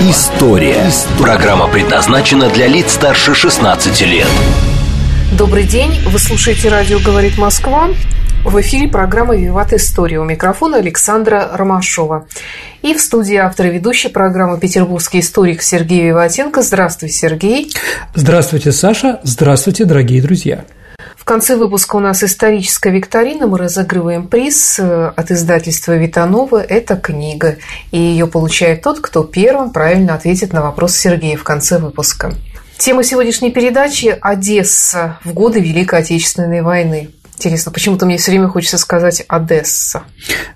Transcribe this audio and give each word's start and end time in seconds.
История». 0.00 0.90
Программа 1.20 1.66
предназначена 1.66 2.48
для 2.50 2.68
лиц 2.68 2.92
старше 2.92 3.34
16 3.34 4.00
лет. 4.02 4.28
Добрый 5.36 5.64
день, 5.64 6.00
вы 6.06 6.20
слушаете 6.20 6.68
радио 6.68 7.00
«Говорит 7.00 7.36
Москва». 7.36 7.88
В 8.44 8.60
эфире 8.60 8.86
программа 8.86 9.34
«Виват 9.34 9.72
История». 9.72 10.20
У 10.20 10.24
микрофона 10.24 10.76
Александра 10.76 11.50
Ромашова. 11.52 12.28
И 12.82 12.94
в 12.94 13.00
студии 13.00 13.34
автор 13.34 13.66
и 13.66 13.70
ведущий 13.70 14.08
программы 14.08 14.60
петербургский 14.60 15.18
историк 15.18 15.62
Сергей 15.62 16.06
Виватенко. 16.06 16.62
Здравствуй, 16.62 17.08
Сергей. 17.08 17.72
Здравствуйте, 18.14 18.70
Саша. 18.70 19.18
Здравствуйте, 19.24 19.84
дорогие 19.84 20.22
друзья. 20.22 20.64
Конце 21.28 21.56
выпуска 21.56 21.96
у 21.96 22.00
нас 22.00 22.24
историческая 22.24 22.90
викторина. 22.90 23.46
Мы 23.46 23.58
разыгрываем 23.58 24.28
приз 24.28 24.78
э, 24.78 25.12
от 25.14 25.30
издательства 25.30 25.94
Витанова. 25.94 26.62
Это 26.62 26.96
книга. 26.96 27.56
И 27.90 27.98
ее 27.98 28.26
получает 28.26 28.80
тот, 28.80 29.00
кто 29.00 29.24
первым 29.24 29.70
правильно 29.70 30.14
ответит 30.14 30.54
на 30.54 30.62
вопрос 30.62 30.96
Сергея 30.96 31.36
в 31.36 31.44
конце 31.44 31.76
выпуска. 31.76 32.32
Тема 32.78 33.04
сегодняшней 33.04 33.50
передачи– 33.50 34.16
Одесса 34.22 35.18
в 35.22 35.34
годы 35.34 35.60
Великой 35.60 35.98
Отечественной 35.98 36.62
войны. 36.62 37.10
Интересно, 37.36 37.72
почему-то 37.72 38.06
мне 38.06 38.16
все 38.16 38.30
время 38.30 38.48
хочется 38.48 38.78
сказать 38.78 39.22
Одесса. 39.28 40.04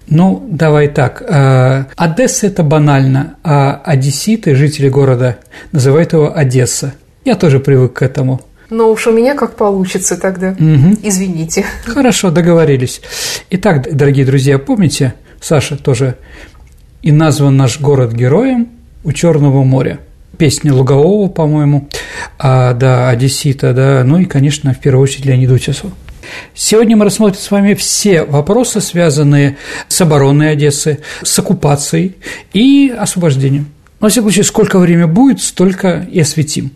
Ну, 0.07 0.43
давай 0.49 0.89
так. 0.89 1.21
Э, 1.21 1.85
Одесса– 1.97 2.47
это 2.49 2.63
банально, 2.63 3.37
а 3.45 3.75
одесситы, 3.85 4.55
жители 4.55 4.89
города, 4.89 5.37
называют 5.71 6.15
его 6.15 6.35
Одесса. 6.35 6.95
Я 7.27 7.35
тоже 7.35 7.61
привык 7.61 7.93
к 7.93 8.01
этому. 8.01 8.41
Но 8.73 8.91
уж 8.91 9.07
у 9.07 9.13
меня 9.13 9.35
как 9.35 9.57
получится 9.57 10.17
тогда. 10.17 10.53
Угу. 10.53 10.97
Извините. 11.03 11.67
Хорошо, 11.85 12.31
договорились. 12.31 13.03
Итак, 13.51 13.95
дорогие 13.95 14.25
друзья, 14.25 14.59
помните, 14.59 15.13
Саша 15.43 15.77
тоже 15.77 16.17
и 17.03 17.13
назван 17.13 17.55
наш 17.57 17.79
город 17.81 18.13
героем 18.15 18.71
у 19.05 19.13
Черного 19.13 19.63
моря. 19.63 20.01
Песня 20.39 20.73
Лугового, 20.73 21.29
по-моему, 21.29 21.89
а, 22.39 22.73
да, 22.73 23.11
Одессита, 23.11 23.75
да, 23.75 24.03
ну 24.05 24.19
и, 24.19 24.25
конечно, 24.25 24.73
в 24.73 24.81
первую 24.81 25.03
очередь 25.03 25.27
Леонид 25.27 25.51
Утесов. 25.51 25.93
Сегодня 26.55 26.97
мы 26.97 27.05
рассмотрим 27.05 27.39
с 27.39 27.51
вами 27.51 27.75
все 27.75 28.25
вопросы, 28.25 28.81
связанные 28.81 29.59
с 29.89 30.01
обороной 30.01 30.53
Одессы, 30.53 31.01
с 31.23 31.39
оккупацией 31.39 32.17
и 32.55 32.91
освобождением. 32.97 33.67
Во 34.03 34.09
всяком 34.09 34.31
случае, 34.31 34.45
сколько 34.45 34.81
времени 34.81 35.05
будет, 35.05 35.41
столько 35.41 36.05
и 36.11 36.19
осветим. 36.19 36.73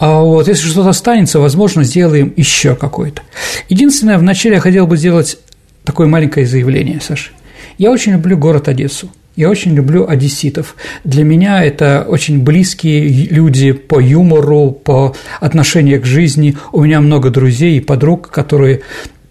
А 0.00 0.20
вот 0.20 0.48
если 0.48 0.66
что-то 0.66 0.88
останется, 0.88 1.38
возможно, 1.38 1.84
сделаем 1.84 2.34
еще 2.36 2.74
какое-то. 2.74 3.22
Единственное, 3.68 4.18
вначале 4.18 4.56
я 4.56 4.60
хотел 4.60 4.88
бы 4.88 4.96
сделать 4.96 5.38
такое 5.84 6.08
маленькое 6.08 6.44
заявление, 6.44 7.00
Саша. 7.00 7.30
Я 7.78 7.92
очень 7.92 8.12
люблю 8.12 8.36
город 8.36 8.66
Одессу. 8.66 9.08
Я 9.36 9.50
очень 9.50 9.74
люблю 9.74 10.08
одесситов. 10.08 10.76
Для 11.04 11.22
меня 11.22 11.62
это 11.62 12.06
очень 12.08 12.42
близкие 12.42 13.06
люди 13.06 13.72
по 13.72 14.00
юмору, 14.00 14.70
по 14.70 15.14
отношению 15.40 16.00
к 16.00 16.06
жизни. 16.06 16.56
У 16.72 16.82
меня 16.82 17.02
много 17.02 17.28
друзей 17.28 17.76
и 17.76 17.80
подруг, 17.80 18.30
которые 18.30 18.80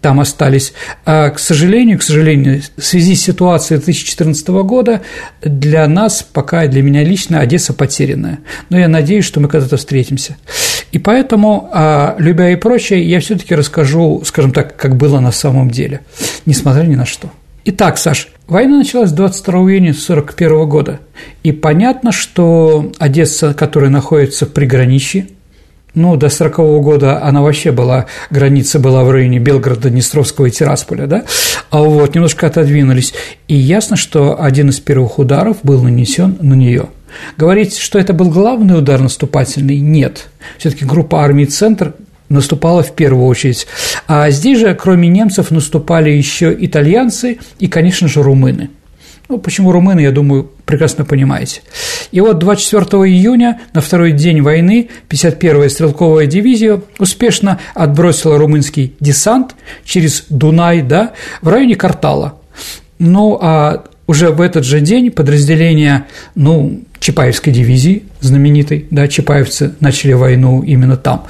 там 0.06 0.20
остались. 0.20 0.73
А, 1.03 1.31
к 1.31 1.39
сожалению, 1.39 1.98
к 1.98 2.03
сожалению, 2.03 2.61
в 2.78 2.86
связи 2.86 3.16
с 3.16 3.23
ситуацией 3.23 3.79
2014 3.79 4.47
года 4.50 5.02
для 5.41 5.88
нас, 5.88 6.22
пока 6.22 6.68
для 6.68 6.84
меня 6.84 7.03
лично, 7.03 7.40
Одесса 7.40 7.74
потерянная. 7.74 8.38
Но 8.69 8.78
я 8.78 8.88
надеюсь, 8.88 9.25
что 9.25 9.40
мы 9.40 9.47
когда-то 9.47 9.78
встретимся. 9.78 10.38
И 10.91 11.00
поэтому, 11.00 11.72
а, 11.74 12.16
любя 12.19 12.52
и 12.52 12.56
прочее, 12.56 13.03
я 13.03 13.19
все 13.19 13.35
таки 13.35 13.56
расскажу, 13.56 14.22
скажем 14.25 14.52
так, 14.52 14.78
как 14.78 14.96
было 14.96 15.19
на 15.19 15.31
самом 15.31 15.72
деле, 15.72 16.02
несмотря 16.46 16.84
ни 16.84 16.94
на 16.94 17.08
что. 17.08 17.31
Итак, 17.63 17.97
Саш, 17.97 18.28
война 18.46 18.78
началась 18.78 19.12
22 19.12 19.53
июня 19.72 19.90
1941 19.90 20.69
года, 20.69 21.00
и 21.41 21.52
понятно, 21.52 22.12
что 22.12 22.91
Одесса, 23.00 23.56
которая 23.56 23.90
находится 23.90 24.46
в 24.46 24.53
приграничье, 24.53 25.25
ну, 25.95 26.16
до 26.16 26.29
40 26.29 26.59
-го 26.59 26.81
года 26.81 27.23
она 27.23 27.41
вообще 27.41 27.72
была, 27.72 28.06
граница 28.29 28.79
была 28.79 29.03
в 29.03 29.11
районе 29.11 29.39
Белгорода, 29.39 29.89
Днестровского 29.89 30.47
и 30.47 30.51
Тирасполя, 30.51 31.07
да, 31.07 31.25
а 31.69 31.81
вот 31.81 32.16
немножко 32.16 32.47
отодвинулись, 32.47 33.13
и 33.47 33.56
ясно, 33.56 33.95
что 33.95 34.41
один 34.41 34.69
из 34.69 34.79
первых 34.79 35.19
ударов 35.19 35.57
был 35.63 35.81
нанесен 35.81 36.38
на 36.41 36.53
нее. 36.53 36.88
Говорить, 37.38 37.78
что 37.78 37.97
это 37.97 38.13
был 38.13 38.29
главный 38.29 38.78
удар 38.78 39.00
наступательный, 39.00 39.79
нет. 39.79 40.28
все 40.57 40.69
таки 40.69 40.85
группа 40.85 41.23
армий 41.23 41.45
«Центр» 41.45 41.94
наступала 42.29 42.84
в 42.84 42.94
первую 42.94 43.28
очередь. 43.28 43.67
А 44.07 44.29
здесь 44.31 44.59
же, 44.59 44.73
кроме 44.75 45.07
немцев, 45.07 45.51
наступали 45.51 46.09
еще 46.09 46.55
итальянцы 46.57 47.39
и, 47.59 47.67
конечно 47.67 48.07
же, 48.07 48.23
румыны. 48.23 48.69
Ну, 49.28 49.40
почему 49.40 49.72
румыны, 49.72 50.02
я 50.02 50.12
думаю, 50.12 50.50
прекрасно 50.66 51.03
понимаете. 51.03 51.62
И 52.12 52.22
вот 52.22 52.38
24 52.38 52.86
июня, 53.03 53.62
на 53.74 53.81
второй 53.81 54.12
день 54.12 54.41
войны, 54.41 54.90
51-я 55.09 55.69
стрелковая 55.69 56.28
дивизия 56.28 56.81
успешно 57.00 57.59
отбросила 57.74 58.38
румынский 58.38 58.94
десант 59.00 59.56
через 59.84 60.25
Дунай, 60.30 60.81
да, 60.81 61.14
в 61.41 61.47
районе 61.47 61.75
Картала. 61.75 62.40
Ну, 63.00 63.38
а 63.41 63.84
уже 64.08 64.30
в 64.30 64.41
этот 64.41 64.64
же 64.64 64.80
день 64.80 65.09
подразделения, 65.09 66.06
ну, 66.35 66.81
Чапаевской 67.00 67.52
дивизии, 67.52 68.03
знаменитой, 68.19 68.88
да, 68.91 69.08
чапаевцы 69.08 69.75
начали 69.80 70.14
войну 70.14 70.62
именно 70.62 70.97
там, 70.97 71.25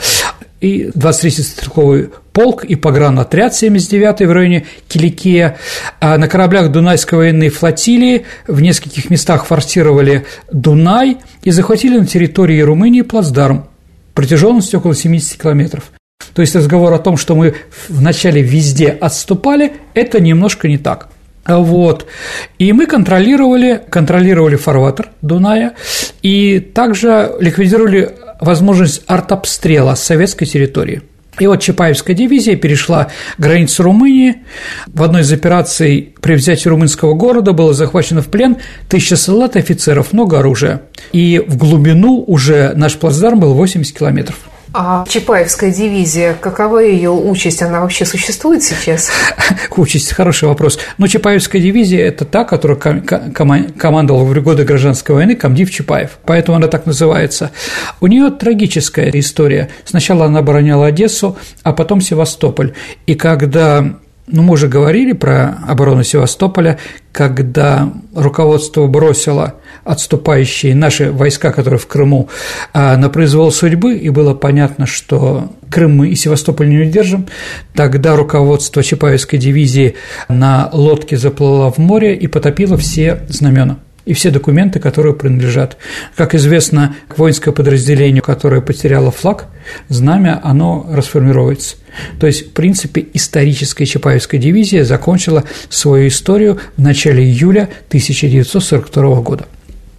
и 0.61 0.89
23-й 0.94 1.44
стрелковый 1.44 2.09
полк 2.35 2.66
и 2.66 2.75
погранотряд 2.75 3.53
79-й 3.53 4.25
в 4.25 4.31
районе 4.31 4.66
Киликея. 4.90 5.57
А 6.01 6.18
на 6.18 6.28
кораблях 6.28 6.69
Дунайской 6.69 7.18
военной 7.18 7.50
флотилии 7.50 8.25
в 8.46 8.62
нескольких 8.62 9.09
местах 9.09 9.46
форсировали 9.46 10.25
Дунай 10.51 11.18
и 11.44 11.51
захватили 11.51 11.97
на 11.97 12.06
территории 12.06 12.59
Румынии 12.59 13.01
плацдарм 13.01 13.69
протяженностью 14.13 14.79
около 14.79 14.94
70 14.94 15.41
километров. 15.41 15.91
То 16.34 16.41
есть 16.41 16.56
разговор 16.56 16.94
о 16.94 17.00
том, 17.00 17.16
что 17.16 17.35
мы 17.35 17.56
вначале 17.88 18.41
везде 18.41 18.90
отступали, 18.90 19.73
это 19.94 20.19
немножко 20.19 20.67
не 20.67 20.78
так. 20.78 21.07
Вот. 21.47 22.06
И 22.59 22.73
мы 22.73 22.85
контролировали, 22.85 23.81
контролировали 23.90 24.57
фарватер 24.57 25.09
Дуная 25.22 25.73
и 26.22 26.59
также 26.59 27.31
ликвидировали 27.40 28.12
возможность 28.41 29.03
артобстрела 29.07 29.96
с 29.96 30.03
советской 30.03 30.46
территории. 30.46 31.02
И 31.40 31.47
вот 31.47 31.62
Чапаевская 31.62 32.16
дивизия 32.16 32.56
перешла 32.56 33.09
границу 33.38 33.84
Румынии. 33.84 34.38
В 34.88 35.03
одной 35.03 35.22
из 35.22 35.31
операций 35.31 36.16
при 36.22 36.35
взятии 36.35 36.69
румынского 36.69 37.13
города 37.13 37.51
было 37.51 37.73
захвачено 37.73 38.22
в 38.22 38.28
плен 38.28 38.57
тысяча 38.88 39.18
солдат 39.18 39.56
и 39.56 39.59
офицеров, 39.59 40.13
много 40.13 40.40
оружия. 40.40 40.84
И 41.12 41.44
в 41.46 41.57
глубину 41.57 42.23
уже 42.25 42.73
наш 42.75 42.96
плацдарм 42.96 43.40
был 43.40 43.53
80 43.53 43.97
километров. 43.97 44.38
А 44.77 45.05
Чапаевская 45.07 45.71
дивизия, 45.71 46.33
какова 46.33 46.79
ее 46.79 47.09
участь? 47.09 47.61
Она 47.61 47.79
вообще 47.79 48.03
существует 48.03 48.61
сейчас? 48.61 49.09
Участь– 49.77 50.11
хороший 50.13 50.49
вопрос. 50.49 50.77
Но 50.97 51.07
Чапаевская 51.07 51.61
дивизия– 51.61 52.05
это 52.07 52.25
та, 52.25 52.43
которая 52.43 52.77
командовала 52.77 54.25
в 54.25 54.43
годы 54.43 54.65
гражданской 54.65 55.15
войны 55.15 55.37
комдив 55.37 55.71
Чапаев, 55.71 56.17
поэтому 56.25 56.57
она 56.57 56.67
так 56.67 56.85
называется. 56.85 57.51
У 58.01 58.07
нее 58.07 58.31
трагическая 58.31 59.09
история. 59.11 59.69
Сначала 59.85 60.25
она 60.25 60.39
обороняла 60.39 60.87
Одессу, 60.87 61.37
а 61.63 61.71
потом 61.71 62.01
Севастополь. 62.01 62.73
И 63.07 63.16
когда 63.16 63.95
ну, 64.27 64.41
мы 64.41 64.53
уже 64.53 64.67
говорили 64.67 65.13
про 65.13 65.57
оборону 65.67 66.03
Севастополя, 66.03 66.79
когда 67.11 67.93
руководство 68.16 68.87
бросило 68.87 69.55
отступающие 69.83 70.73
наши 70.73 71.11
войска, 71.11 71.51
которые 71.51 71.79
в 71.79 71.85
Крыму, 71.85 72.29
а, 72.73 72.97
на 72.97 73.09
произвол 73.09 73.51
судьбы, 73.51 73.97
и 73.97 74.09
было 74.09 74.33
понятно, 74.33 74.87
что 74.87 75.51
Крым 75.69 75.97
мы 75.97 76.09
и 76.09 76.16
Севастополь 76.16 76.69
не 76.69 76.79
удержим, 76.79 77.27
тогда 77.75 78.16
руководство 78.16 78.81
Чапаевской 78.81 79.37
дивизии 79.37 79.95
на 80.28 80.69
лодке 80.73 81.17
заплыло 81.17 81.71
в 81.71 81.78
море 81.78 82.16
и 82.16 82.25
потопило 82.28 82.78
все 82.78 83.21
знамена 83.29 83.78
и 84.05 84.13
все 84.13 84.29
документы, 84.29 84.79
которые 84.79 85.13
принадлежат. 85.13 85.78
Как 86.16 86.35
известно, 86.35 86.96
воинское 87.16 87.53
подразделение, 87.53 88.22
которое 88.22 88.61
потеряло 88.61 89.11
флаг, 89.11 89.47
знамя, 89.90 90.40
оно 90.43 90.87
расформируется. 90.91 91.78
То 92.19 92.28
есть, 92.28 92.47
в 92.47 92.52
принципе, 92.52 93.05
историческая 93.13 93.85
Чапаевская 93.85 94.40
дивизия 94.40 94.84
закончила 94.84 95.43
свою 95.69 96.07
историю 96.07 96.59
в 96.78 96.81
начале 96.81 97.23
июля 97.23 97.69
1942 97.87 99.22
года. 99.22 99.47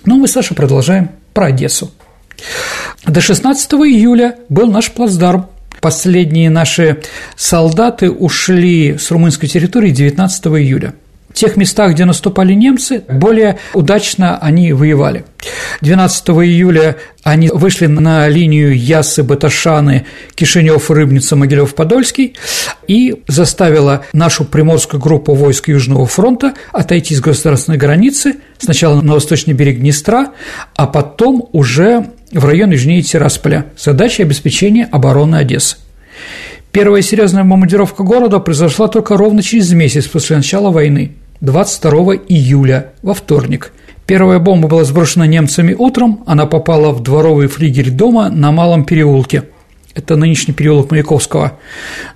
Но 0.05 0.17
мы, 0.17 0.29
Саша, 0.29 0.55
продолжаем 0.55 1.11
про 1.35 1.47
Одессу. 1.47 1.91
До 3.05 3.21
16 3.21 3.73
июля 3.73 4.37
был 4.49 4.71
наш 4.71 4.93
плацдарм. 4.93 5.49
Последние 5.81 6.49
наши 6.49 7.03
солдаты 7.37 8.11
ушли 8.11 8.97
с 8.99 9.11
румынской 9.11 9.49
территории 9.49 9.91
19 9.91 10.47
июля– 10.47 10.95
тех 11.37 11.57
местах, 11.57 11.93
где 11.93 12.07
наступали 12.07 12.55
немцы, 12.55 13.05
более 13.09 13.59
удачно 13.75 14.39
они 14.39 14.73
воевали. 14.73 15.25
12 15.83 16.29
июля 16.31 16.97
они 17.23 17.51
вышли 17.53 17.87
на 17.87 18.27
линию 18.27 18.77
Ясы, 18.77 19.23
Баташаны, 19.23 20.07
Кишинев, 20.35 20.91
Рыбница, 20.91 21.37
Могилев, 21.37 21.75
Подольский 21.75 22.37
и 22.89 23.23
заставила 23.29 24.07
нашу 24.15 24.45
приморскую 24.45 25.01
группу 25.01 25.35
войск 25.35 25.69
Южного 25.69 26.07
фронта 26.07 26.55
отойти 26.73 27.15
с 27.15 27.21
государственной 27.21 27.77
границы 27.77 28.37
сначала 28.59 29.03
на 29.03 29.13
восточный 29.13 29.53
берег 29.53 29.81
Днестра, 29.81 30.33
а 30.75 30.87
потом 30.87 31.51
уже 31.53 32.07
в 32.33 32.45
район 32.47 32.71
южнее 32.71 33.03
Тирасполя 33.03 33.67
с 33.77 33.85
задачей 33.85 34.23
обеспечения 34.23 34.89
обороны 34.91 35.37
Одессы. 35.37 35.77
Первая 36.73 37.03
серьезная 37.03 37.45
бомбардировка 37.45 38.03
города 38.03 38.39
произошла 38.39 38.89
только 38.89 39.19
ровно 39.19 39.43
через 39.43 39.71
месяц 39.73 40.07
после 40.07 40.37
начала 40.37 40.71
войны– 40.71 41.13
22 41.41 42.15
июля, 42.29 42.93
во 43.03 43.15
вторник. 43.15 43.73
Первая 44.07 44.39
бомба 44.39 44.69
была 44.69 44.85
сброшена 44.85 45.27
немцами 45.27 45.75
утром, 45.77 46.23
она 46.27 46.47
попала 46.47 46.93
в 46.93 47.03
дворовый 47.03 47.49
флигель 47.49 47.91
дома 47.91 48.29
на 48.29 48.53
Малом 48.53 48.85
переулке. 48.85 49.45
Это 49.95 50.17
нынешний 50.17 50.55
переулок 50.55 50.91
Маяковского. 50.91 51.59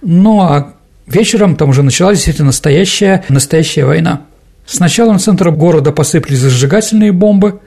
Ну 0.03 0.43
а 0.43 0.75
вечером 1.07 1.57
там 1.57 1.71
уже 1.71 1.83
началась 1.83 2.19
действительно 2.19 2.47
настоящая, 2.47 3.25
настоящая 3.29 3.85
война. 3.85 4.23
Сначала 4.67 5.13
на 5.13 5.19
центр 5.19 5.51
города 5.51 5.91
посыпались 5.91 6.39
зажигательные 6.39 7.11
бомбы, 7.11 7.61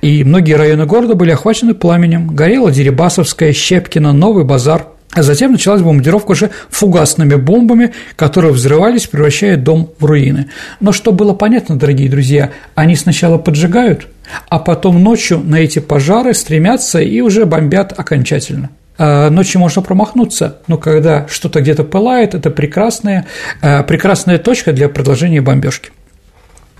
и 0.00 0.24
многие 0.24 0.54
районы 0.54 0.86
города 0.86 1.14
были 1.14 1.32
охвачены 1.32 1.74
пламенем. 1.74 2.34
Горела 2.34 2.72
Дерибасовская, 2.72 3.52
Щепкина, 3.52 4.12
Новый 4.12 4.44
базар– 4.44 4.86
а 5.12 5.22
затем 5.22 5.52
началась 5.52 5.80
бомбардировка 5.80 6.32
уже 6.32 6.50
фугасными 6.68 7.36
бомбами, 7.36 7.92
которые 8.16 8.52
взрывались, 8.52 9.06
превращая 9.06 9.56
дом 9.56 9.90
в 9.98 10.04
руины. 10.04 10.50
Но 10.80 10.92
что 10.92 11.12
было 11.12 11.32
понятно, 11.32 11.76
дорогие 11.76 12.10
друзья, 12.10 12.50
они 12.74 12.96
сначала 12.96 13.38
поджигают, 13.38 14.08
а 14.48 14.58
потом 14.58 15.02
ночью 15.02 15.38
на 15.38 15.56
эти 15.56 15.78
пожары 15.78 16.34
стремятся 16.34 17.00
и 17.00 17.20
уже 17.20 17.46
бомбят 17.46 17.94
окончательно. 17.96 18.70
А 18.98 19.30
ночью 19.30 19.60
можно 19.60 19.82
промахнуться, 19.82 20.58
но 20.68 20.78
когда 20.78 21.26
что-то 21.28 21.60
где-то 21.60 21.84
пылает, 21.84 22.34
это 22.34 22.50
прекрасная, 22.50 23.26
э, 23.60 23.82
прекрасная 23.84 24.38
точка 24.38 24.72
для 24.72 24.88
продолжения 24.88 25.40
бомбежки. 25.40 25.90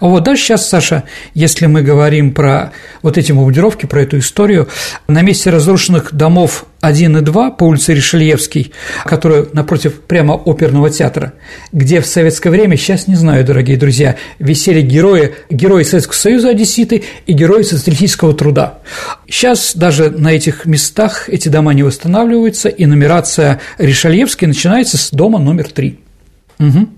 Вот 0.00 0.25
дальше 0.25 0.44
сейчас, 0.44 0.69
Саша, 0.69 1.05
если 1.32 1.67
мы 1.67 1.82
говорим 1.82 2.34
про 2.34 2.72
вот 3.02 3.17
эти 3.17 3.32
бомбардировки, 3.32 3.87
про 3.87 4.02
эту 4.02 4.19
историю, 4.19 4.69
на 5.08 5.22
месте 5.22 5.49
разрушенных 5.49 6.14
домов 6.14 6.67
1 6.86 7.16
и 7.16 7.20
2 7.20 7.50
по 7.50 7.64
улице 7.64 7.94
Ришельевский, 7.94 8.72
который 9.04 9.46
напротив 9.52 10.00
прямо 10.02 10.34
оперного 10.34 10.88
театра, 10.88 11.32
где 11.72 12.00
в 12.00 12.06
советское 12.06 12.50
время, 12.50 12.76
сейчас 12.76 13.08
не 13.08 13.16
знаю, 13.16 13.44
дорогие 13.44 13.76
друзья, 13.76 14.14
висели 14.38 14.82
герои, 14.82 15.34
герои 15.50 15.82
Советского 15.82 16.14
Союза 16.14 16.50
одесситы 16.50 17.02
и 17.26 17.32
герои 17.32 17.62
социалистического 17.62 18.34
труда. 18.34 18.78
Сейчас 19.28 19.74
даже 19.74 20.10
на 20.10 20.28
этих 20.32 20.64
местах 20.64 21.28
эти 21.28 21.48
дома 21.48 21.74
не 21.74 21.82
восстанавливаются, 21.82 22.68
и 22.68 22.86
нумерация 22.86 23.60
Ришельевский 23.78 24.46
начинается 24.46 24.96
с 24.96 25.10
дома 25.10 25.40
номер 25.40 25.68
3. 25.68 25.98
Угу. 26.60 26.88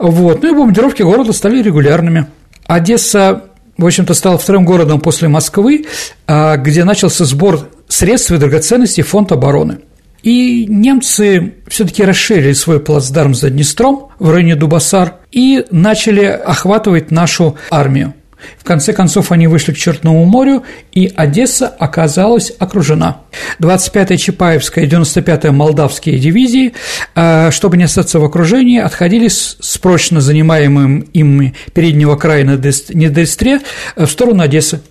Вот. 0.00 0.42
Ну 0.42 0.48
и 0.48 0.52
бомбардировки 0.52 1.00
города 1.00 1.32
стали 1.32 1.62
регулярными. 1.62 2.26
Одесса, 2.66 3.44
в 3.78 3.86
общем-то, 3.86 4.12
стала 4.12 4.36
вторым 4.36 4.66
городом 4.66 5.00
после 5.00 5.28
Москвы, 5.28 5.86
а, 6.26 6.58
где 6.58 6.84
начался 6.84 7.24
сбор 7.24 7.70
средств 7.88 8.30
и 8.30 8.36
драгоценностей 8.36 9.02
фонд 9.02 9.32
обороны. 9.32 9.78
И 10.22 10.66
немцы 10.68 11.54
все-таки 11.68 12.04
расширили 12.04 12.52
свой 12.52 12.80
плацдарм 12.80 13.34
за 13.34 13.50
Днестром 13.50 14.08
в 14.18 14.30
районе 14.30 14.56
Дубасар 14.56 15.16
и 15.30 15.64
начали 15.70 16.24
охватывать 16.24 17.10
нашу 17.10 17.56
армию. 17.70 18.14
В 18.58 18.64
конце 18.64 18.92
концов, 18.92 19.32
они 19.32 19.46
вышли 19.48 19.72
к 19.72 19.76
Черному 19.76 20.24
морю, 20.24 20.62
и 20.92 21.12
Одесса 21.14 21.66
оказалась 21.66 22.52
окружена. 22.58 23.22
25-я 23.58 24.16
Чапаевская 24.16 24.84
и 24.84 24.88
95-я 24.88 25.50
Молдавские 25.50 26.18
дивизии, 26.18 26.74
э, 27.14 27.50
чтобы 27.50 27.76
не 27.76 27.84
остаться 27.84 28.20
в 28.20 28.24
окружении, 28.24 28.78
отходили 28.78 29.28
с 29.28 29.78
прочно 29.78 30.20
занимаемым 30.20 31.00
им 31.00 31.54
переднего 31.72 32.16
края 32.16 32.44
на 32.44 32.52
Недестре 32.52 33.60
э, 33.96 34.06
в 34.06 34.10
сторону 34.10 34.42
Одессы. 34.42 34.82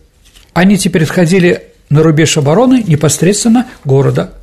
Они 0.53 0.77
теперь 0.77 1.03
отходили 1.03 1.63
на 1.89 2.04
рубеж 2.04 2.38
обороны 2.38 2.84
непосредственно 2.86 3.68
города 3.84 4.34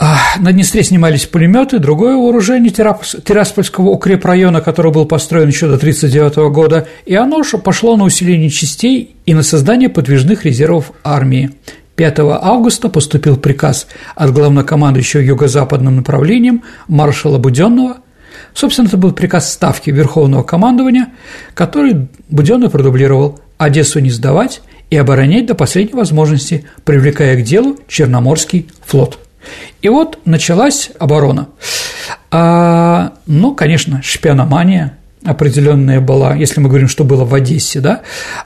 а, 0.00 0.16
на 0.38 0.52
Днестре 0.52 0.84
снимались 0.84 1.26
пулеметы, 1.26 1.80
другое 1.80 2.16
вооружение 2.16 2.70
Тираспольского 2.70 3.88
укрепрайона, 3.90 4.60
который 4.60 4.92
был 4.92 5.06
построен 5.06 5.48
еще 5.48 5.66
до 5.66 5.74
1939 5.74 6.52
года, 6.52 6.86
и 7.04 7.14
оно 7.16 7.42
же 7.42 7.58
пошло 7.58 7.96
на 7.96 8.04
усиление 8.04 8.48
частей 8.48 9.16
и 9.26 9.34
на 9.34 9.42
создание 9.42 9.88
подвижных 9.88 10.44
резервов 10.44 10.92
армии. 11.02 11.50
5 11.96 12.18
августа 12.20 12.88
поступил 12.88 13.36
приказ 13.36 13.88
от 14.14 14.32
главнокомандующего 14.32 15.20
юго-западным 15.20 15.96
направлением 15.96 16.62
маршала 16.86 17.38
Буденного. 17.38 17.96
Собственно, 18.54 18.86
это 18.86 18.96
был 18.96 19.10
приказ 19.10 19.52
Ставки 19.52 19.90
Верховного 19.90 20.44
командования, 20.44 21.08
который 21.54 22.06
Буденный 22.30 22.70
продублировал 22.70 23.40
Одессу 23.58 23.98
не 23.98 24.10
сдавать 24.10 24.60
и 24.90 24.96
оборонять 24.96 25.46
до 25.46 25.54
последней 25.54 25.94
возможности, 25.94 26.66
привлекая 26.84 27.36
к 27.36 27.42
делу 27.42 27.76
Черноморский 27.88 28.68
флот. 28.84 29.18
И 29.82 29.88
вот 29.88 30.18
началась 30.24 30.90
оборона. 30.98 31.48
А, 32.30 33.14
ну, 33.26 33.54
конечно, 33.54 34.02
шпиономания 34.02 34.98
определенная 35.24 36.00
была, 36.00 36.34
если 36.34 36.60
мы 36.60 36.68
говорим, 36.68 36.88
что 36.88 37.04
было 37.04 37.24
в 37.24 37.34
Одессе, 37.34 37.80
да, 37.80 38.02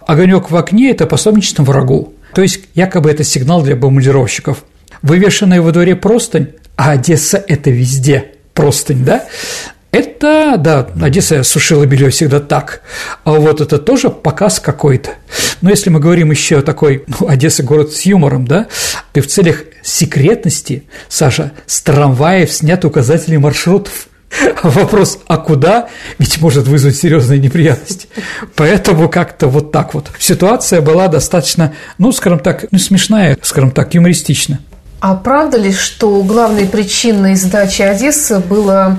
огонек 0.06 0.50
в 0.50 0.56
окне– 0.56 0.90
это 0.92 1.06
пособничество 1.06 1.62
врагу. 1.62 2.14
То 2.34 2.42
есть, 2.42 2.60
якобы 2.74 3.10
это 3.10 3.24
сигнал 3.24 3.62
для 3.62 3.76
бомбардировщиков. 3.76 4.64
Вывешенная 5.02 5.60
во 5.60 5.72
дворе 5.72 5.96
простынь, 5.96 6.48
а 6.76 6.92
Одесса– 6.92 7.42
это 7.48 7.70
везде 7.70 8.32
простынь, 8.54 9.04
да, 9.04 9.24
это, 9.92 10.54
да, 10.58 10.88
Одесса 11.00 11.42
сушила 11.42 11.84
белье 11.84 12.08
всегда 12.08 12.40
так, 12.40 12.80
а 13.24 13.32
вот 13.32 13.60
это 13.60 13.78
тоже 13.78 14.08
показ 14.08 14.58
какой-то. 14.58 15.10
Но 15.60 15.68
если 15.68 15.90
мы 15.90 16.00
говорим 16.00 16.30
еще 16.30 16.58
о 16.58 16.62
такой, 16.62 17.04
ну, 17.06 17.28
Одесса 17.28 17.62
город 17.62 17.92
с 17.92 18.02
юмором, 18.02 18.46
да, 18.46 18.68
и 19.12 19.20
в 19.20 19.26
целях 19.26 19.64
секретности, 19.82 20.84
Саша, 21.08 21.52
с 21.66 21.82
трамваев 21.82 22.50
снят 22.50 22.82
указатели 22.86 23.36
маршрутов. 23.36 24.08
Вопрос, 24.62 25.18
а 25.26 25.36
куда, 25.36 25.88
ведь 26.18 26.40
может 26.40 26.66
вызвать 26.66 26.96
серьезные 26.96 27.38
неприятности. 27.38 28.08
Поэтому 28.54 29.10
как-то 29.10 29.46
вот 29.48 29.72
так 29.72 29.92
вот. 29.92 30.10
Ситуация 30.18 30.80
была 30.80 31.08
достаточно, 31.08 31.74
ну, 31.98 32.12
скажем 32.12 32.38
так, 32.38 32.64
ну, 32.70 32.78
смешная, 32.78 33.36
скажем 33.42 33.70
так, 33.70 33.92
юмористичная. 33.92 34.60
А 35.00 35.16
правда 35.16 35.58
ли, 35.58 35.72
что 35.72 36.22
главной 36.22 36.66
причиной 36.66 37.34
сдачи 37.34 37.82
Одессы 37.82 38.38
было 38.38 38.98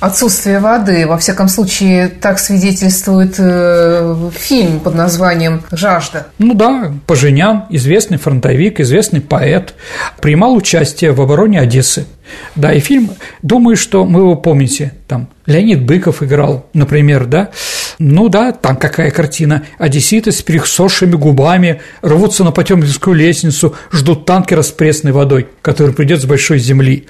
отсутствие 0.00 0.58
воды. 0.58 1.06
Во 1.06 1.18
всяком 1.18 1.48
случае, 1.48 2.08
так 2.08 2.38
свидетельствует 2.38 3.36
э, 3.38 4.30
фильм 4.32 4.80
под 4.80 4.94
названием 4.94 5.62
«Жажда». 5.70 6.26
Ну 6.38 6.54
да, 6.54 6.92
Поженян, 7.06 7.64
известный 7.70 8.18
фронтовик, 8.18 8.80
известный 8.80 9.20
поэт, 9.20 9.74
принимал 10.20 10.54
участие 10.54 11.12
в 11.12 11.20
обороне 11.20 11.60
Одессы. 11.60 12.06
Да, 12.54 12.72
и 12.72 12.80
фильм, 12.80 13.10
думаю, 13.42 13.76
что 13.76 14.04
мы 14.04 14.20
его 14.20 14.36
помните, 14.36 14.92
там 15.08 15.28
Леонид 15.46 15.82
Быков 15.82 16.22
играл, 16.22 16.66
например, 16.72 17.26
да, 17.26 17.50
ну 17.98 18.28
да, 18.28 18.52
там 18.52 18.76
какая 18.76 19.10
картина, 19.10 19.64
одесситы 19.78 20.32
с 20.32 20.42
пересохшими 20.42 21.12
губами 21.12 21.80
рвутся 22.02 22.44
на 22.44 22.50
Потемкинскую 22.50 23.14
лестницу, 23.14 23.74
ждут 23.92 24.24
танкера 24.24 24.62
с 24.62 24.70
пресной 24.70 25.12
водой, 25.12 25.48
который 25.62 25.94
придет 25.94 26.20
с 26.20 26.24
большой 26.24 26.58
земли. 26.58 27.06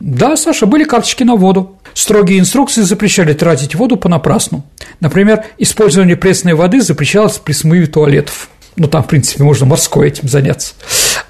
Да, 0.00 0.36
Саша, 0.36 0.66
были 0.66 0.84
карточки 0.84 1.22
на 1.22 1.36
воду, 1.36 1.76
Строгие 1.96 2.40
инструкции 2.40 2.82
запрещали 2.82 3.32
тратить 3.32 3.74
воду 3.74 3.96
понапрасну. 3.96 4.66
Например, 5.00 5.46
использование 5.56 6.14
пресной 6.14 6.52
воды 6.52 6.82
запрещалось 6.82 7.38
при 7.38 7.54
смыве 7.54 7.86
туалетов. 7.86 8.50
Ну, 8.76 8.88
там, 8.88 9.02
в 9.02 9.06
принципе, 9.06 9.42
можно 9.42 9.66
морской 9.66 10.08
этим 10.08 10.28
заняться. 10.28 10.74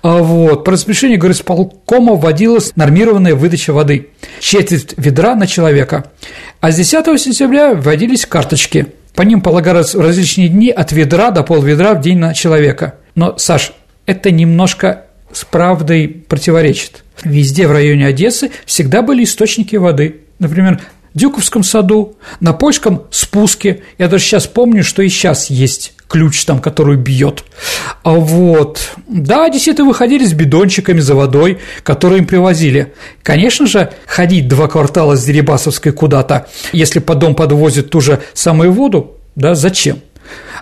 А 0.02 0.18
вот. 0.18 0.64
По 0.64 0.72
распоряжению 0.72 1.18
горисполкома 1.18 2.14
вводилась 2.14 2.74
нормированная 2.76 3.34
выдача 3.34 3.72
воды. 3.72 4.08
Четверть 4.40 4.94
ведра 4.96 5.34
на 5.34 5.46
человека. 5.46 6.10
А 6.60 6.70
с 6.70 6.76
10 6.76 7.20
сентября 7.20 7.74
вводились 7.74 8.26
карточки. 8.26 8.86
По 9.14 9.22
ним 9.22 9.40
полагались 9.40 9.94
различные 9.94 10.48
дни 10.48 10.70
от 10.70 10.92
ведра 10.92 11.30
до 11.30 11.42
полведра 11.42 11.94
в 11.94 12.00
день 12.00 12.18
на 12.18 12.34
человека. 12.34 12.96
Но, 13.14 13.38
Саш, 13.38 13.72
это 14.04 14.30
немножко 14.30 15.06
с 15.32 15.44
правдой 15.44 16.08
противоречит. 16.08 17.02
Везде 17.24 17.66
в 17.66 17.72
районе 17.72 18.06
Одессы 18.06 18.50
всегда 18.64 19.02
были 19.02 19.24
источники 19.24 19.76
воды. 19.76 20.20
Например, 20.38 20.80
Дюковском 21.16 21.64
саду, 21.64 22.14
на 22.40 22.52
польском 22.52 23.04
спуске. 23.10 23.82
Я 23.96 24.08
даже 24.08 24.22
сейчас 24.22 24.46
помню, 24.46 24.84
что 24.84 25.00
и 25.02 25.08
сейчас 25.08 25.48
есть 25.48 25.94
ключ 26.08 26.44
там, 26.44 26.60
который 26.60 26.98
бьет. 26.98 27.42
А 28.02 28.12
вот, 28.12 28.92
да, 29.08 29.46
одесситы 29.46 29.82
выходили 29.82 30.26
с 30.26 30.34
бидончиками 30.34 31.00
за 31.00 31.14
водой, 31.14 31.58
которые 31.82 32.18
им 32.18 32.26
привозили. 32.26 32.92
Конечно 33.22 33.66
же, 33.66 33.90
ходить 34.06 34.46
два 34.46 34.68
квартала 34.68 35.16
с 35.16 35.24
Дерибасовской 35.24 35.92
куда-то, 35.92 36.48
если 36.72 36.98
по 36.98 37.14
дом 37.14 37.34
подвозят 37.34 37.88
ту 37.88 38.02
же 38.02 38.22
самую 38.34 38.72
воду, 38.72 39.16
да, 39.36 39.54
зачем? 39.54 40.02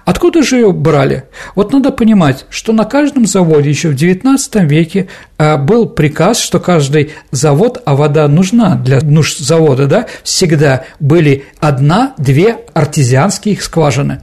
Откуда 0.05 0.43
же 0.43 0.57
ее 0.57 0.73
брали? 0.73 1.25
Вот 1.55 1.73
надо 1.73 1.91
понимать, 1.91 2.47
что 2.51 2.73
на 2.73 2.85
каждом 2.85 3.27
заводе 3.27 3.71
еще 3.71 3.89
в 3.91 3.95
XIX 3.95 4.39
веке 4.67 5.09
а, 5.39 5.57
был 5.57 5.87
приказ, 5.87 6.39
что 6.41 6.61
каждый 6.61 7.13
завод, 7.31 7.81
а 7.85 7.95
вода 7.95 8.29
нужна 8.29 8.77
для 8.77 9.01
нужд 9.01 9.39
завода, 9.39 9.87
да, 9.87 10.07
всегда 10.23 10.85
были 11.01 11.45
одна-две 11.61 12.59
артезианские 12.75 13.57
скважины. 13.61 14.21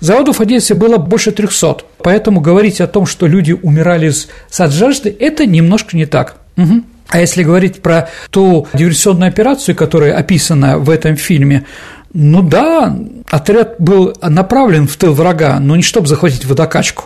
Заводов 0.00 0.38
в 0.38 0.42
Одессе 0.42 0.74
было 0.74 0.98
больше 0.98 1.32
300, 1.32 1.78
поэтому 1.98 2.40
говорить 2.40 2.80
о 2.80 2.86
том, 2.86 3.06
что 3.06 3.26
люди 3.26 3.52
умирали 3.52 4.12
от 4.58 4.72
жажды, 4.72 5.14
это 5.18 5.46
немножко 5.46 5.96
не 5.96 6.06
так. 6.06 6.36
Угу. 6.56 6.82
А 7.08 7.20
если 7.20 7.44
говорить 7.44 7.82
про 7.82 8.08
ту 8.30 8.66
диверсионную 8.74 9.28
операцию, 9.28 9.76
которая 9.76 10.16
описана 10.16 10.78
в 10.78 10.90
этом 10.90 11.16
фильме, 11.16 11.64
ну 12.12 12.42
да, 12.42 12.96
отряд 13.30 13.76
был 13.78 14.14
направлен 14.22 14.86
в 14.86 14.96
тыл 14.96 15.12
врага, 15.12 15.58
но 15.60 15.76
не 15.76 15.82
чтобы 15.82 16.06
захватить 16.06 16.44
водокачку. 16.44 17.04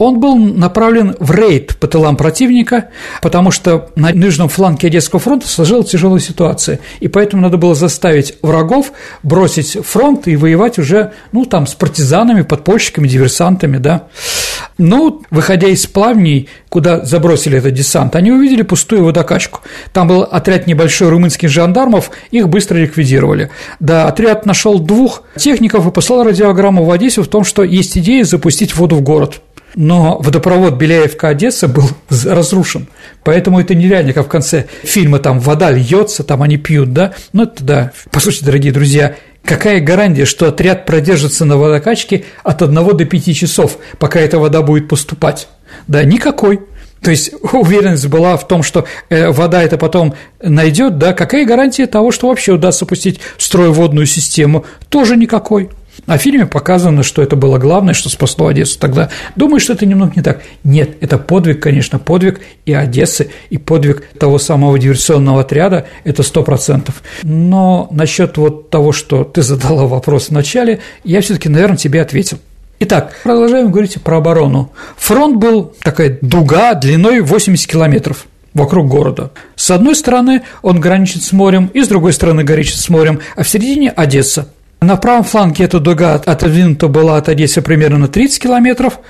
Он 0.00 0.18
был 0.18 0.34
направлен 0.34 1.14
в 1.20 1.30
рейд 1.30 1.76
по 1.76 1.86
тылам 1.86 2.16
противника, 2.16 2.88
потому 3.20 3.50
что 3.50 3.90
на 3.96 4.12
нижнем 4.12 4.48
фланге 4.48 4.88
Одесского 4.88 5.20
фронта 5.20 5.46
сложилась 5.46 5.90
тяжелая 5.90 6.20
ситуация, 6.20 6.80
и 7.00 7.08
поэтому 7.08 7.42
надо 7.42 7.58
было 7.58 7.74
заставить 7.74 8.38
врагов 8.40 8.92
бросить 9.22 9.76
фронт 9.84 10.26
и 10.26 10.36
воевать 10.36 10.78
уже, 10.78 11.12
ну, 11.32 11.44
там, 11.44 11.66
с 11.66 11.74
партизанами, 11.74 12.40
подпольщиками, 12.40 13.08
диверсантами, 13.08 13.76
да. 13.76 14.04
Ну, 14.82 15.20
выходя 15.30 15.68
из 15.68 15.86
плавней, 15.86 16.48
куда 16.70 17.04
забросили 17.04 17.58
этот 17.58 17.74
десант, 17.74 18.16
они 18.16 18.32
увидели 18.32 18.62
пустую 18.62 19.04
водокачку. 19.04 19.60
Там 19.92 20.08
был 20.08 20.22
отряд 20.22 20.66
небольшой 20.66 21.10
румынских 21.10 21.50
жандармов, 21.50 22.10
их 22.30 22.48
быстро 22.48 22.78
ликвидировали. 22.78 23.50
Да, 23.78 24.08
отряд 24.08 24.46
нашел 24.46 24.78
двух 24.78 25.24
техников 25.36 25.86
и 25.86 25.90
послал 25.90 26.24
радиограмму 26.24 26.86
в 26.86 26.90
Одессу 26.90 27.22
в 27.22 27.28
том, 27.28 27.44
что 27.44 27.62
есть 27.62 27.98
идея 27.98 28.24
запустить 28.24 28.74
воду 28.74 28.96
в 28.96 29.02
город 29.02 29.42
но 29.76 30.18
водопровод 30.18 30.74
Беляевка-Одесса 30.74 31.68
был 31.68 31.84
разрушен, 32.24 32.88
поэтому 33.22 33.60
это 33.60 33.74
нереально, 33.74 34.12
как 34.12 34.26
в 34.26 34.28
конце 34.28 34.66
фильма 34.82 35.20
там 35.20 35.38
вода 35.38 35.70
льется, 35.70 36.24
там 36.24 36.42
они 36.42 36.56
пьют, 36.56 36.92
да, 36.92 37.12
ну 37.32 37.44
это 37.44 37.62
да. 37.62 37.92
Послушайте, 38.10 38.46
дорогие 38.46 38.72
друзья, 38.72 39.14
какая 39.44 39.80
гарантия, 39.80 40.24
что 40.24 40.48
отряд 40.48 40.86
продержится 40.86 41.44
на 41.44 41.56
водокачке 41.56 42.24
от 42.42 42.62
1 42.62 42.96
до 42.96 43.04
5 43.04 43.36
часов, 43.36 43.78
пока 43.98 44.20
эта 44.20 44.38
вода 44.38 44.62
будет 44.62 44.88
поступать? 44.88 45.48
Да, 45.86 46.04
никакой. 46.04 46.60
То 47.02 47.10
есть 47.10 47.32
уверенность 47.52 48.08
была 48.08 48.36
в 48.36 48.46
том, 48.46 48.62
что 48.62 48.84
э, 49.08 49.30
вода 49.30 49.62
это 49.62 49.78
потом 49.78 50.14
найдет, 50.42 50.98
да, 50.98 51.14
какая 51.14 51.46
гарантия 51.46 51.86
того, 51.86 52.12
что 52.12 52.28
вообще 52.28 52.52
удастся 52.52 52.84
пустить 52.84 53.20
в 53.38 53.42
строй 53.42 53.70
водную 53.70 54.06
систему? 54.06 54.66
Тоже 54.90 55.16
никакой. 55.16 55.70
А 56.06 56.18
в 56.18 56.22
фильме 56.22 56.46
показано, 56.46 57.02
что 57.02 57.22
это 57.22 57.36
было 57.36 57.58
главное, 57.58 57.94
что 57.94 58.08
спасло 58.08 58.48
Одессу. 58.48 58.78
Тогда 58.78 59.10
думаю, 59.36 59.60
что 59.60 59.72
это 59.72 59.86
немного 59.86 60.12
не 60.16 60.22
так. 60.22 60.42
Нет, 60.64 60.96
это 61.00 61.18
подвиг, 61.18 61.60
конечно, 61.60 61.98
подвиг 61.98 62.40
и 62.64 62.72
Одессы, 62.72 63.30
и 63.50 63.58
подвиг 63.58 64.04
того 64.18 64.38
самого 64.38 64.78
диверсионного 64.78 65.42
отряда, 65.42 65.86
это 66.04 66.22
сто 66.22 66.42
процентов. 66.42 67.02
Но 67.22 67.88
насчет 67.90 68.36
вот 68.36 68.70
того, 68.70 68.92
что 68.92 69.24
ты 69.24 69.42
задала 69.42 69.86
вопрос 69.86 70.28
в 70.28 70.30
начале, 70.32 70.80
я 71.04 71.20
все 71.20 71.34
таки 71.34 71.48
наверное, 71.48 71.76
тебе 71.76 72.00
ответил. 72.02 72.38
Итак, 72.80 73.14
продолжаем 73.22 73.70
говорить 73.70 74.00
про 74.02 74.16
оборону. 74.16 74.72
Фронт 74.96 75.36
был 75.36 75.74
такая 75.82 76.18
дуга 76.22 76.74
длиной 76.74 77.20
80 77.20 77.70
километров 77.70 78.26
вокруг 78.54 78.88
города. 78.88 79.32
С 79.54 79.70
одной 79.70 79.94
стороны 79.94 80.42
он 80.62 80.80
граничит 80.80 81.22
с 81.22 81.32
морем, 81.32 81.70
и 81.74 81.82
с 81.82 81.88
другой 81.88 82.12
стороны 82.14 82.42
граничит 82.42 82.76
с 82.76 82.88
морем, 82.88 83.20
а 83.36 83.42
в 83.42 83.48
середине– 83.48 83.90
Одесса. 83.96 84.48
На 84.80 84.96
правом 84.96 85.24
фланге 85.24 85.64
эта 85.64 85.78
дуга 85.78 86.14
отодвинута 86.14 86.88
была 86.88 87.18
от 87.18 87.28
Одессы 87.28 87.60
примерно 87.60 87.98
на 87.98 88.08
30 88.08 88.42
километров, 88.42 89.00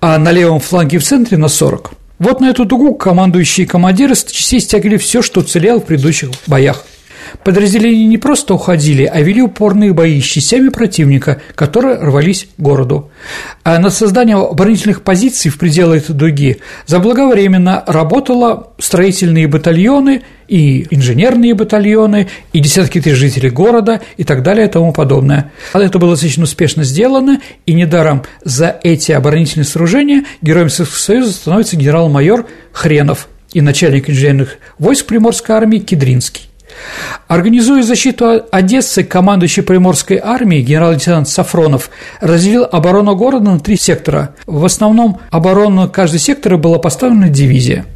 а 0.00 0.16
на 0.16 0.32
левом 0.32 0.60
фланге 0.60 0.98
в 0.98 1.04
центре 1.04 1.36
на 1.36 1.48
40. 1.48 1.90
Вот 2.18 2.40
на 2.40 2.46
эту 2.46 2.64
дугу 2.64 2.94
командующие 2.94 3.66
командиры 3.66 4.14
частей 4.14 4.60
стягивали 4.60 4.96
все, 4.96 5.20
что 5.20 5.40
уцелело 5.40 5.78
в 5.78 5.84
предыдущих 5.84 6.30
боях. 6.46 6.86
Подразделения 7.44 8.06
не 8.06 8.18
просто 8.18 8.54
уходили, 8.54 9.04
а 9.04 9.20
вели 9.20 9.42
упорные 9.42 9.92
бои 9.92 10.20
с 10.20 10.24
частями 10.24 10.68
противника, 10.68 11.40
которые 11.54 11.96
рвались 11.96 12.44
к 12.56 12.60
городу. 12.60 13.10
А 13.64 13.78
над 13.78 13.92
созданием 13.94 14.38
оборонительных 14.38 15.02
позиций 15.02 15.50
в 15.50 15.58
пределах 15.58 16.04
этой 16.04 16.14
дуги 16.14 16.58
заблаговременно 16.86 17.84
работало 17.86 18.72
строительные 18.78 19.48
батальоны 19.48 20.22
и 20.48 20.86
инженерные 20.90 21.54
батальоны, 21.54 22.28
и 22.52 22.58
десятки 22.58 23.00
тысяч 23.00 23.16
жителей 23.16 23.50
города, 23.50 24.00
и 24.16 24.24
так 24.24 24.42
далее, 24.42 24.66
и 24.66 24.70
тому 24.70 24.92
подобное. 24.92 25.52
Это 25.72 25.98
было 25.98 26.12
достаточно 26.12 26.42
успешно 26.42 26.82
сделано, 26.82 27.40
и 27.66 27.72
недаром 27.72 28.24
за 28.44 28.78
эти 28.82 29.12
оборонительные 29.12 29.64
сооружения 29.64 30.24
героем 30.42 30.68
Советского 30.68 30.98
Союза 30.98 31.32
становится 31.32 31.76
генерал-майор 31.76 32.46
Хренов 32.72 33.28
и 33.52 33.60
начальник 33.60 34.10
инженерных 34.10 34.58
войск 34.78 35.06
Приморской 35.06 35.54
армии 35.54 35.78
Кедринский. 35.78 36.49
Организуя 37.28 37.82
защиту 37.82 38.42
Одессы, 38.50 39.04
командующий 39.04 39.62
Приморской 39.62 40.18
армией 40.22 40.62
генерал-лейтенант 40.62 41.28
Сафронов 41.28 41.90
разделил 42.20 42.66
оборону 42.70 43.14
города 43.14 43.50
на 43.50 43.60
три 43.60 43.76
сектора. 43.76 44.34
В 44.46 44.64
основном 44.64 45.20
оборону 45.30 45.88
каждого 45.88 46.18
сектора 46.18 46.56
была 46.56 46.78
поставлена 46.78 47.28
дивизия. 47.28 47.86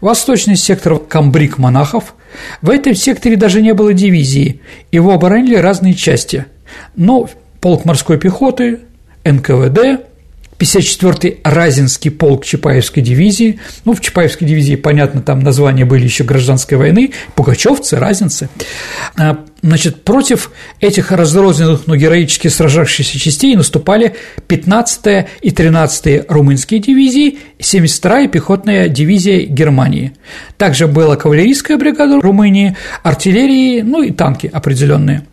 Восточный 0.00 0.56
сектор– 0.56 0.98
комбриг 1.08 1.58
монахов. 1.58 2.14
В 2.62 2.70
этом 2.70 2.94
секторе 2.94 3.36
даже 3.36 3.62
не 3.62 3.74
было 3.74 3.92
дивизии, 3.92 4.60
его 4.92 5.12
оборонили 5.12 5.56
разные 5.56 5.94
части. 5.94 6.46
Но 6.94 7.28
полк 7.60 7.84
морской 7.84 8.18
пехоты, 8.18 8.80
НКВД, 9.24 10.07
54-й 10.58 11.38
Разинский 11.44 12.10
полк 12.10 12.44
Чапаевской 12.44 13.02
дивизии. 13.02 13.60
Ну, 13.84 13.94
в 13.94 14.00
Чапаевской 14.00 14.46
дивизии, 14.46 14.74
понятно, 14.74 15.20
там 15.20 15.40
названия 15.40 15.84
были 15.84 16.04
еще 16.04 16.24
гражданской 16.24 16.76
войны, 16.76 17.12
пугачевцы, 17.34 17.96
разинцы. 17.96 18.48
Значит, 19.60 20.04
против 20.04 20.52
этих 20.78 21.10
разрозненных, 21.10 21.88
но 21.88 21.96
героически 21.96 22.46
сражавшихся 22.46 23.18
частей 23.18 23.56
наступали 23.56 24.14
15-я 24.46 25.26
и 25.42 25.50
13-я 25.50 26.26
румынские 26.28 26.78
дивизии, 26.78 27.38
72-я 27.58 28.28
пехотная 28.28 28.88
дивизия 28.88 29.46
Германии. 29.46 30.12
Также 30.58 30.86
была 30.86 31.16
кавалерийская 31.16 31.76
бригада 31.76 32.20
Румынии, 32.20 32.76
артиллерии, 33.02 33.80
ну 33.80 34.02
и 34.02 34.12
танки 34.12 34.48
определенные. 34.52 35.26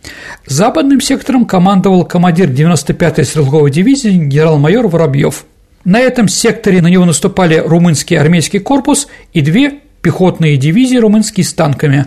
Западным 0.47 1.01
сектором 1.01 1.45
командовал 1.45 2.03
командир 2.03 2.49
95-й 2.49 3.25
стрелковой 3.25 3.69
дивизии 3.69 4.09
генерал-майор 4.09 4.87
Воробьев. 4.87 5.45
На 5.83 5.99
этом 5.99 6.27
секторе 6.27 6.81
на 6.81 6.87
него 6.87 7.05
наступали 7.05 7.61
румынский 7.63 8.17
армейский 8.17 8.57
корпус 8.57 9.07
и 9.33 9.41
две 9.41 9.81
пехотные 10.05 10.57
дивизии 10.57 10.97
румынские 10.97 11.43
с 11.43 11.53
танками, 11.53 12.05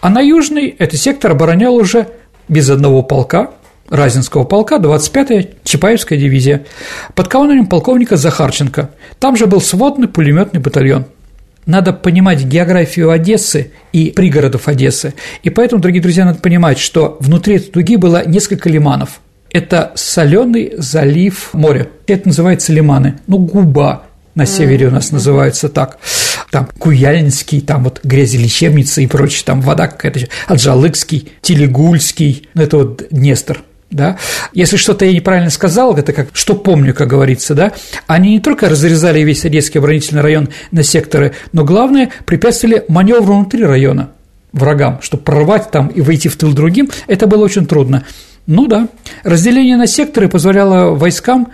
а 0.00 0.10
на 0.10 0.20
южный 0.20 0.68
этот 0.78 1.00
сектор 1.00 1.32
оборонял 1.32 1.74
уже 1.74 2.08
без 2.48 2.70
одного 2.70 3.02
полка, 3.02 3.50
Разинского 3.88 4.44
полка, 4.44 4.76
25-я 4.76 5.46
Чапаевская 5.64 6.18
дивизия, 6.18 6.66
под 7.14 7.28
командованием 7.28 7.66
полковника 7.66 8.16
Захарченко. 8.16 8.90
Там 9.18 9.36
же 9.36 9.46
был 9.46 9.60
сводный 9.60 10.08
пулеметный 10.08 10.60
батальон– 10.60 11.06
надо 11.68 11.92
понимать 11.92 12.42
географию 12.44 13.10
Одессы 13.10 13.72
и 13.92 14.10
пригородов 14.10 14.68
Одессы. 14.68 15.12
И 15.42 15.50
поэтому, 15.50 15.82
дорогие 15.82 16.00
друзья, 16.00 16.24
надо 16.24 16.38
понимать, 16.38 16.78
что 16.78 17.18
внутри 17.20 17.56
этой 17.56 17.70
дуги 17.70 17.96
было 17.96 18.26
несколько 18.26 18.70
лиманов. 18.70 19.20
Это 19.52 19.92
соленый 19.94 20.72
залив 20.78 21.50
моря. 21.52 21.88
Это 22.06 22.28
называется 22.28 22.72
лиманы. 22.72 23.18
Ну, 23.26 23.36
губа 23.36 24.04
на 24.34 24.46
севере 24.46 24.86
у 24.86 24.90
нас 24.90 25.12
называется 25.12 25.68
так. 25.68 25.98
Там 26.50 26.68
Куяльнский, 26.78 27.60
там 27.60 27.84
вот 27.84 28.00
грязи 28.02 28.36
лечебницы 28.36 29.04
и 29.04 29.06
прочее, 29.06 29.42
там 29.44 29.60
вода 29.60 29.86
какая-то, 29.88 30.20
Аджалыкский, 30.46 31.32
Телегульский, 31.42 32.48
ну, 32.54 32.62
это 32.62 32.76
вот 32.78 33.02
Днестр 33.10 33.62
да, 33.90 34.18
если 34.52 34.76
что-то 34.76 35.06
я 35.06 35.12
неправильно 35.12 35.50
сказал, 35.50 35.96
это 35.96 36.12
как 36.12 36.28
что 36.34 36.54
помню, 36.54 36.92
как 36.94 37.08
говорится, 37.08 37.54
да, 37.54 37.72
они 38.06 38.32
не 38.32 38.40
только 38.40 38.68
разрезали 38.68 39.20
весь 39.20 39.44
Одесский 39.44 39.78
оборонительный 39.78 40.22
район 40.22 40.48
на 40.72 40.82
секторы, 40.82 41.34
но 41.52 41.64
главное 41.64 42.10
препятствовали 42.26 42.84
маневру 42.88 43.34
внутри 43.34 43.64
района 43.64 44.10
врагам, 44.52 45.00
чтобы 45.02 45.22
прорвать 45.22 45.70
там 45.70 45.88
и 45.88 46.00
войти 46.00 46.28
в 46.28 46.36
тыл 46.36 46.52
другим, 46.52 46.90
это 47.06 47.26
было 47.26 47.44
очень 47.44 47.66
трудно. 47.66 48.04
Ну 48.48 48.66
да. 48.66 48.88
Разделение 49.24 49.76
на 49.76 49.86
секторы 49.86 50.26
позволяло 50.26 50.94
войскам 50.94 51.48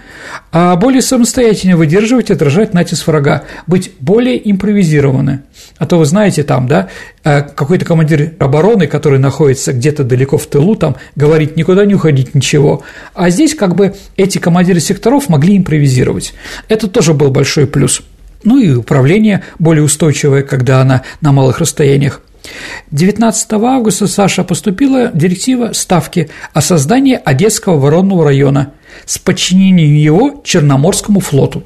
а, 0.53 0.77
более 0.77 1.03
самостоятельно 1.03 1.77
выдерживать 1.77 2.31
и 2.31 2.33
отражать 2.33 2.73
натиск 2.73 3.09
врага, 3.09 3.43
быть 3.67 3.91
более 3.99 4.49
импровизированы. 4.49 5.43
А 5.79 5.87
то 5.87 5.99
вы 5.99 6.05
знаете, 6.05 6.45
там, 6.45 6.69
да, 6.69 6.89
а, 7.25 7.43
какой-то 7.43 7.85
командир 7.85 8.35
обороны, 8.39 8.87
который 8.87 9.19
находится 9.19 9.73
где-то 9.73 10.05
далеко 10.05 10.39
в 10.39 10.47
тылу, 10.47 10.77
там, 10.77 10.95
говорит 11.17 11.57
никуда 11.57 11.85
не 11.85 11.97
уходить, 11.97 12.33
ничего. 12.33 12.85
А 13.13 13.29
здесь 13.29 13.57
как 13.57 13.75
бы 13.75 13.97
эти 14.17 14.39
командиры 14.39 14.79
секторов 14.79 15.29
могли 15.29 15.57
импровизировать. 15.57 16.33
Это 16.69 16.87
тоже 16.87 17.13
был 17.13 17.33
большой 17.33 17.67
плюс. 17.67 18.03
Ну 18.45 18.59
и 18.59 18.73
управление 18.73 19.43
более 19.59 19.83
устойчивое, 19.83 20.45
когда 20.45 20.81
она 20.81 21.03
на 21.21 21.33
малых 21.33 21.59
расстояниях. 21.59 22.21
19 22.91 23.53
августа 23.53 24.07
Саша 24.07 24.45
поступила 24.45 25.11
директива 25.13 25.73
Ставки 25.73 26.29
о 26.53 26.61
создании 26.61 27.19
Одесского 27.23 27.79
воронного 27.79 28.25
района 28.25 28.73
с 29.07 29.19
подчинением 29.19 29.95
его 29.95 30.43
Черноморскому 30.45 31.21
флоту. 31.21 31.65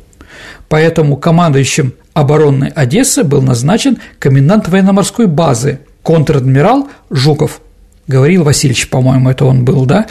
Поэтому 0.69 1.17
командующим 1.17 1.95
обороны 2.13 2.73
Одессы 2.75 3.25
был 3.25 3.43
назначен 3.43 3.99
комендант 4.19 4.69
военно-морской 4.69 5.27
базы 5.27 5.81
контр-адмирал 6.03 6.89
Жуков. 7.11 7.61
Говорил 8.07 8.45
Васильевич, 8.45 8.89
по-моему, 8.89 9.29
это 9.31 9.45
он 9.45 9.65
был, 9.65 9.85
да? 9.85 10.07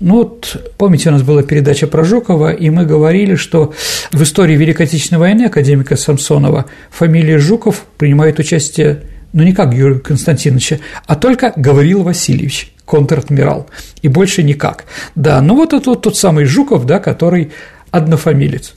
Ну 0.00 0.16
вот, 0.16 0.72
помните, 0.78 1.10
у 1.10 1.12
нас 1.12 1.22
была 1.22 1.42
передача 1.42 1.86
про 1.86 2.02
Жукова, 2.02 2.52
и 2.52 2.70
мы 2.70 2.86
говорили, 2.86 3.34
что 3.34 3.74
в 4.10 4.22
истории 4.22 4.56
Великой 4.56 4.86
Отечественной 4.86 5.20
войны 5.20 5.44
академика 5.44 5.96
Самсонова 5.96 6.64
фамилия 6.90 7.38
Жуков 7.38 7.84
принимает 7.98 8.38
участие 8.38 9.02
ну 9.32 9.42
не 9.42 9.52
как 9.52 9.74
Юрия 9.74 9.98
Константиновича, 9.98 10.78
а 11.06 11.16
только 11.16 11.52
Гаврил 11.56 12.02
Васильевич, 12.02 12.72
контр-адмирал, 12.84 13.68
и 14.02 14.08
больше 14.08 14.42
никак. 14.42 14.84
Да, 15.14 15.40
ну 15.40 15.56
вот 15.56 15.72
это 15.72 15.90
вот 15.90 16.02
тот 16.02 16.16
самый 16.16 16.44
Жуков, 16.44 16.86
да, 16.86 16.98
который 16.98 17.52
однофамилец. 17.90 18.74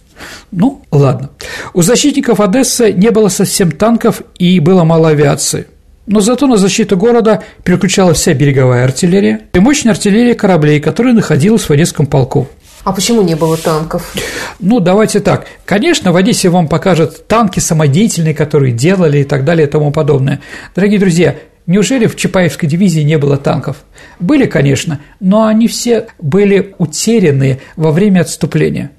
Ну, 0.51 0.81
ладно. 0.91 1.31
У 1.73 1.81
защитников 1.81 2.39
Одессы 2.39 2.93
не 2.93 3.11
было 3.11 3.27
совсем 3.27 3.71
танков 3.71 4.21
и 4.37 4.59
было 4.59 4.83
мало 4.83 5.09
авиации. 5.09 5.67
Но 6.07 6.19
зато 6.19 6.47
на 6.47 6.57
защиту 6.57 6.97
города 6.97 7.43
переключалась 7.63 8.19
вся 8.19 8.33
береговая 8.33 8.83
артиллерия 8.83 9.41
и 9.53 9.59
мощная 9.59 9.93
артиллерия 9.93 10.35
кораблей, 10.35 10.79
которая 10.79 11.13
находилась 11.13 11.63
в 11.63 11.71
Одесском 11.71 12.05
полку. 12.05 12.47
А 12.85 12.93
почему 12.93 13.23
не 13.23 13.35
было 13.35 13.57
танков? 13.57 14.13
Ну, 14.59 14.79
давайте 14.79 15.19
так. 15.19 15.47
Конечно, 15.65 16.11
в 16.11 16.15
Одессе 16.15 16.49
вам 16.49 16.67
покажут 16.67 17.27
танки 17.27 17.59
самодеятельные, 17.59 18.35
которые 18.35 18.73
делали 18.73 19.19
и 19.19 19.23
так 19.23 19.43
далее 19.43 19.67
и 19.67 19.69
тому 19.69 19.91
подобное. 19.91 20.39
Дорогие 20.75 20.99
друзья, 20.99 21.35
Неужели 21.67 22.05
в 22.05 22.15
Чапаевской 22.15 22.69
дивизии 22.69 23.01
не 23.01 23.17
было 23.17 23.37
танков? 23.37 23.77
Были, 24.19 24.45
конечно, 24.45 24.99
но 25.19 25.47
они 25.47 25.67
все 25.67 26.09
были 26.19 26.75
утеряны 26.77 27.59
во 27.75 27.91
время 27.91 28.21
отступления. 28.21 28.91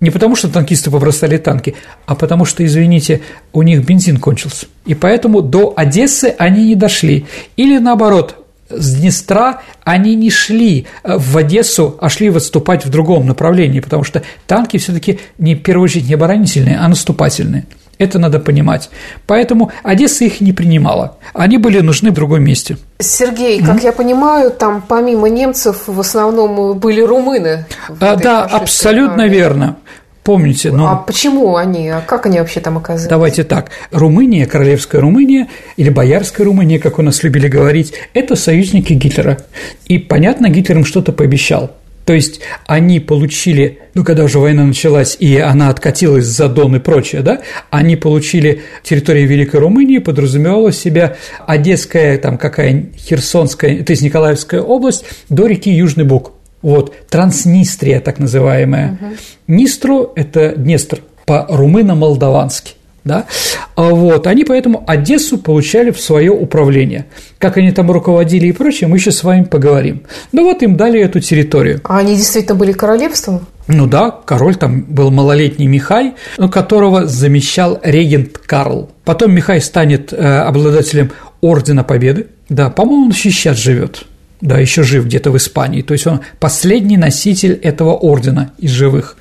Не 0.00 0.10
потому, 0.10 0.34
что 0.34 0.48
танкисты 0.48 0.90
побросали 0.90 1.36
танки, 1.36 1.76
а 2.06 2.16
потому 2.16 2.44
что, 2.44 2.66
извините, 2.66 3.20
у 3.52 3.62
них 3.62 3.86
бензин 3.86 4.16
кончился. 4.16 4.66
И 4.84 4.94
поэтому 4.94 5.42
до 5.42 5.74
Одессы 5.76 6.34
они 6.38 6.66
не 6.66 6.74
дошли. 6.74 7.26
Или 7.56 7.78
наоборот, 7.78 8.41
с 8.72 8.94
Днестра 8.94 9.62
они 9.84 10.14
не 10.14 10.30
шли 10.30 10.86
э, 11.02 11.16
в 11.18 11.36
Одессу, 11.36 11.96
а 12.00 12.08
шли 12.08 12.28
отступать 12.28 12.84
в 12.84 12.90
другом 12.90 13.26
направлении, 13.26 13.80
потому 13.80 14.04
что 14.04 14.22
танки 14.46 14.76
все-таки 14.78 15.20
не, 15.38 15.54
в 15.54 15.62
первую 15.62 15.84
очередь, 15.84 16.08
не 16.08 16.14
оборонительные, 16.14 16.78
а 16.78 16.88
наступательные. 16.88 17.66
Это 17.98 18.18
надо 18.18 18.40
понимать. 18.40 18.90
Поэтому 19.26 19.70
Одесса 19.84 20.24
их 20.24 20.40
не 20.40 20.52
принимала. 20.52 21.18
Они 21.34 21.56
были 21.58 21.80
нужны 21.80 22.10
в 22.10 22.14
другом 22.14 22.42
месте. 22.42 22.76
Сергей, 22.98 23.60
mm-hmm. 23.60 23.66
как 23.66 23.82
я 23.84 23.92
понимаю, 23.92 24.50
там 24.50 24.82
помимо 24.86 25.28
немцев 25.28 25.84
в 25.86 26.00
основном 26.00 26.78
были 26.78 27.00
румыны. 27.00 27.66
А, 28.00 28.16
да, 28.16 28.42
абсолютно 28.42 29.24
армии. 29.24 29.34
верно. 29.34 29.76
Помните, 30.24 30.70
но... 30.70 30.88
А 30.88 30.96
почему 30.96 31.56
они? 31.56 31.88
А 31.88 32.00
как 32.00 32.26
они 32.26 32.38
вообще 32.38 32.60
там 32.60 32.78
оказались? 32.78 33.08
Давайте 33.08 33.42
так. 33.42 33.70
Румыния, 33.90 34.46
королевская 34.46 35.00
Румыния 35.00 35.48
или 35.76 35.90
боярская 35.90 36.46
Румыния, 36.46 36.78
как 36.78 37.00
у 37.00 37.02
нас 37.02 37.22
любили 37.24 37.48
говорить, 37.48 37.92
это 38.14 38.36
союзники 38.36 38.92
Гитлера. 38.92 39.38
И, 39.86 39.98
понятно, 39.98 40.48
Гитлер 40.48 40.78
им 40.78 40.84
что-то 40.84 41.12
пообещал. 41.12 41.72
То 42.04 42.12
есть 42.12 42.40
они 42.66 42.98
получили, 43.00 43.78
ну, 43.94 44.04
когда 44.04 44.24
уже 44.24 44.38
война 44.38 44.64
началась, 44.64 45.16
и 45.18 45.38
она 45.38 45.68
откатилась 45.68 46.24
за 46.24 46.48
Дон 46.48 46.76
и 46.76 46.78
прочее, 46.78 47.22
да, 47.22 47.42
они 47.70 47.96
получили 47.96 48.62
территорию 48.82 49.28
Великой 49.28 49.60
Румынии, 49.60 49.98
подразумевала 49.98 50.72
себя 50.72 51.16
Одесская, 51.46 52.18
там, 52.18 52.38
какая 52.38 52.86
Херсонская, 52.96 53.84
то 53.84 53.92
есть 53.92 54.02
Николаевская 54.02 54.60
область 54.60 55.04
до 55.28 55.46
реки 55.46 55.70
Южный 55.70 56.04
Буг. 56.04 56.32
Вот, 56.62 56.94
Транснистрия, 57.10 58.00
так 58.00 58.18
называемая. 58.18 58.92
Угу. 58.92 59.12
Нистру– 59.48 60.12
это 60.14 60.54
Днестр 60.56 61.02
по-румыно-молдавански. 61.26 62.74
Да? 63.04 63.26
А 63.74 63.82
вот, 63.90 64.28
они 64.28 64.44
поэтому 64.44 64.84
Одессу 64.86 65.36
получали 65.38 65.90
в 65.90 66.00
свое 66.00 66.30
управление. 66.30 67.06
Как 67.38 67.56
они 67.56 67.72
там 67.72 67.90
руководили 67.90 68.46
и 68.46 68.52
прочее, 68.52 68.86
мы 68.86 68.98
еще 68.98 69.10
с 69.10 69.24
вами 69.24 69.42
поговорим. 69.42 70.02
Ну 70.30 70.44
вот 70.44 70.62
им 70.62 70.76
дали 70.76 71.00
эту 71.00 71.18
территорию. 71.18 71.80
А 71.82 71.98
они 71.98 72.14
действительно 72.14 72.54
были 72.54 72.72
королевством? 72.72 73.46
Ну 73.66 73.86
да, 73.86 74.10
король 74.10 74.54
там 74.54 74.82
был 74.82 75.10
малолетний 75.10 75.66
Михай, 75.66 76.14
которого 76.52 77.06
замещал 77.06 77.80
регент 77.82 78.38
Карл. 78.38 78.90
Потом 79.04 79.34
Михай 79.34 79.60
станет 79.60 80.12
э, 80.12 80.16
обладателем 80.16 81.10
Ордена 81.40 81.82
Победы. 81.82 82.28
Да, 82.48 82.70
по-моему, 82.70 83.06
он 83.06 83.12
сейчас 83.12 83.56
живет 83.56 84.04
да, 84.42 84.58
еще 84.58 84.82
жив 84.82 85.06
где-то 85.06 85.30
в 85.30 85.36
Испании. 85.36 85.80
То 85.82 85.94
есть 85.94 86.06
он 86.06 86.20
последний 86.38 86.98
носитель 86.98 87.52
этого 87.52 87.94
ордена 87.94 88.52
из 88.58 88.70
живых. 88.70 89.16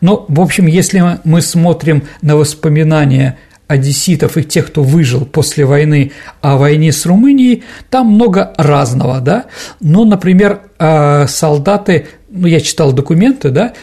Но, 0.00 0.26
в 0.28 0.40
общем, 0.40 0.66
если 0.66 1.18
мы 1.24 1.42
смотрим 1.42 2.04
на 2.22 2.36
воспоминания 2.36 3.38
одесситов 3.66 4.36
и 4.36 4.44
тех, 4.44 4.68
кто 4.68 4.82
выжил 4.82 5.26
после 5.26 5.64
войны 5.64 6.12
о 6.40 6.56
войне 6.56 6.92
с 6.92 7.04
Румынией, 7.04 7.64
там 7.90 8.06
много 8.06 8.54
разного, 8.56 9.20
да. 9.20 9.44
Но, 9.80 10.04
например, 10.04 10.60
а, 10.78 11.26
солдаты, 11.26 12.06
ну, 12.30 12.46
я 12.46 12.60
читал 12.60 12.92
документы, 12.92 13.50
да, 13.50 13.74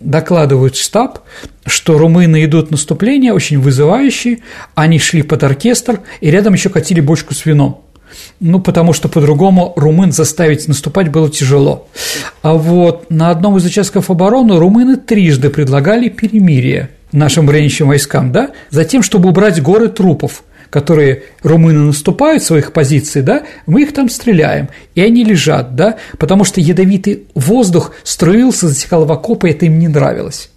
докладывают 0.00 0.76
штаб, 0.76 1.20
что 1.66 1.98
румыны 1.98 2.44
идут 2.44 2.70
наступление, 2.70 3.32
очень 3.32 3.60
вызывающие, 3.60 4.40
они 4.74 4.98
шли 4.98 5.22
под 5.22 5.44
оркестр, 5.44 6.00
и 6.20 6.30
рядом 6.30 6.54
еще 6.54 6.68
катили 6.68 7.00
бочку 7.00 7.32
с 7.32 7.46
вином. 7.46 7.84
Ну, 8.40 8.60
потому 8.60 8.92
что 8.92 9.08
по-другому 9.08 9.72
румын 9.74 10.12
заставить 10.12 10.68
наступать 10.68 11.10
было 11.10 11.28
тяжело. 11.28 11.88
А 12.42 12.54
вот 12.54 13.10
на 13.10 13.30
одном 13.30 13.56
из 13.56 13.64
участков 13.64 14.10
обороны 14.10 14.58
румыны 14.58 14.96
трижды 14.96 15.50
предлагали 15.50 16.08
перемирие 16.08 16.90
нашим 17.10 17.46
бронящим 17.46 17.88
войскам, 17.88 18.30
да, 18.30 18.50
затем, 18.70 19.02
чтобы 19.02 19.30
убрать 19.30 19.60
горы 19.60 19.88
трупов, 19.88 20.44
которые 20.70 21.24
румыны 21.42 21.80
наступают 21.80 22.42
своих 22.42 22.72
позиций, 22.72 23.22
да, 23.22 23.42
мы 23.66 23.82
их 23.82 23.94
там 23.94 24.08
стреляем, 24.08 24.68
и 24.94 25.00
они 25.00 25.24
лежат, 25.24 25.74
да, 25.74 25.96
потому 26.18 26.44
что 26.44 26.60
ядовитый 26.60 27.24
воздух 27.34 27.92
струился, 28.04 28.68
затекал 28.68 29.04
в 29.04 29.12
окопы, 29.12 29.48
и 29.48 29.52
это 29.52 29.66
им 29.66 29.78
не 29.78 29.88
нравилось. 29.88 30.50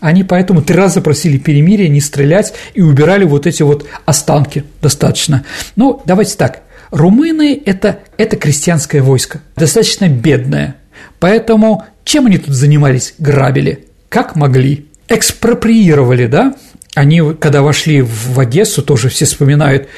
Они 0.00 0.24
поэтому 0.24 0.62
три 0.62 0.76
раза 0.76 1.00
просили 1.00 1.38
перемирия, 1.38 1.88
не 1.88 2.00
стрелять 2.00 2.52
и 2.74 2.80
убирали 2.80 3.24
вот 3.24 3.46
эти 3.46 3.62
вот 3.62 3.86
останки 4.06 4.64
достаточно. 4.82 5.44
Ну, 5.76 6.02
давайте 6.04 6.36
так, 6.36 6.62
Румыны 6.90 7.60
это,– 7.64 8.00
это 8.16 8.36
крестьянское 8.36 9.02
войско, 9.02 9.40
достаточно 9.56 10.08
бедное. 10.08 10.76
Поэтому 11.20 11.84
чем 12.04 12.26
они 12.26 12.38
тут 12.38 12.54
занимались? 12.54 13.14
Грабили, 13.18 13.86
как 14.08 14.36
могли. 14.36 14.86
Экспроприировали, 15.08 16.26
да? 16.26 16.54
Они, 16.94 17.22
когда 17.38 17.62
вошли 17.62 18.02
в 18.02 18.38
Одессу, 18.38 18.82
тоже 18.82 19.08
все 19.08 19.24
вспоминают, 19.24 19.88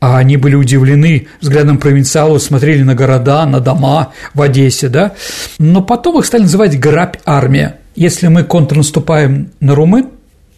а 0.00 0.18
они 0.18 0.36
были 0.36 0.56
удивлены 0.56 1.28
взглядом 1.40 1.78
провинциалов, 1.78 2.42
смотрели 2.42 2.82
на 2.82 2.94
города, 2.94 3.46
на 3.46 3.60
дома 3.60 4.12
в 4.34 4.42
Одессе, 4.42 4.88
да? 4.88 5.12
Но 5.58 5.82
потом 5.82 6.18
их 6.18 6.26
стали 6.26 6.42
называть 6.42 6.78
«грабь 6.78 7.18
армия». 7.24 7.76
Если 7.94 8.26
мы 8.26 8.42
контрнаступаем 8.42 9.52
на 9.60 9.74
румын, 9.74 10.08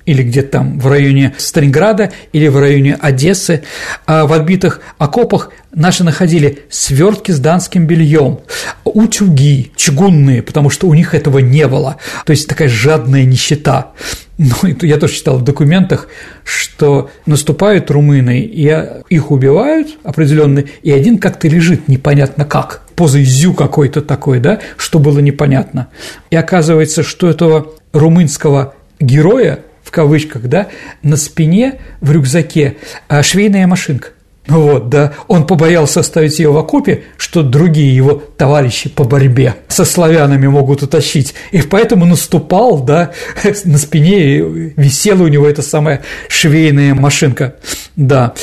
или 0.06 0.22
где-то 0.22 0.48
там 0.48 0.78
в 0.78 0.86
районе 0.86 1.34
Сталинграда 1.38 2.12
или 2.32 2.48
в 2.48 2.58
районе 2.58 2.94
Одессы, 2.94 3.62
а 4.06 4.26
в 4.26 4.32
отбитых 4.32 4.80
окопах 4.98 5.50
наши 5.74 6.04
находили 6.04 6.60
свертки 6.70 7.32
с 7.32 7.38
данским 7.38 7.86
бельем, 7.86 8.40
утюги 8.84 9.72
чугунные, 9.76 10.42
потому 10.42 10.70
что 10.70 10.86
у 10.88 10.94
них 10.94 11.14
этого 11.14 11.38
не 11.38 11.66
было, 11.66 11.96
то 12.24 12.30
есть 12.30 12.48
такая 12.48 12.68
жадная 12.68 13.24
нищета. 13.24 13.92
Ну, 14.36 14.56
я 14.82 14.96
тоже 14.96 15.12
читал 15.12 15.38
в 15.38 15.44
документах, 15.44 16.08
что 16.42 17.08
наступают 17.24 17.88
румыны, 17.92 18.40
и 18.40 18.64
их 19.08 19.30
убивают 19.30 19.96
определенные, 20.02 20.66
и 20.82 20.90
один 20.90 21.18
как-то 21.18 21.46
лежит 21.46 21.86
непонятно 21.86 22.44
как, 22.44 22.82
поза 22.96 23.22
изю 23.22 23.54
какой-то 23.54 24.02
такой, 24.02 24.40
да, 24.40 24.58
что 24.76 24.98
было 24.98 25.20
непонятно. 25.20 25.86
И 26.30 26.36
оказывается, 26.36 27.04
что 27.04 27.30
этого 27.30 27.74
румынского 27.92 28.74
героя 28.98 29.60
кавычках, 29.94 30.42
да, 30.42 30.66
на 31.02 31.16
спине 31.16 31.78
в 32.00 32.10
рюкзаке 32.10 32.76
а, 33.08 33.22
швейная 33.22 33.66
машинка. 33.66 34.08
Вот, 34.46 34.90
да, 34.90 35.14
он 35.26 35.46
побоялся 35.46 36.00
оставить 36.00 36.38
ее 36.38 36.52
в 36.52 36.58
окопе, 36.58 37.04
что 37.16 37.42
другие 37.42 37.96
его 37.96 38.22
товарищи 38.36 38.90
по 38.90 39.04
борьбе 39.04 39.54
со 39.68 39.86
славянами 39.86 40.46
могут 40.46 40.82
утащить, 40.82 41.34
и 41.50 41.62
поэтому 41.62 42.04
наступал, 42.04 42.80
да, 42.80 43.12
на 43.64 43.78
спине 43.78 44.40
висела 44.76 45.22
у 45.22 45.28
него 45.28 45.48
эта 45.48 45.62
самая 45.62 46.02
швейная 46.28 46.94
машинка, 46.94 47.54
да. 47.96 48.34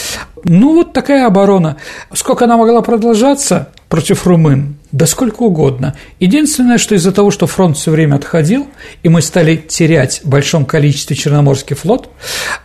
Ну, 0.44 0.74
вот 0.76 0.94
такая 0.94 1.28
оборона. 1.28 1.78
Сколько 2.14 2.46
она 2.46 2.58
могла 2.58 2.82
продолжаться 2.82 3.70
против 3.90 4.26
румын? 4.26 4.76
Да 4.92 5.06
сколько 5.06 5.44
угодно. 5.44 5.96
Единственное, 6.20 6.78
что 6.78 6.96
из-за 6.96 7.12
того, 7.12 7.32
что 7.32 7.48
фронт 7.48 7.78
все 7.78 7.92
время 7.92 8.16
отходил, 8.16 8.68
и 9.04 9.10
мы 9.10 9.22
стали 9.22 9.56
терять 9.56 10.22
в 10.24 10.30
большом 10.30 10.66
количестве 10.66 11.16
Черноморский 11.16 11.76
флот, 11.76 12.10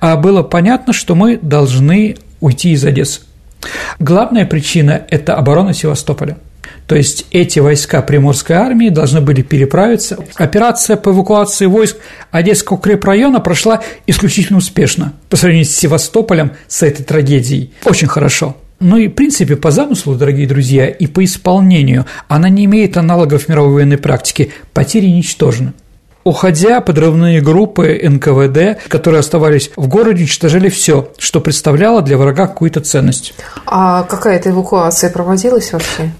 а 0.00 0.16
было 0.16 0.42
понятно, 0.42 0.92
что 0.92 1.14
мы 1.14 1.38
должны 1.40 2.16
уйти 2.40 2.72
из 2.72 2.84
Одессы. 2.84 3.20
Главная 3.98 4.44
причина– 4.44 5.06
это 5.10 5.34
оборона 5.34 5.72
Севастополя. 5.72 6.38
То 6.86 6.94
есть 6.94 7.26
эти 7.32 7.58
войска 7.58 8.00
Приморской 8.00 8.56
армии 8.56 8.90
должны 8.90 9.20
были 9.20 9.42
переправиться. 9.42 10.18
Операция 10.36 10.96
по 10.96 11.10
эвакуации 11.10 11.66
войск 11.66 11.96
Одесского 12.30 12.76
укрепрайона 12.76 13.40
прошла 13.40 13.82
исключительно 14.06 14.58
успешно 14.58 15.12
по 15.28 15.36
сравнению 15.36 15.66
с 15.66 15.70
Севастополем, 15.70 16.52
с 16.68 16.82
этой 16.82 17.02
трагедией. 17.02 17.72
Очень 17.84 18.08
хорошо. 18.08 18.56
Ну 18.78 18.98
и, 18.98 19.08
в 19.08 19.12
принципе, 19.12 19.56
по 19.56 19.70
замыслу, 19.70 20.14
дорогие 20.16 20.46
друзья, 20.46 20.86
и 20.86 21.06
по 21.06 21.24
исполнению 21.24 22.04
она 22.28 22.48
не 22.50 22.66
имеет 22.66 22.96
аналогов 22.96 23.48
мировой 23.48 23.74
военной 23.74 23.98
практике. 23.98 24.50
Потери 24.72 25.06
ничтожны. 25.06 25.72
Уходя, 26.24 26.80
подрывные 26.80 27.40
группы 27.40 28.00
НКВД, 28.02 28.88
которые 28.88 29.20
оставались 29.20 29.70
в 29.76 29.86
городе, 29.88 30.24
уничтожили 30.24 30.68
все, 30.68 31.10
что 31.18 31.40
представляло 31.40 32.02
для 32.02 32.18
врага 32.18 32.48
какую-то 32.48 32.80
ценность. 32.80 33.32
А 33.64 34.02
какая-то 34.02 34.50
эвакуация 34.50 35.10
проводилась 35.10 35.72
вообще? 35.72 36.10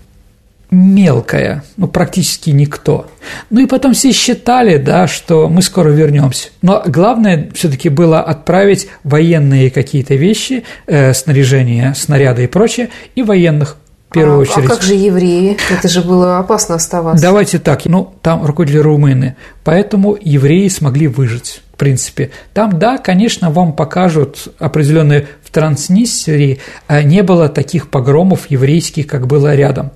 Мелкая, 0.71 1.65
ну, 1.77 1.89
практически 1.89 2.51
никто. 2.51 3.07
Ну 3.51 3.61
и 3.61 3.67
потом 3.67 3.95
все 3.95 4.13
считали, 4.13 4.79
да, 4.79 5.07
что 5.07 5.49
мы 5.49 5.63
скоро 5.63 5.91
вернемся. 5.91 6.49
Но 6.63 6.83
главное 6.87 7.51
все-таки 7.55 7.89
было 7.89 8.21
отправить 8.21 8.89
военные 9.05 9.71
какие-то 9.71 10.15
вещи, 10.15 10.65
э, 10.87 11.13
снаряжение, 11.15 11.95
снаряды 11.95 12.45
и 12.45 12.47
прочее, 12.47 12.91
и 13.15 13.23
военных 13.23 13.77
в 14.09 14.13
первую 14.13 14.39
а, 14.39 14.43
очередь. 14.43 14.67
А 14.67 14.69
как 14.69 14.83
же 14.83 14.95
евреи? 14.95 15.57
Это 15.71 15.89
же 15.89 16.03
было 16.03 16.39
опасно 16.39 16.77
оставаться. 16.77 17.23
Давайте 17.23 17.59
так, 17.59 17.85
ну, 17.85 18.15
там 18.23 18.45
руководили 18.45 18.79
румыны, 18.79 19.37
поэтому 19.65 20.17
евреи 20.21 20.69
смогли 20.69 21.09
выжить 21.09 21.63
в 21.77 21.79
принципе. 21.79 22.31
Там, 22.55 22.79
да, 22.79 22.97
конечно, 22.97 23.51
вам 23.51 23.75
покажут 23.75 24.49
определенные 24.59 25.29
Транснистерии 25.57 26.59
а 26.87 27.03
не 27.03 27.23
было 27.23 27.49
таких 27.49 27.89
погромов 27.89 28.51
еврейских, 28.51 29.07
как 29.07 29.27
было 29.27 29.55
рядом. 29.55 29.91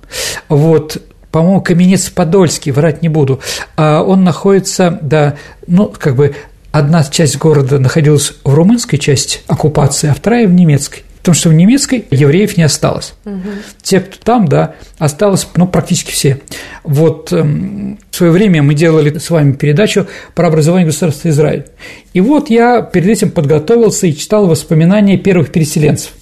Вот 0.49 0.99
по-моему, 1.31 1.61
Каменец-Подольский, 1.61 2.71
врать 2.71 3.03
не 3.03 3.09
буду, 3.09 3.39
а 3.77 4.01
он 4.01 4.23
находится, 4.23 4.99
да, 5.01 5.35
ну, 5.65 5.93
как 5.97 6.15
бы 6.15 6.35
одна 6.71 7.03
часть 7.03 7.37
города 7.37 7.79
находилась 7.79 8.33
в 8.43 8.53
румынской 8.53 8.97
части 8.97 9.39
оккупации, 9.47 10.09
а 10.09 10.15
вторая 10.15 10.47
в 10.47 10.51
немецкой. 10.51 11.03
Потому 11.21 11.35
что 11.35 11.49
в 11.49 11.53
немецкой 11.53 12.05
евреев 12.09 12.57
не 12.57 12.63
осталось. 12.63 13.13
Угу. 13.25 13.49
Те, 13.83 13.99
кто 13.99 14.17
там, 14.23 14.47
да, 14.47 14.73
осталось, 14.97 15.47
ну, 15.55 15.67
практически 15.67 16.11
все. 16.11 16.41
Вот 16.83 17.31
эм, 17.31 17.99
в 18.09 18.15
свое 18.15 18.31
время 18.31 18.63
мы 18.63 18.73
делали 18.73 19.19
с 19.19 19.29
вами 19.29 19.53
передачу 19.53 20.07
про 20.33 20.47
образование 20.47 20.87
государства 20.87 21.29
Израиль. 21.29 21.65
И 22.13 22.21
вот 22.21 22.49
я 22.49 22.81
перед 22.81 23.07
этим 23.07 23.29
подготовился 23.29 24.07
и 24.07 24.15
читал 24.15 24.47
воспоминания 24.47 25.17
первых 25.17 25.51
переселенцев. 25.51 26.13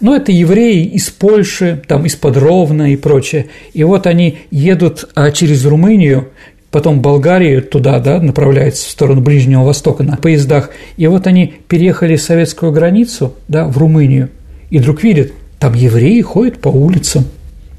Ну, 0.00 0.14
это 0.14 0.32
евреи 0.32 0.84
из 0.84 1.10
Польши, 1.10 1.82
там, 1.86 2.06
из-под 2.06 2.38
Ровно 2.38 2.92
и 2.92 2.96
прочее. 2.96 3.48
И 3.74 3.84
вот 3.84 4.06
они 4.06 4.38
едут 4.50 5.10
а, 5.14 5.30
через 5.30 5.66
Румынию, 5.66 6.28
потом 6.70 7.02
Болгарию 7.02 7.62
туда, 7.62 7.98
да, 7.98 8.18
направляются 8.18 8.86
в 8.86 8.90
сторону 8.90 9.20
Ближнего 9.20 9.64
Востока 9.64 10.02
на 10.04 10.16
поездах. 10.16 10.70
И 10.96 11.06
вот 11.06 11.26
они 11.26 11.52
переехали 11.68 12.16
советскую 12.16 12.72
границу, 12.72 13.34
да, 13.46 13.66
в 13.66 13.76
Румынию 13.76 14.30
и 14.70 14.78
вдруг 14.78 15.02
видят, 15.02 15.32
там 15.58 15.74
евреи 15.74 16.20
ходят 16.20 16.58
по 16.58 16.68
улицам, 16.68 17.24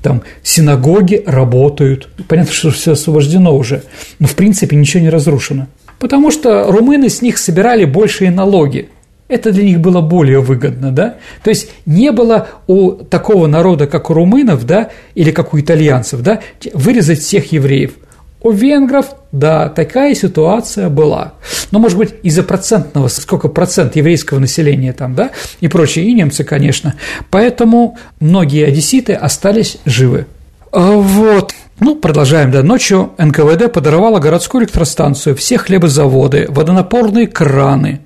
там 0.02 0.22
синагоги 0.44 1.24
работают. 1.26 2.10
Понятно, 2.28 2.54
что 2.54 2.72
все 2.72 2.94
освобождено 2.94 3.56
уже, 3.56 3.84
но 4.20 4.28
в 4.28 4.36
принципе 4.36 4.76
ничего 4.76 5.04
не 5.04 5.10
разрушено. 5.10 5.68
Потому 6.00 6.32
что 6.32 6.72
румыны 6.72 7.10
с 7.10 7.22
них 7.22 7.38
собирали 7.38 7.86
большие 7.86 8.32
налоги. 8.32 8.90
Это 9.28 9.52
для 9.52 9.64
них 9.64 9.80
было 9.80 10.02
более 10.02 10.40
выгодно, 10.40 10.92
да? 10.92 11.18
То 11.44 11.52
есть 11.52 11.70
не 11.86 12.12
было 12.12 12.48
у 12.68 12.92
такого 12.92 13.46
народа, 13.46 13.86
как 13.86 14.10
у 14.10 14.14
румынов, 14.14 14.66
да, 14.66 14.90
или 15.14 15.32
как 15.32 15.54
у 15.54 15.60
итальянцев, 15.60 16.22
да, 16.22 16.40
вырезать 16.74 17.20
всех 17.20 17.52
евреев– 17.52 17.92
у 18.42 18.52
венгров, 18.52 19.08
да, 19.32 19.70
такая 19.70 20.16
ситуация 20.16 20.90
была. 20.90 21.34
Но, 21.72 21.80
может 21.80 21.98
быть, 21.98 22.16
из-за 22.24 22.44
процентного, 22.44 23.08
сколько 23.10 23.50
процент 23.50 23.96
еврейского 23.96 24.40
населения 24.40 24.94
там, 24.94 25.14
да, 25.14 25.32
и 25.60 25.68
прочие, 25.68 26.06
и 26.06 26.14
немцы, 26.14 26.44
конечно. 26.44 26.96
Поэтому 27.30 27.98
многие 28.20 28.66
одесситы 28.66 29.14
остались 29.14 29.78
живы. 29.86 30.26
А, 30.72 30.92
вот. 30.92 31.54
Ну, 31.80 31.96
продолжаем, 31.96 32.52
да. 32.52 32.64
Ночью 32.64 33.12
НКВД 33.18 33.72
подорвала 33.72 34.20
городскую 34.20 34.64
электростанцию, 34.64 35.36
все 35.36 35.58
хлебозаводы, 35.58 36.48
водонапорные 36.50 37.28
краны. 37.28 38.02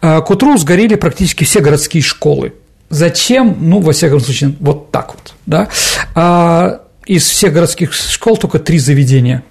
А, 0.00 0.20
к 0.20 0.30
утру 0.30 0.56
сгорели 0.58 0.94
практически 0.94 1.44
все 1.44 1.60
городские 1.60 2.02
школы. 2.02 2.54
Зачем? 2.90 3.56
Ну, 3.60 3.80
во 3.80 3.92
всяком 3.92 4.20
случае, 4.20 4.54
вот 4.60 4.90
так 4.90 5.14
вот, 5.14 5.34
да. 5.46 5.68
А 6.14 6.82
из 7.06 7.26
всех 7.28 7.52
городских 7.52 7.92
школ 7.92 8.36
только 8.36 8.58
три 8.58 8.78
заведения 8.78 9.42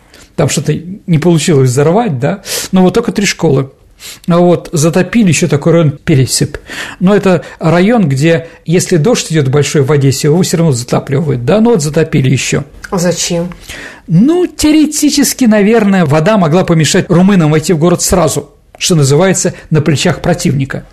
там 0.41 0.49
что-то 0.49 0.73
не 0.73 1.19
получилось 1.19 1.69
взорвать, 1.69 2.17
да, 2.17 2.41
но 2.71 2.81
вот 2.81 2.95
только 2.95 3.11
три 3.11 3.27
школы. 3.27 3.69
А 4.27 4.39
вот 4.39 4.69
затопили 4.71 5.27
еще 5.27 5.45
такой 5.45 5.73
район 5.73 5.91
Пересип. 5.91 6.57
Но 6.99 7.15
это 7.15 7.43
район, 7.59 8.09
где, 8.09 8.47
если 8.65 8.97
дождь 8.97 9.31
идет 9.31 9.49
большой 9.49 9.83
в 9.83 9.91
Одессе, 9.91 10.29
его 10.29 10.41
все 10.41 10.57
равно 10.57 10.71
затапливает, 10.71 11.45
да, 11.45 11.61
но 11.61 11.69
вот 11.69 11.83
затопили 11.83 12.31
еще. 12.31 12.63
А 12.89 12.97
зачем? 12.97 13.51
Ну, 14.07 14.47
теоретически, 14.47 15.45
наверное, 15.45 16.05
вода 16.05 16.39
могла 16.39 16.65
помешать 16.65 17.07
румынам 17.07 17.51
войти 17.51 17.73
в 17.73 17.77
город 17.77 18.01
сразу, 18.01 18.49
что 18.79 18.95
называется, 18.95 19.53
на 19.69 19.81
плечах 19.81 20.21
противника. 20.23 20.85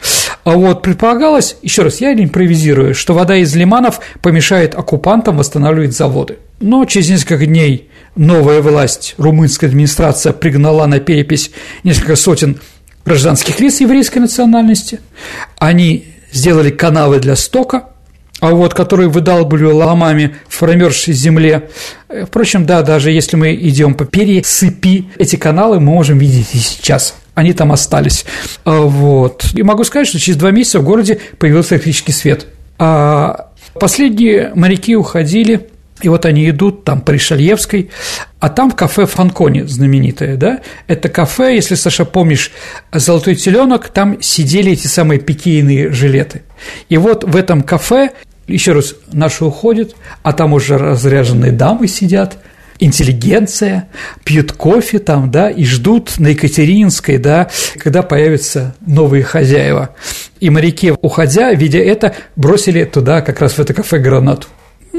А 0.44 0.50
вот 0.50 0.82
предполагалось, 0.82 1.56
еще 1.62 1.84
раз, 1.84 2.02
я 2.02 2.12
импровизирую, 2.12 2.94
что 2.94 3.14
вода 3.14 3.34
из 3.34 3.56
лиманов 3.56 4.00
помешает 4.20 4.74
оккупантам 4.74 5.38
восстанавливать 5.38 5.96
заводы. 5.96 6.36
Но 6.60 6.84
через 6.84 7.08
несколько 7.08 7.46
дней 7.46 7.87
новая 8.18 8.60
власть, 8.60 9.14
румынская 9.16 9.70
администрация 9.70 10.32
пригнала 10.32 10.86
на 10.86 11.00
перепись 11.00 11.50
несколько 11.84 12.16
сотен 12.16 12.60
гражданских 13.06 13.60
лиц 13.60 13.80
еврейской 13.80 14.18
национальности. 14.18 15.00
Они 15.58 16.04
сделали 16.32 16.70
канавы 16.70 17.20
для 17.20 17.36
стока, 17.36 17.90
а 18.40 18.50
вот 18.50 18.74
которые 18.74 19.08
выдалбливали 19.08 19.72
ломами 19.72 20.36
в 20.48 20.58
промерзшей 20.58 21.14
земле. 21.14 21.70
Впрочем, 22.26 22.66
да, 22.66 22.82
даже 22.82 23.10
если 23.10 23.36
мы 23.36 23.54
идем 23.54 23.94
по 23.94 24.04
пересыпи, 24.04 25.08
эти 25.16 25.36
каналы 25.36 25.80
мы 25.80 25.92
можем 25.92 26.18
видеть 26.18 26.48
и 26.52 26.58
сейчас. 26.58 27.14
Они 27.34 27.52
там 27.52 27.72
остались. 27.72 28.24
А 28.64 28.80
вот. 28.80 29.46
И 29.54 29.62
могу 29.62 29.84
сказать, 29.84 30.08
что 30.08 30.18
через 30.18 30.38
два 30.38 30.50
месяца 30.50 30.80
в 30.80 30.84
городе 30.84 31.20
появился 31.38 31.76
электрический 31.76 32.12
свет. 32.12 32.46
А 32.78 33.50
последние 33.74 34.52
моряки 34.54 34.96
уходили 34.96 35.68
и 36.02 36.08
вот 36.08 36.26
они 36.26 36.48
идут 36.48 36.84
там 36.84 37.00
по 37.00 37.10
Ришельевской, 37.10 37.90
а 38.40 38.48
там 38.48 38.70
кафе 38.70 39.06
Фанкони 39.06 39.62
знаменитое, 39.62 40.36
да? 40.36 40.60
Это 40.86 41.08
кафе, 41.08 41.54
если, 41.54 41.74
Саша, 41.74 42.04
помнишь, 42.04 42.52
«Золотой 42.92 43.34
теленок», 43.34 43.88
там 43.88 44.20
сидели 44.22 44.72
эти 44.72 44.86
самые 44.86 45.20
пикейные 45.20 45.90
жилеты. 45.90 46.42
И 46.88 46.96
вот 46.96 47.24
в 47.24 47.34
этом 47.36 47.62
кафе, 47.62 48.10
еще 48.46 48.72
раз, 48.72 48.94
наши 49.12 49.44
уходят, 49.44 49.96
а 50.22 50.32
там 50.32 50.52
уже 50.52 50.78
разряженные 50.78 51.52
дамы 51.52 51.88
сидят, 51.88 52.38
интеллигенция, 52.78 53.88
пьют 54.24 54.52
кофе 54.52 54.98
там, 55.00 55.30
да, 55.30 55.50
и 55.50 55.64
ждут 55.64 56.18
на 56.18 56.28
Екатерининской, 56.28 57.18
да, 57.18 57.50
когда 57.78 58.02
появятся 58.02 58.76
новые 58.86 59.24
хозяева. 59.24 59.96
И 60.40 60.50
моряки, 60.50 60.92
уходя, 61.02 61.52
видя 61.52 61.78
это, 61.78 62.14
бросили 62.36 62.84
туда 62.84 63.20
как 63.20 63.40
раз 63.40 63.54
в 63.54 63.58
это 63.58 63.74
кафе 63.74 63.98
гранату. 63.98 64.46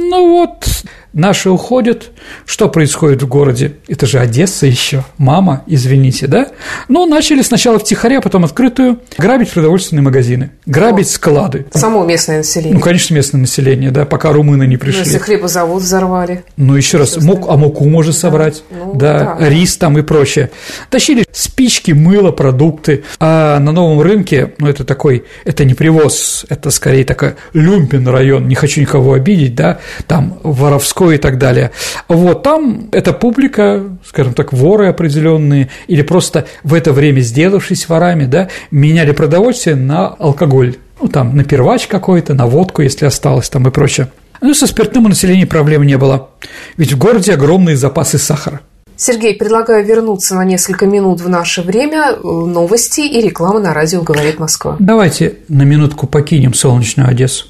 Ну 0.01 0.29
вот, 0.29 0.65
наши 1.13 1.49
уходят. 1.49 2.11
Что 2.45 2.69
происходит 2.69 3.23
в 3.23 3.27
городе? 3.27 3.73
Это 3.87 4.05
же 4.05 4.19
Одесса 4.19 4.65
еще. 4.65 5.03
Мама, 5.17 5.63
извините, 5.67 6.27
да? 6.27 6.47
Ну, 6.87 7.05
начали 7.05 7.41
сначала 7.41 7.79
втихаря, 7.79 8.21
потом 8.21 8.45
открытую 8.45 8.99
грабить 9.17 9.51
продовольственные 9.51 10.03
магазины, 10.03 10.51
грабить 10.65 11.07
О, 11.07 11.11
склады. 11.11 11.65
Само 11.73 12.05
местное 12.05 12.37
население. 12.37 12.75
Ну, 12.75 12.79
конечно, 12.79 13.13
местное 13.13 13.41
население, 13.41 13.91
да, 13.91 14.05
пока 14.05 14.31
румыны 14.31 14.67
не 14.67 14.77
пришли. 14.77 14.99
Ну, 15.01 15.05
если 15.05 15.17
хлебозавод 15.17 15.81
взорвали. 15.81 16.43
Ну, 16.57 16.75
еще 16.75 16.97
раз, 16.97 17.17
мук, 17.17 17.45
а 17.49 17.57
муку 17.57 17.87
можно 17.87 18.13
собрать, 18.13 18.63
ну, 18.69 18.93
да, 18.93 19.37
да, 19.39 19.49
рис 19.49 19.77
там 19.77 19.97
и 19.97 20.01
прочее. 20.01 20.51
Тащили 20.89 21.25
спички, 21.31 21.91
мыло, 21.91 22.31
продукты. 22.31 23.03
А 23.19 23.59
на 23.59 23.71
новом 23.71 24.01
рынке, 24.01 24.53
ну, 24.57 24.67
это 24.67 24.83
такой, 24.83 25.25
это 25.45 25.65
не 25.65 25.73
привоз, 25.73 26.45
это 26.49 26.69
скорее 26.69 27.03
такой 27.03 27.35
люмпин 27.53 28.07
район, 28.07 28.47
не 28.47 28.55
хочу 28.55 28.81
никого 28.81 29.13
обидеть, 29.13 29.55
да, 29.55 29.79
там 30.07 30.39
воровской 30.43 30.98
и 31.11 31.17
так 31.17 31.37
далее. 31.37 31.71
Вот 32.07 32.43
там 32.43 32.89
эта 32.91 33.13
публика, 33.13 33.83
скажем 34.05 34.33
так, 34.33 34.53
воры 34.53 34.87
определенные, 34.87 35.69
или 35.87 36.01
просто 36.01 36.45
в 36.63 36.73
это 36.73 36.93
время 36.93 37.21
сделавшись 37.21 37.89
ворами, 37.89 38.25
да, 38.25 38.49
меняли 38.71 39.11
продовольствие 39.11 39.75
на 39.75 40.07
алкоголь. 40.07 40.75
Ну, 41.01 41.07
там, 41.07 41.35
на 41.35 41.43
первач 41.43 41.87
какой-то, 41.87 42.33
на 42.33 42.45
водку, 42.45 42.81
если 42.81 43.05
осталось, 43.05 43.49
там 43.49 43.67
и 43.67 43.71
прочее. 43.71 44.09
Ну, 44.41 44.53
со 44.53 44.67
спиртным 44.67 45.05
у 45.05 45.09
населения 45.09 45.45
проблем 45.45 45.83
не 45.83 45.97
было, 45.97 46.29
ведь 46.77 46.93
в 46.93 46.97
городе 46.97 47.33
огромные 47.33 47.75
запасы 47.75 48.17
сахара. 48.17 48.61
Сергей, 48.95 49.33
предлагаю 49.35 49.85
вернуться 49.85 50.35
на 50.35 50.43
несколько 50.43 50.85
минут 50.85 51.21
в 51.21 51.29
наше 51.29 51.61
время. 51.61 52.17
Новости 52.21 52.99
и 52.99 53.21
реклама 53.21 53.61
на 53.61 53.73
радио 53.73 54.01
«Говорит 54.01 54.39
Москва». 54.39 54.75
Давайте 54.79 55.37
на 55.47 55.63
минутку 55.63 56.05
покинем 56.05 56.53
солнечную 56.53 57.07
Одессу. 57.07 57.45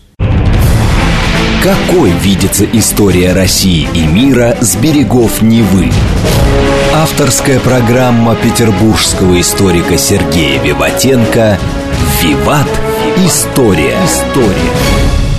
Какой 1.61 2.11
видится 2.11 2.63
история 2.63 3.33
России 3.33 3.89
и 3.93 4.07
мира 4.07 4.57
с 4.61 4.77
берегов 4.77 5.41
Невы? 5.41 5.91
Авторская 6.93 7.59
программа 7.59 8.33
петербургского 8.35 9.41
историка 9.41 9.97
Сергея 9.97 10.63
Виватенко 10.63 11.59
«Виват. 12.21 12.69
История». 13.17 13.97
История. 14.05 14.71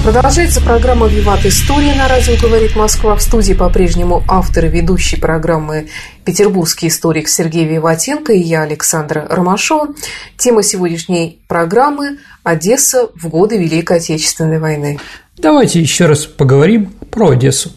Продолжается 0.05 0.61
программа 0.61 1.07
«Виват 1.07 1.47
История» 1.47 1.95
на 1.95 2.07
радио 2.07 2.35
«Говорит 2.37 2.77
Москва». 2.77 3.17
В 3.17 3.23
студии 3.23 3.55
по-прежнему 3.55 4.23
автор 4.29 4.67
и 4.67 4.69
ведущий 4.69 5.17
программы 5.17 5.89
петербургский 6.27 6.89
историк 6.89 7.29
Сергей 7.29 7.65
Виватенко 7.65 8.35
и 8.35 8.41
я, 8.41 8.63
Александра 8.63 9.27
Ромашова. 9.29 9.95
Тема 10.37 10.63
сегодняшней 10.63 11.41
программы– 11.49 12.19
Одесса 12.43 13.11
в 13.15 13.29
годы 13.29 13.59
Великой 13.59 13.99
Отечественной 13.99 14.59
войны. 14.59 14.99
Давайте 15.43 15.81
еще 15.81 16.05
раз 16.05 16.27
поговорим 16.27 16.93
про 17.11 17.31
Одессу. 17.31 17.73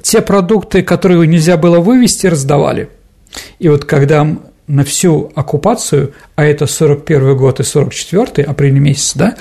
Те 0.00 0.22
продукты, 0.22 0.82
которые 0.82 1.26
нельзя 1.26 1.58
было 1.58 1.78
вывести, 1.78 2.26
раздавали. 2.26 2.88
И 3.58 3.68
вот 3.68 3.84
когда 3.84 4.26
на 4.66 4.84
всю 4.84 5.30
оккупацию, 5.34 6.14
а 6.34 6.46
это 6.46 6.66
41 6.66 7.36
год 7.36 7.60
и 7.60 7.62
44 7.62 8.46
апрель 8.46 8.78
месяц, 8.78 9.12
да, 9.14 9.36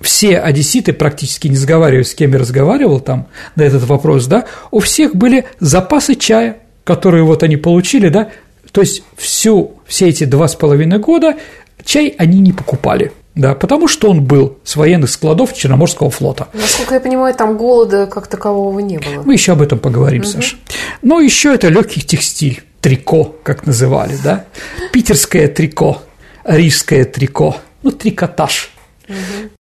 все 0.00 0.38
одесситы, 0.38 0.92
практически 0.92 1.46
не 1.46 1.54
сговаривая 1.54 2.02
с 2.02 2.14
кем 2.14 2.32
я 2.32 2.38
разговаривал 2.40 2.98
там 2.98 3.28
на 3.54 3.62
этот 3.62 3.84
вопрос, 3.84 4.26
да, 4.26 4.46
у 4.72 4.80
всех 4.80 5.14
были 5.14 5.44
запасы 5.60 6.16
чая, 6.16 6.58
которые 6.82 7.22
вот 7.22 7.44
они 7.44 7.56
получили, 7.56 8.08
да, 8.08 8.30
то 8.72 8.80
есть 8.80 9.04
всю, 9.16 9.74
все 9.86 10.08
эти 10.08 10.24
два 10.24 10.48
с 10.48 10.56
половиной 10.56 10.98
года 10.98 11.36
чай 11.84 12.12
они 12.18 12.40
не 12.40 12.52
покупали. 12.52 13.12
Да, 13.34 13.54
потому 13.54 13.88
что 13.88 14.10
он 14.10 14.22
был 14.22 14.58
с 14.62 14.76
военных 14.76 15.10
складов 15.10 15.54
Черноморского 15.54 16.10
флота. 16.10 16.48
Насколько 16.52 16.94
я 16.94 17.00
понимаю, 17.00 17.34
там 17.34 17.56
голода 17.56 18.06
как 18.06 18.28
такового 18.28 18.78
не 18.78 18.98
было. 18.98 19.22
Мы 19.24 19.32
еще 19.32 19.52
об 19.52 19.62
этом 19.62 19.78
поговорим, 19.80 20.22
угу. 20.22 20.28
Саша. 20.28 20.56
Ну, 21.02 21.18
еще 21.18 21.52
это 21.52 21.68
легкий 21.68 22.00
текстиль 22.00 22.62
трико, 22.80 23.34
как 23.42 23.66
называли, 23.66 24.16
да? 24.22 24.44
Питерское 24.92 25.48
трико, 25.48 26.02
рижское 26.44 27.04
трико, 27.04 27.56
ну, 27.82 27.90
трикотаж. 27.90 28.70
Угу. 29.08 29.16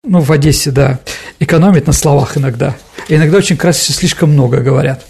Ну, 0.04 0.20
в 0.20 0.32
Одессе, 0.32 0.72
да, 0.72 0.98
экономит 1.38 1.86
на 1.86 1.92
словах 1.92 2.36
иногда. 2.36 2.74
иногда 3.08 3.38
очень 3.38 3.56
красиво, 3.56 3.96
слишком 3.96 4.32
много 4.32 4.60
говорят. 4.60 5.04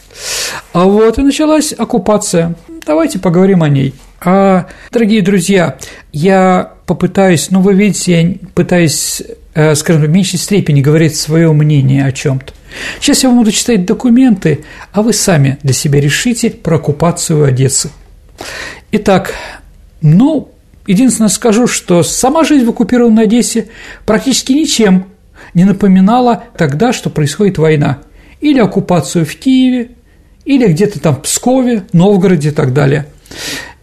А 0.73 0.85
вот 0.85 1.19
и 1.19 1.23
началась 1.23 1.73
оккупация. 1.73 2.55
Давайте 2.87 3.19
поговорим 3.19 3.63
о 3.63 3.69
ней. 3.69 3.95
А, 4.23 4.67
дорогие 4.93 5.23
друзья, 5.23 5.79
я 6.13 6.75
попытаюсь, 6.85 7.51
ну, 7.51 7.63
вы 7.63 7.73
видите, 7.73 8.21
я 8.21 8.35
пытаюсь, 8.55 9.23
э, 9.55 9.75
скажем, 9.75 10.03
в 10.03 10.09
меньшей 10.11 10.39
степени 10.39 10.83
говорить 10.83 11.17
свое 11.17 11.51
мнение 11.53 12.05
о 12.05 12.13
чем-то. 12.13 12.53
Сейчас 13.01 13.23
я 13.23 13.31
вам 13.31 13.39
буду 13.39 13.51
читать 13.51 13.87
документы, 13.87 14.65
а 14.93 15.01
вы 15.01 15.15
сами 15.15 15.59
для 15.63 15.73
себя 15.73 16.01
решите 16.01 16.51
про 16.51 16.77
оккупацию 16.77 17.45
Одессы. 17.45 17.91
Итак, 18.93 19.33
ну, 20.03 20.51
единственное 20.87 21.31
скажу, 21.31 21.67
что 21.67 22.03
сама 22.03 22.45
жизнь 22.45 22.67
в 22.67 22.71
оккупированной 22.71 23.25
Одессе 23.25 23.69
практически 24.05 24.53
ничем 24.53 25.07
не 25.55 25.65
напоминала 25.65 26.45
тогда, 26.59 26.93
что 26.93 27.09
происходит 27.09 27.57
война. 27.57 28.01
Или 28.43 28.61
оккупацию 28.61 29.25
в 29.25 29.35
Киеве, 29.35 29.93
или 30.45 30.67
где-то 30.67 31.01
там 31.01 31.17
в 31.17 31.23
Пскове, 31.23 31.85
Новгороде 31.95 32.51
и 32.51 32.53
так 32.53 32.75
далее. 32.75 33.07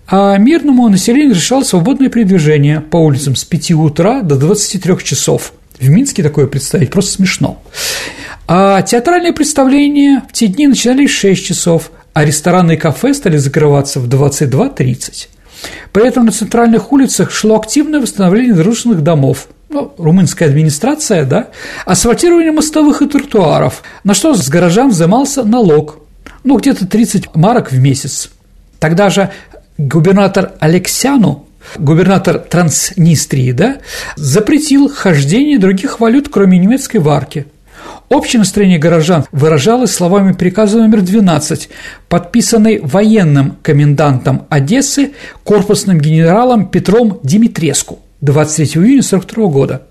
А 0.09 0.37
мирному 0.37 0.87
населению 0.87 1.35
решало 1.35 1.63
свободное 1.63 2.09
передвижение 2.09 2.79
по 2.79 2.95
улицам 2.95 3.35
с 3.35 3.43
5 3.43 3.71
утра 3.71 4.21
до 4.21 4.37
23 4.37 5.03
часов. 5.03 5.51
В 5.79 5.89
Минске 5.89 6.23
такое 6.23 6.47
представить 6.47 6.91
просто 6.91 7.11
смешно. 7.11 7.61
А 8.47 8.81
театральные 8.81 9.33
представления 9.33 10.23
в 10.29 10.31
те 10.31 10.47
дни 10.47 10.67
начинались 10.67 11.11
в 11.11 11.19
6 11.19 11.45
часов, 11.45 11.91
а 12.13 12.23
рестораны 12.23 12.75
и 12.75 12.77
кафе 12.77 13.13
стали 13.13 13.35
закрываться 13.35 13.99
в 13.99 14.07
22.30. 14.07 15.27
При 15.91 16.07
этом 16.07 16.25
на 16.25 16.31
центральных 16.31 16.93
улицах 16.93 17.29
шло 17.29 17.57
активное 17.57 17.99
восстановление 17.99 18.53
дружественных 18.53 19.03
домов, 19.03 19.49
ну, 19.69 19.93
румынская 19.97 20.47
администрация, 20.47 21.25
да, 21.25 21.49
асфальтирование 21.85 22.53
мостовых 22.53 23.01
и 23.01 23.07
тротуаров, 23.07 23.83
на 24.05 24.13
что 24.13 24.33
с 24.33 24.47
горожан 24.47 24.89
взимался 24.89 25.43
налог, 25.43 25.99
ну, 26.45 26.57
где-то 26.57 26.87
30 26.87 27.35
марок 27.35 27.73
в 27.73 27.77
месяц. 27.77 28.29
Тогда 28.79 29.09
же 29.09 29.31
губернатор 29.77 30.53
Алексяну, 30.59 31.45
губернатор 31.77 32.39
Транснистрии, 32.39 33.51
да, 33.51 33.77
запретил 34.15 34.89
хождение 34.89 35.59
других 35.59 35.99
валют, 35.99 36.29
кроме 36.29 36.57
немецкой 36.57 36.97
варки– 36.97 37.45
Общее 38.09 38.39
настроение 38.39 38.79
горожан 38.79 39.25
выражалось 39.33 39.91
словами 39.91 40.31
приказа 40.31 40.77
номер 40.77 41.01
12, 41.01 41.69
подписанный 42.07 42.79
военным 42.81 43.57
комендантом 43.61 44.45
Одессы 44.49 45.11
корпусным 45.43 45.99
генералом 45.99 46.69
Петром 46.69 47.19
Димитреску 47.23 47.99
23 48.21 48.65
июня 48.65 48.99
1942 48.99 49.47
года. 49.47 49.81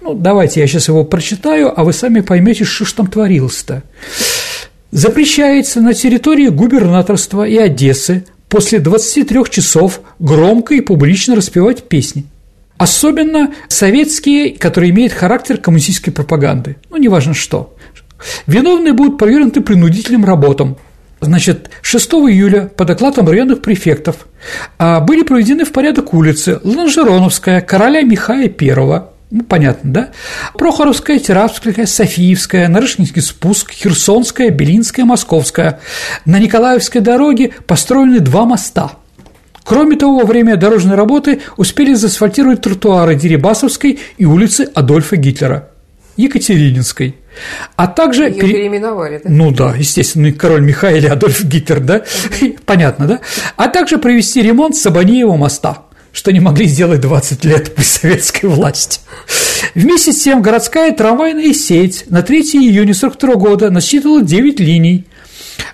Ну, 0.00 0.14
давайте 0.14 0.60
я 0.60 0.66
сейчас 0.66 0.88
его 0.88 1.04
прочитаю, 1.04 1.78
а 1.78 1.84
вы 1.84 1.92
сами 1.92 2.20
поймете, 2.20 2.64
что 2.64 2.86
ж 2.86 2.92
там 2.92 3.08
творилось-то. 3.08 3.82
Запрещается 4.90 5.80
на 5.80 5.92
территории 5.92 6.48
губернаторства 6.48 7.46
и 7.46 7.58
Одессы 7.58 8.24
после 8.54 8.78
23 8.78 9.50
часов 9.50 10.00
громко 10.20 10.74
и 10.74 10.80
публично 10.80 11.34
распевать 11.34 11.88
песни– 11.88 12.24
Особенно 12.76 13.54
советские, 13.68 14.50
которые 14.50 14.90
имеют 14.90 15.12
характер 15.12 15.58
коммунистической 15.58 16.12
пропаганды. 16.12 16.76
Ну, 16.90 16.96
неважно 16.96 17.32
что. 17.32 17.76
Виновные 18.48 18.92
будут 18.92 19.16
повернуты 19.16 19.60
принудительным 19.60 20.24
работам. 20.24 20.76
Значит, 21.20 21.70
6 21.82 22.10
июля 22.14 22.62
по 22.76 22.84
докладам 22.84 23.28
районных 23.28 23.62
префектов 23.62 24.26
а, 24.76 25.00
были 25.00 25.22
проведены 25.22 25.64
в 25.64 25.70
порядок 25.70 26.14
улицы 26.14 26.60
Ланжероновская, 26.64 27.60
короля 27.60 28.02
Михая 28.02 28.48
I, 28.48 29.02
ну, 29.34 29.42
понятно, 29.42 29.92
да? 29.92 30.08
Прохоровская, 30.56 31.18
Терапская, 31.18 31.86
Софиевская, 31.86 32.68
Нарышнинский 32.68 33.20
спуск, 33.20 33.72
Херсонская, 33.72 34.50
Белинская, 34.50 35.04
Московская. 35.04 35.80
На 36.24 36.38
Николаевской 36.38 37.00
дороге 37.00 37.52
построены 37.66 38.20
два 38.20 38.44
моста– 38.44 38.92
Кроме 39.64 39.96
того, 39.96 40.18
во 40.18 40.24
время 40.26 40.56
дорожной 40.56 40.94
работы 40.94 41.40
успели 41.56 41.94
заасфальтировать 41.94 42.60
тротуары 42.60 43.14
Дерибасовской 43.14 43.98
и 44.18 44.24
улицы 44.26 44.70
Адольфа 44.74 45.16
Гитлера, 45.16 45.70
Екатерининской. 46.18 47.16
А 47.74 47.86
также… 47.86 48.24
Ее 48.24 48.42
переименовали, 48.42 49.22
да? 49.24 49.30
Ну 49.30 49.50
да, 49.52 49.74
естественно, 49.74 50.30
король 50.32 50.60
Михаил 50.60 51.04
и 51.04 51.06
Адольф 51.06 51.42
Гитлер, 51.44 51.80
да? 51.80 52.02
Понятно, 52.66 53.06
да? 53.06 53.20
А 53.56 53.68
также 53.68 53.96
провести 53.96 54.42
ремонт 54.42 54.76
Сабаниева 54.76 55.34
моста 55.34 55.78
что 56.14 56.32
не 56.32 56.40
могли 56.40 56.66
сделать 56.66 57.00
20 57.00 57.44
лет 57.44 57.74
при 57.74 57.82
советской 57.82 58.46
власти. 58.46 59.00
Вместе 59.74 60.12
с 60.12 60.22
тем 60.22 60.40
городская 60.40 60.92
трамвайная 60.92 61.52
сеть 61.52 62.04
на 62.08 62.22
3 62.22 62.40
июня 62.40 62.92
1942 62.92 63.34
года 63.34 63.70
насчитывала 63.70 64.22
9 64.22 64.60
линий, 64.60 65.06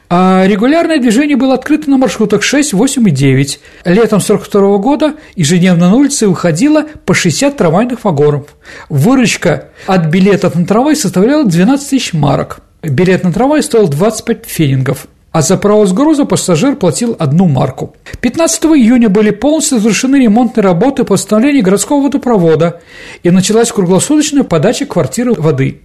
а 0.09 0.45
регулярное 0.47 0.99
движение 0.99 1.37
было 1.37 1.55
открыто 1.55 1.91
на 1.91 1.99
маршрутах 1.99 2.43
6, 2.43 2.73
8 2.73 3.09
и 3.09 3.11
9. 3.13 3.61
Летом 3.85 4.19
1942 4.19 4.79
года 4.79 5.15
ежедневно 5.37 5.91
на 5.91 5.97
улице 5.97 6.27
выходило 6.27 6.87
по 7.05 7.15
60 7.15 7.57
трамвайных 7.57 8.03
вагонов. 8.03 8.47
Выручка 8.89 9.69
от 9.87 10.07
билетов 10.07 10.55
на 10.55 10.67
трамвай 10.67 10.97
составляла 10.97 11.45
12 11.45 11.91
тысяч 11.91 12.13
марок. 12.13 12.61
билет 12.83 13.25
на 13.25 13.33
трамвай 13.33 13.63
стоил 13.63 13.89
25 13.89 14.47
фенингов, 14.47 15.07
а 15.33 15.43
за 15.43 15.57
провоз 15.57 15.93
груза 15.93 16.25
пассажир 16.25 16.77
платил 16.77 17.17
одну 17.19 17.47
марку. 17.47 17.95
15 18.21 18.65
июня 18.65 19.09
были 19.09 19.31
полностью 19.31 19.79
завершены 19.79 20.17
ремонтные 20.17 20.65
работы 20.65 21.05
по 21.05 21.15
восстановлению 21.15 21.63
городского 21.63 22.03
водопровода 22.03 22.81
и 23.23 23.31
началась 23.31 23.71
круглосуточная 23.71 24.43
подача 24.43 24.87
квартиры 24.87 25.35
воды. 25.35 25.83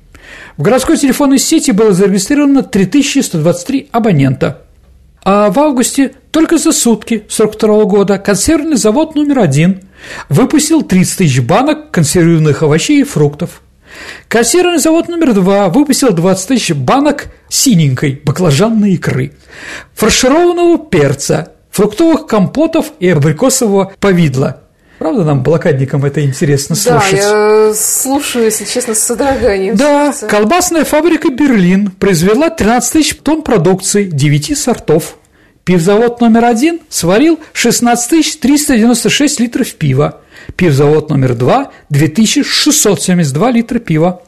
В 0.58 0.64
городской 0.64 0.98
телефонной 0.98 1.38
сети 1.38 1.72
было 1.72 1.94
зарегистрировано 1.94 2.64
3123 2.64 3.90
абонента. 3.92 4.62
А 5.24 5.50
в 5.50 5.60
августе 5.60 6.14
только 6.32 6.58
за 6.58 6.72
сутки 6.72 7.24
42 7.30 7.86
года 7.86 8.18
консервный 8.18 8.78
завод 8.78 9.16
номер 9.16 9.40
один 9.40 9.82
выпустил 10.30 10.82
30 10.82 11.18
тысяч 11.18 11.42
банок 11.42 11.92
консервированных 11.92 12.64
овощей 12.64 13.02
и 13.02 13.04
фруктов. 13.04 13.62
Консервный 14.28 14.80
завод 14.80 15.08
номер 15.08 15.34
два 15.34 15.70
выпустил 15.70 16.12
20 16.12 16.48
тысяч 16.48 16.74
банок 16.74 17.28
синенькой 17.50 18.22
баклажанной 18.24 18.94
икры, 18.94 19.34
фаршированного 19.94 20.78
перца, 20.78 21.54
фруктовых 21.72 22.28
компотов 22.28 22.94
и 23.00 23.10
абрикосового 23.10 23.94
повидла– 24.00 24.62
Правда, 24.98 25.26
нам, 25.26 25.44
блокадникам, 25.44 26.06
это 26.06 26.24
интересно 26.24 26.76
слушать? 26.76 27.20
Да, 27.20 27.68
я 27.68 27.74
слушаю, 27.74 28.46
если 28.46 28.64
честно, 28.64 28.96
с 28.96 29.00
содроганием. 29.00 29.76
Да, 29.76 30.14
колбасная 30.30 30.86
фабрика 30.86 31.30
«Берлин» 31.30 31.92
произвела 31.92 32.50
13 32.50 32.94
тысяч 32.94 33.16
тонн 33.18 33.42
продукции 33.42 34.06
9 34.06 34.58
сортов. 34.58 35.18
Пивзавод 35.66 36.22
номер 36.22 36.46
один 36.46 36.80
сварил 36.90 37.40
16 37.54 38.40
396 38.40 39.40
литров 39.42 39.74
пива. 39.74 40.22
Пивзавод 40.56 41.10
номер 41.10 41.36
два– 41.36 41.72
2672 41.90 43.52
литра 43.52 43.80
пива. 43.80 44.22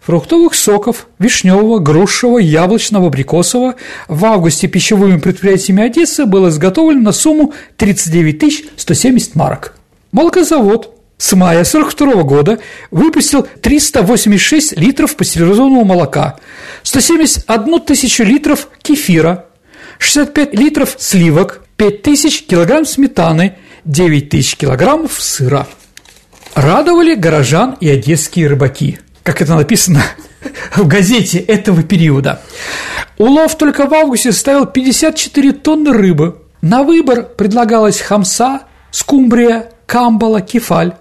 Фруктовых 0.00 0.54
соков– 0.54 1.06
вишневого, 1.18 1.78
грушевого, 1.78 2.38
яблочного, 2.38 3.06
абрикосового– 3.06 3.74
в 4.08 4.24
августе 4.24 4.68
пищевыми 4.68 5.18
предприятиями 5.18 5.82
Одессы 5.82 6.26
было 6.26 6.48
изготовлено 6.48 7.00
на 7.02 7.12
сумму 7.12 7.54
39 7.76 8.70
170 8.76 9.34
марок. 9.34 9.74
Молокозавод 10.12 10.94
с 11.16 11.32
мая 11.34 11.62
1942 11.62 12.22
года 12.22 12.58
выпустил 12.90 13.46
386 13.62 14.76
литров 14.76 15.16
пастеризованного 15.16 15.84
молока, 15.84 16.38
171 16.82 17.80
тысячу 17.80 18.24
литров 18.24 18.68
кефира, 18.82 19.46
65 19.98 20.54
литров 20.54 20.96
сливок, 20.98 21.64
5 21.76 22.02
тысяч 22.02 22.44
килограмм 22.44 22.84
сметаны, 22.84 23.56
9 23.84 24.30
тысяч 24.30 24.56
килограммов 24.56 25.20
сыра. 25.20 25.66
Радовали 26.54 27.14
горожан 27.14 27.76
и 27.80 27.88
одесские 27.88 28.48
рыбаки, 28.48 28.98
как 29.22 29.42
это 29.42 29.56
написано 29.56 30.02
в 30.76 30.86
газете 30.86 31.38
этого 31.38 31.82
периода. 31.82 32.40
Улов 33.18 33.58
только 33.58 33.86
в 33.86 33.94
августе 33.94 34.32
составил 34.32 34.66
54 34.66 35.52
тонны 35.52 35.92
рыбы. 35.92 36.38
На 36.62 36.82
выбор 36.82 37.24
предлагалась 37.24 38.00
хамса, 38.00 38.62
скумбрия, 38.90 39.70
камбала, 39.86 40.40
кефаль. 40.40 40.94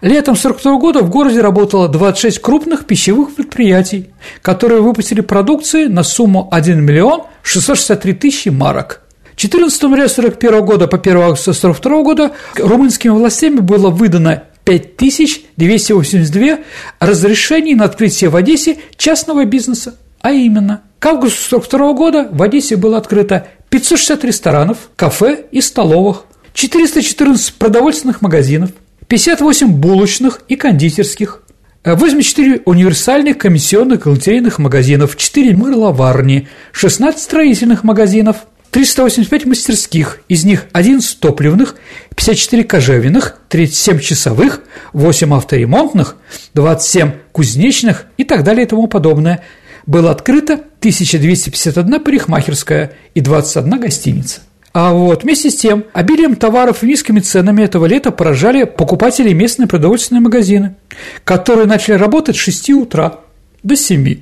Летом 0.00 0.34
1942 0.34 0.78
года 0.78 1.00
в 1.00 1.10
городе 1.10 1.40
работало 1.40 1.88
26 1.88 2.40
крупных 2.40 2.86
пищевых 2.86 3.34
предприятий, 3.34 4.10
которые 4.40 4.80
выпустили 4.80 5.20
продукции 5.20 5.86
на 5.86 6.02
сумму 6.02 6.48
1 6.50 6.82
миллион 6.82 7.24
663 7.42 8.12
тысячи 8.14 8.48
марок. 8.48 9.03
14 9.36 9.82
января 9.82 10.04
1941 10.04 10.64
года 10.64 10.86
по 10.86 10.96
1 10.96 11.16
августа 11.16 11.50
1942 11.50 12.02
года 12.02 12.32
румынскими 12.56 13.12
властями 13.12 13.60
было 13.60 13.90
выдано 13.90 14.44
5282 14.64 16.58
разрешений 17.00 17.74
на 17.74 17.84
открытие 17.84 18.30
в 18.30 18.36
Одессе 18.36 18.78
частного 18.96 19.44
бизнеса, 19.44 19.96
а 20.20 20.32
именно 20.32 20.82
к 20.98 21.06
августу 21.06 21.56
1942 21.56 21.92
года 21.92 22.28
в 22.30 22.42
Одессе 22.42 22.76
было 22.76 22.96
открыто 22.96 23.48
560 23.70 24.24
ресторанов, 24.24 24.78
кафе 24.96 25.44
и 25.50 25.60
столовых, 25.60 26.24
414 26.54 27.54
продовольственных 27.54 28.22
магазинов, 28.22 28.70
58 29.08 29.68
булочных 29.68 30.42
и 30.48 30.56
кондитерских, 30.56 31.42
84 31.84 32.62
универсальных 32.64 33.36
комиссионных 33.36 34.04
галантерейных 34.04 34.58
магазинов, 34.58 35.16
4 35.16 35.54
мырловарни, 35.54 36.48
16 36.72 37.20
строительных 37.20 37.84
магазинов, 37.84 38.46
385 38.74 39.46
мастерских, 39.46 40.18
из 40.28 40.44
них 40.44 40.64
11 40.72 41.20
топливных, 41.20 41.76
54 42.16 42.64
кожевенных, 42.64 43.38
37 43.48 44.00
часовых, 44.00 44.62
8 44.92 45.32
авторемонтных, 45.32 46.16
27 46.54 47.12
кузнечных 47.30 48.06
и 48.16 48.24
так 48.24 48.42
далее 48.42 48.66
и 48.66 48.68
тому 48.68 48.88
подобное. 48.88 49.44
Было 49.86 50.10
открыто 50.10 50.54
1251 50.54 52.00
парикмахерская 52.00 52.94
и 53.14 53.20
21 53.20 53.78
гостиница. 53.78 54.40
А 54.72 54.92
вот 54.92 55.22
вместе 55.22 55.50
с 55.50 55.54
тем, 55.54 55.84
обилием 55.92 56.34
товаров 56.34 56.82
и 56.82 56.88
низкими 56.88 57.20
ценами 57.20 57.62
этого 57.62 57.86
лета 57.86 58.10
поражали 58.10 58.64
покупатели 58.64 59.32
местные 59.32 59.68
продовольственные 59.68 60.20
магазины, 60.20 60.74
которые 61.22 61.68
начали 61.68 61.94
работать 61.94 62.34
с 62.34 62.40
6 62.40 62.70
утра 62.70 63.20
до 63.62 63.76
7. 63.76 64.16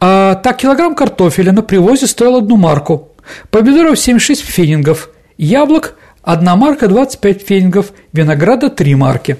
А 0.00 0.36
так 0.36 0.56
килограмм 0.56 0.94
картофеля 0.94 1.52
на 1.52 1.60
привозе 1.60 2.06
стоил 2.06 2.36
одну 2.36 2.56
марку, 2.56 3.11
помидоров 3.50 3.98
76 3.98 4.42
фенингов, 4.42 5.10
яблок– 5.38 5.94
одна 6.22 6.56
марка 6.56 6.88
25 6.88 7.42
фенингов, 7.42 7.92
винограда– 8.12 8.70
3 8.70 8.94
марки. 8.94 9.36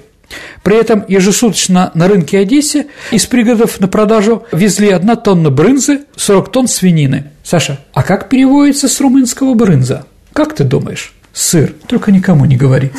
При 0.63 0.77
этом 0.77 1.03
ежесуточно 1.07 1.91
на 1.93 2.07
рынке 2.07 2.39
Одессе 2.39 2.87
из 3.11 3.25
пригодов 3.25 3.79
на 3.79 3.87
продажу 3.87 4.45
везли 4.51 4.89
1 4.89 5.17
тонна 5.17 5.49
брынзы, 5.49 6.01
40 6.15 6.51
тонн 6.51 6.67
свинины. 6.67 7.31
Саша, 7.43 7.79
а 7.93 8.03
как 8.03 8.29
переводится 8.29 8.87
с 8.87 8.99
румынского 8.99 9.53
брынза? 9.53 10.05
Как 10.31 10.55
ты 10.55 10.63
думаешь? 10.63 11.13
Сыр. 11.33 11.73
Только 11.87 12.11
никому 12.11 12.45
не 12.45 12.55
говори. 12.55 12.91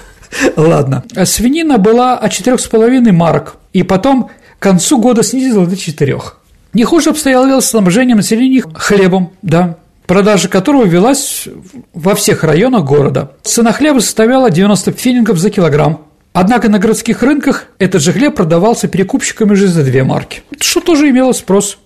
Ладно. 0.56 1.04
Свинина 1.24 1.78
была 1.78 2.16
от 2.16 2.32
4,5 2.32 3.12
марок, 3.12 3.56
и 3.72 3.82
потом 3.82 4.30
к 4.58 4.62
концу 4.62 4.98
года 4.98 5.22
снизилась 5.22 5.68
до 5.68 5.76
4. 5.76 6.18
Не 6.72 6.84
хуже 6.84 7.10
обстояло 7.10 7.46
дело 7.46 7.60
с 7.60 7.70
снабжением 7.70 8.18
населения 8.18 8.62
хлебом, 8.74 9.32
да, 9.42 9.76
продажа 10.10 10.48
которого 10.48 10.86
велась 10.86 11.46
во 11.94 12.16
всех 12.16 12.42
районах 12.42 12.84
города. 12.84 13.30
Цена 13.42 13.70
хлеба 13.70 14.00
составляла 14.00 14.50
90 14.50 14.90
фенингов 14.90 15.38
за 15.38 15.50
килограмм. 15.50 16.04
Однако 16.32 16.68
на 16.68 16.80
городских 16.80 17.22
рынках 17.22 17.68
этот 17.78 18.02
же 18.02 18.12
хлеб 18.12 18.34
продавался 18.34 18.88
перекупщиками 18.88 19.52
уже 19.52 19.68
за 19.68 19.84
две 19.84 20.02
марки, 20.02 20.42
что 20.58 20.80
тоже 20.80 21.10
имело 21.10 21.30
спрос. 21.30 21.78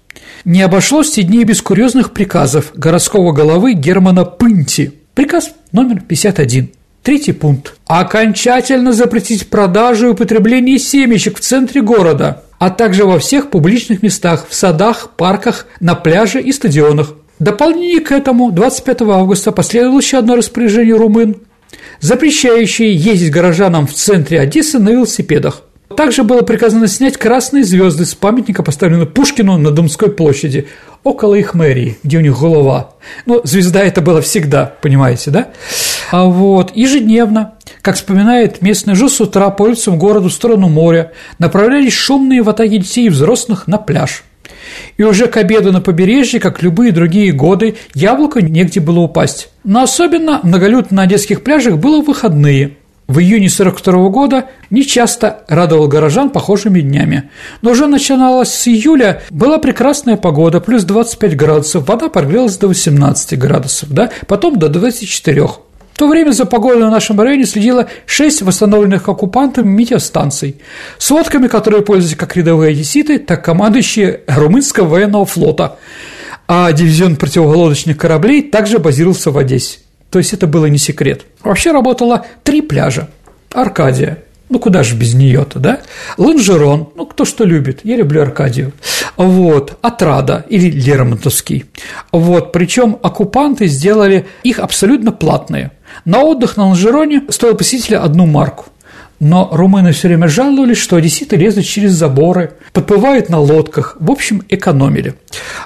Не 0.46 0.62
обошлось 0.62 1.10
те 1.10 1.22
дни 1.22 1.44
без 1.44 1.60
курьезных 1.60 2.12
приказов 2.12 2.72
городского 2.74 3.32
головы 3.32 3.74
Германа 3.74 4.24
Пынти. 4.24 4.94
Приказ 5.12 5.50
номер 5.72 6.00
51. 6.00 6.70
Третий 7.02 7.32
пункт. 7.32 7.74
Окончательно 7.86 8.94
запретить 8.94 9.50
продажу 9.50 10.06
и 10.06 10.10
употребление 10.12 10.78
семечек 10.78 11.36
в 11.36 11.40
центре 11.40 11.82
города, 11.82 12.44
а 12.58 12.70
также 12.70 13.04
во 13.04 13.18
всех 13.18 13.50
публичных 13.50 14.02
местах, 14.02 14.46
в 14.48 14.54
садах, 14.54 15.10
парках, 15.18 15.66
на 15.80 15.94
пляже 15.94 16.40
и 16.40 16.52
стадионах. 16.52 17.12
Дополнение 17.38 18.00
к 18.00 18.12
этому 18.12 18.50
25 18.50 19.02
августа 19.02 19.52
последовало 19.52 20.00
еще 20.00 20.18
одно 20.18 20.36
распоряжение 20.36 20.96
румын, 20.96 21.36
запрещающее 22.00 22.94
ездить 22.94 23.30
горожанам 23.30 23.86
в 23.86 23.94
центре 23.94 24.40
Одессы 24.40 24.78
на 24.78 24.90
велосипедах. 24.90 25.62
Также 25.96 26.24
было 26.24 26.42
приказано 26.42 26.88
снять 26.88 27.16
красные 27.16 27.62
звезды 27.62 28.04
с 28.04 28.14
памятника, 28.14 28.62
поставленного 28.62 29.06
Пушкину 29.06 29.56
на 29.58 29.70
Думской 29.70 30.10
площади, 30.10 30.66
около 31.04 31.34
их 31.34 31.54
мэрии, 31.54 31.98
где 32.02 32.18
у 32.18 32.20
них 32.20 32.38
голова. 32.38 32.94
Ну, 33.26 33.40
звезда 33.44 33.82
это 33.84 34.00
было 34.00 34.20
всегда, 34.20 34.74
понимаете, 34.80 35.30
да? 35.30 35.48
А 36.10 36.24
вот 36.24 36.74
ежедневно, 36.74 37.54
как 37.82 37.96
вспоминает 37.96 38.62
местный 38.62 38.94
жу 38.94 39.08
с 39.08 39.20
утра 39.20 39.50
по 39.50 39.64
улицам 39.64 39.98
города 39.98 40.28
в 40.28 40.32
сторону 40.32 40.68
моря, 40.68 41.12
направлялись 41.38 41.92
шумные 41.92 42.42
ватаги 42.42 42.78
детей 42.78 43.06
и 43.06 43.10
взрослых 43.10 43.66
на 43.66 43.78
пляж. 43.78 44.24
И 44.96 45.02
уже 45.02 45.26
к 45.26 45.36
обеду 45.36 45.72
на 45.72 45.80
побережье, 45.80 46.40
как 46.40 46.62
любые 46.62 46.92
другие 46.92 47.32
годы, 47.32 47.76
яблоко 47.94 48.42
негде 48.42 48.80
было 48.80 49.00
упасть. 49.00 49.48
Но 49.64 49.82
особенно 49.82 50.40
многолюдно 50.42 50.96
на 50.96 51.02
одесских 51.02 51.42
пляжах 51.42 51.78
было 51.78 52.02
в 52.02 52.06
выходные– 52.06 52.76
в 53.06 53.18
июне 53.18 53.50
42 53.50 54.08
года 54.08 54.46
нечасто 54.70 55.44
радовал 55.48 55.88
горожан 55.88 56.30
похожими 56.30 56.80
днями. 56.80 57.30
Но 57.60 57.72
уже 57.72 57.86
начиналось 57.86 58.48
с 58.48 58.66
июля, 58.66 59.22
была 59.28 59.58
прекрасная 59.58 60.16
погода, 60.16 60.60
плюс 60.60 60.84
25 60.84 61.36
градусов, 61.36 61.86
вода 61.86 62.08
прогрелась 62.08 62.56
до 62.56 62.68
18 62.68 63.38
градусов, 63.38 63.90
да, 63.90 64.10
потом 64.26 64.58
до 64.58 64.70
24. 64.70 65.48
В 65.94 65.96
то 65.96 66.08
время 66.08 66.32
за 66.32 66.44
погодой 66.44 66.88
в 66.88 66.90
нашем 66.90 67.20
районе 67.20 67.46
следило 67.46 67.86
6 68.06 68.42
восстановленных 68.42 69.08
оккупантами 69.08 69.68
метеостанций, 69.68 70.56
с 70.98 71.08
лодками, 71.08 71.46
которые 71.46 71.82
пользуются 71.82 72.18
как 72.18 72.36
рядовые 72.36 72.72
одесситы, 72.72 73.20
так 73.20 73.42
и 73.42 73.44
командующие 73.44 74.22
румынского 74.26 74.88
военного 74.88 75.24
флота, 75.24 75.76
а 76.48 76.72
дивизион 76.72 77.14
противолодочных 77.14 77.96
кораблей 77.96 78.42
также 78.42 78.80
базировался 78.80 79.30
в 79.30 79.38
Одессе. 79.38 79.78
То 80.10 80.18
есть 80.18 80.32
это 80.32 80.48
было 80.48 80.66
не 80.66 80.78
секрет. 80.78 81.26
Вообще 81.44 81.70
работало 81.70 82.26
три 82.42 82.60
пляжа. 82.60 83.08
Аркадия, 83.52 84.18
ну 84.48 84.58
куда 84.58 84.82
же 84.82 84.96
без 84.96 85.14
нее-то, 85.14 85.60
да? 85.60 85.80
Лонжерон, 86.18 86.88
ну 86.96 87.06
кто 87.06 87.24
что 87.24 87.44
любит, 87.44 87.82
я 87.84 87.94
люблю 87.94 88.20
Аркадию. 88.20 88.72
Вот, 89.16 89.78
Отрада 89.80 90.44
или 90.48 90.68
Лермонтовский. 90.70 91.66
Вот, 92.10 92.50
причем 92.50 92.98
оккупанты 93.00 93.68
сделали 93.68 94.26
их 94.42 94.58
абсолютно 94.58 95.12
платные. 95.12 95.70
На 96.04 96.22
отдых 96.22 96.56
на 96.56 96.68
Лонжероне 96.68 97.22
стоил 97.30 97.54
посетителя 97.54 98.02
одну 98.02 98.26
марку. 98.26 98.66
Но 99.20 99.48
румыны 99.52 99.92
все 99.92 100.08
время 100.08 100.28
жаловались, 100.28 100.78
что 100.78 100.96
одесситы 100.96 101.36
лезут 101.36 101.64
через 101.64 101.92
заборы, 101.92 102.54
подплывают 102.72 103.28
на 103.28 103.38
лодках, 103.38 103.96
в 104.00 104.10
общем, 104.10 104.42
экономили. 104.48 105.14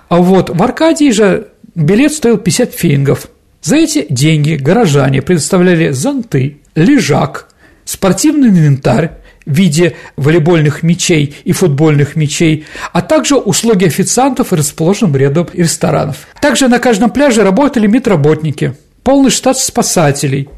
А 0.08 0.18
вот 0.18 0.50
в 0.50 0.62
Аркадии 0.62 1.10
же 1.10 1.48
билет 1.74 2.12
стоил 2.12 2.38
50 2.38 2.72
фингов. 2.72 3.28
За 3.62 3.76
эти 3.76 4.06
деньги 4.08 4.54
горожане 4.54 5.22
предоставляли 5.22 5.90
зонты, 5.90 6.58
лежак, 6.74 7.48
спортивный 7.84 8.50
инвентарь 8.50 9.12
в 9.44 9.52
виде 9.52 9.96
волейбольных 10.16 10.82
мячей 10.82 11.34
и 11.44 11.52
футбольных 11.52 12.16
мячей, 12.16 12.66
а 12.92 13.00
также 13.00 13.36
услуги 13.36 13.86
официантов 13.86 14.52
и 14.52 14.56
расположенным 14.56 15.16
рядом 15.16 15.48
ресторанов. 15.52 16.28
Также 16.40 16.68
на 16.68 16.78
каждом 16.78 17.10
пляже 17.10 17.42
работали 17.42 17.86
медработники, 17.86 18.74
полный 19.08 19.30
штат 19.30 19.58
спасателей, 19.58 20.50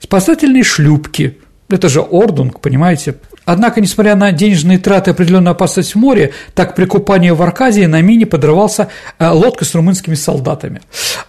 спасательные 0.00 0.64
шлюпки. 0.64 1.36
Это 1.68 1.90
же 1.90 2.00
ордунг, 2.00 2.60
понимаете? 2.60 3.16
Однако, 3.44 3.82
несмотря 3.82 4.14
на 4.14 4.32
денежные 4.32 4.78
траты 4.78 5.10
и 5.10 5.12
определенную 5.12 5.52
опасность 5.52 5.94
в 5.94 5.98
море, 5.98 6.32
так 6.54 6.74
при 6.74 6.86
купании 6.86 7.28
в 7.28 7.42
Аркадии 7.42 7.84
на 7.84 8.00
мине 8.00 8.24
подрывался 8.24 8.88
э, 9.18 9.28
лодка 9.28 9.66
с 9.66 9.74
румынскими 9.74 10.14
солдатами. 10.14 10.80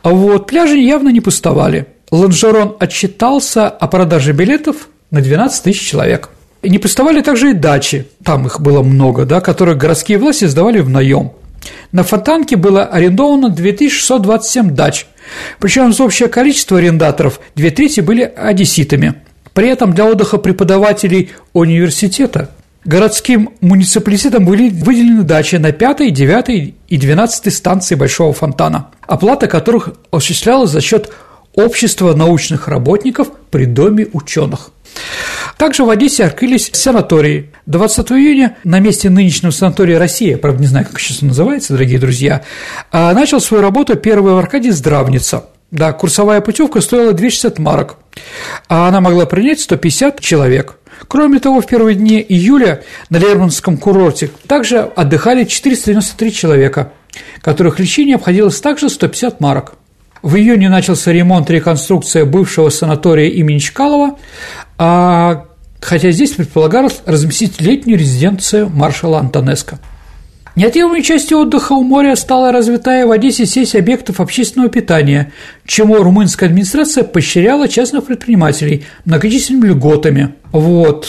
А 0.03 0.11
вот 0.11 0.47
пляжи 0.47 0.77
явно 0.77 1.09
не 1.09 1.19
пустовали. 1.19 1.87
Ланжерон 2.11 2.77
отчитался 2.79 3.67
о 3.67 3.87
продаже 3.89 4.31
билетов 4.31 4.87
на 5.11 5.19
12 5.19 5.61
тысяч 5.61 5.85
человек. 5.85 6.29
Не 6.63 6.79
пустовали 6.79 7.19
также 7.19 7.49
и 7.49 7.53
дачи, 7.53 8.07
там 8.23 8.45
их 8.45 8.61
было 8.61 8.83
много, 8.83 9.25
да, 9.25 9.41
которые 9.41 9.75
городские 9.75 10.17
власти 10.17 10.45
сдавали 10.45 10.79
в 10.79 10.87
наем. 10.87 11.33
На 11.91 12.03
Фонтанке 12.03 12.55
было 12.55 12.85
арендовано 12.85 13.49
2627 13.49 14.69
дач, 14.75 15.07
причем 15.59 15.93
за 15.93 16.03
общее 16.03 16.29
количество 16.29 16.77
арендаторов 16.77 17.39
две 17.55 17.71
трети 17.71 18.01
были 18.01 18.23
одесситами. 18.23 19.15
При 19.53 19.67
этом 19.67 19.93
для 19.93 20.05
отдыха 20.05 20.37
преподавателей 20.37 21.31
университета 21.53 22.51
городским 22.85 23.49
муниципалитетам 23.61 24.45
были 24.45 24.69
выделены 24.69 25.23
дачи 25.23 25.55
на 25.55 25.71
5, 25.71 26.13
9 26.13 26.73
и 26.87 26.97
12 26.97 27.53
станции 27.53 27.95
Большого 27.95 28.33
фонтана, 28.33 28.89
оплата 29.01 29.47
которых 29.47 29.89
осуществлялась 30.11 30.71
за 30.71 30.81
счет 30.81 31.09
общества 31.55 32.13
научных 32.13 32.67
работников 32.67 33.29
при 33.51 33.65
Доме 33.65 34.07
ученых. 34.13 34.71
Также 35.57 35.83
в 35.83 35.89
Одессе 35.89 36.23
открылись 36.23 36.69
санатории. 36.73 37.51
20 37.65 38.11
июня 38.13 38.57
на 38.63 38.79
месте 38.79 39.09
нынешнего 39.09 39.51
санатория 39.51 39.99
«Россия», 39.99 40.37
правда, 40.37 40.61
не 40.61 40.67
знаю, 40.67 40.85
как 40.85 40.99
сейчас 40.99 41.21
он 41.21 41.29
называется, 41.29 41.73
дорогие 41.73 41.99
друзья, 41.99 42.43
а, 42.91 43.13
начал 43.13 43.41
свою 43.41 43.61
работу 43.61 43.95
первый 43.95 44.33
в 44.33 44.37
Аркадии 44.37 44.69
здравница. 44.69 45.45
Да, 45.71 45.93
курсовая 45.93 46.41
путевка 46.41 46.81
стоила 46.81 47.13
260 47.13 47.59
марок, 47.59 47.97
а 48.69 48.87
она 48.87 49.01
могла 49.01 49.25
принять 49.25 49.59
150 49.59 50.19
человек. 50.19 50.77
Кроме 51.07 51.39
того, 51.39 51.61
в 51.61 51.67
первые 51.67 51.95
дни 51.95 52.25
июля 52.27 52.83
на 53.09 53.17
Лермонском 53.17 53.77
курорте 53.77 54.31
также 54.47 54.79
отдыхали 54.79 55.43
493 55.43 56.31
человека, 56.31 56.91
которых 57.41 57.79
лечение 57.79 58.15
обходилось 58.15 58.59
также 58.61 58.89
150 58.89 59.39
марок. 59.41 59.73
В 60.21 60.35
июне 60.35 60.69
начался 60.69 61.13
ремонт 61.13 61.49
и 61.49 61.53
реконструкция 61.53 62.25
бывшего 62.25 62.69
санатория 62.69 63.29
имени 63.29 63.59
Чкалова, 63.59 64.17
а, 64.79 65.45
хотя 65.81 66.11
здесь 66.11 66.31
предполагалось 66.31 67.01
разместить 67.05 67.59
летнюю 67.59 67.99
резиденцию 67.99 68.69
маршала 68.69 69.19
Антонеско. 69.19 69.77
Неотъемлемой 70.55 71.03
частью 71.03 71.37
отдыха 71.39 71.73
у 71.73 71.83
моря 71.83 72.15
стала 72.15 72.51
развитая 72.51 73.05
в 73.05 73.11
Одессе 73.11 73.45
сеть 73.45 73.75
объектов 73.75 74.19
общественного 74.19 74.69
питания, 74.69 75.31
чему 75.65 75.95
румынская 75.95 76.49
администрация 76.49 77.03
поощряла 77.03 77.67
частных 77.67 78.05
предпринимателей 78.05 78.85
многочисленными 79.05 79.69
льготами. 79.69 80.35
Вот. 80.51 81.07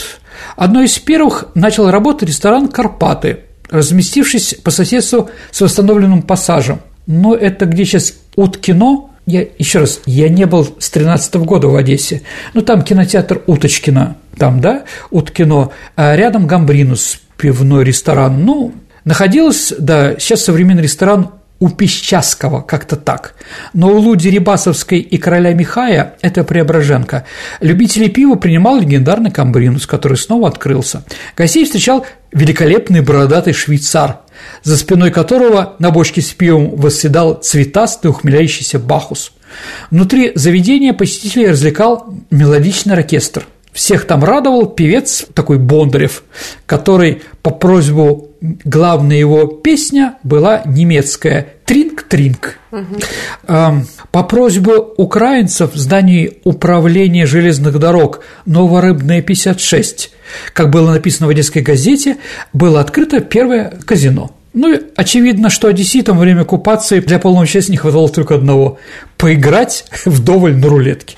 Одной 0.55 0.85
из 0.85 0.99
первых 0.99 1.47
начал 1.55 1.89
работать 1.89 2.29
ресторан 2.29 2.67
«Карпаты», 2.67 3.39
разместившись 3.69 4.55
по 4.55 4.71
соседству 4.71 5.29
с 5.51 5.61
восстановленным 5.61 6.21
пассажем. 6.23 6.81
Но 7.07 7.35
это 7.35 7.65
где 7.65 7.85
сейчас 7.85 8.13
Уткино, 8.35 9.10
я 9.25 9.45
еще 9.57 9.79
раз, 9.79 10.01
я 10.05 10.29
не 10.29 10.45
был 10.45 10.75
с 10.79 10.89
13 10.89 11.35
-го 11.35 11.45
года 11.45 11.67
в 11.67 11.75
Одессе, 11.75 12.21
но 12.53 12.61
там 12.61 12.81
кинотеатр 12.81 13.41
Уточкина, 13.47 14.17
там, 14.37 14.61
да, 14.61 14.83
Уткино, 15.09 15.71
а 15.95 16.15
рядом 16.15 16.47
Гамбринус, 16.47 17.21
пивной 17.37 17.83
ресторан, 17.83 18.43
ну, 18.43 18.73
находилось, 19.05 19.73
да, 19.77 20.15
сейчас 20.19 20.43
современный 20.43 20.83
ресторан 20.83 21.31
у 21.61 21.69
Песчаского, 21.69 22.61
как-то 22.61 22.95
так. 22.95 23.35
Но 23.73 23.93
у 23.93 23.99
Луди 23.99 24.29
Рибасовской 24.29 24.97
и 24.97 25.17
короля 25.19 25.53
Михая, 25.53 26.15
это 26.21 26.43
Преображенко, 26.43 27.23
любители 27.61 28.07
пива 28.07 28.33
принимал 28.33 28.79
легендарный 28.79 29.29
Камбринус, 29.29 29.85
который 29.85 30.17
снова 30.17 30.47
открылся. 30.47 31.05
Гостей 31.37 31.63
встречал 31.63 32.03
великолепный 32.31 33.01
бородатый 33.01 33.53
швейцар, 33.53 34.21
за 34.63 34.75
спиной 34.75 35.11
которого 35.11 35.75
на 35.77 35.91
бочке 35.91 36.21
с 36.21 36.33
пивом 36.33 36.75
восседал 36.75 37.35
цветастый 37.35 38.09
ухмеляющийся 38.09 38.79
Бахус. 38.79 39.31
Внутри 39.91 40.31
заведения 40.33 40.93
посетителей 40.93 41.49
развлекал 41.51 42.11
мелодичный 42.31 42.95
оркестр. 42.95 43.45
Всех 43.71 44.07
там 44.07 44.23
радовал 44.23 44.65
певец 44.65 45.27
такой 45.35 45.59
Бондарев, 45.59 46.23
который 46.65 47.21
по 47.43 47.51
просьбу 47.51 48.30
главная 48.41 49.17
его 49.17 49.45
песня 49.45 50.17
была 50.23 50.63
немецкая 50.65 51.47
«Тринг-тринг». 51.65 52.57
Угу. 52.71 53.85
По 54.11 54.23
просьбе 54.23 54.73
украинцев 54.97 55.73
в 55.73 55.77
здании 55.77 56.39
управления 56.43 57.25
железных 57.25 57.79
дорог 57.79 58.21
«Новорыбная 58.45 59.21
56», 59.21 60.09
как 60.53 60.69
было 60.71 60.91
написано 60.91 61.27
в 61.27 61.29
Одесской 61.29 61.61
газете, 61.61 62.17
было 62.51 62.79
открыто 62.81 63.19
первое 63.19 63.73
казино– 63.85 64.31
ну, 64.53 64.77
очевидно, 64.95 65.49
что 65.49 65.67
одесситам 65.69 66.17
во 66.17 66.23
время 66.23 66.41
оккупации 66.41 66.99
для 66.99 67.19
полного 67.19 67.45
счастья 67.45 67.71
не 67.71 67.77
хватало 67.77 68.09
только 68.09 68.35
одного– 68.35 68.79
поиграть 69.17 69.85
вдоволь 70.05 70.57
на 70.57 70.67
рулетке. 70.67 71.15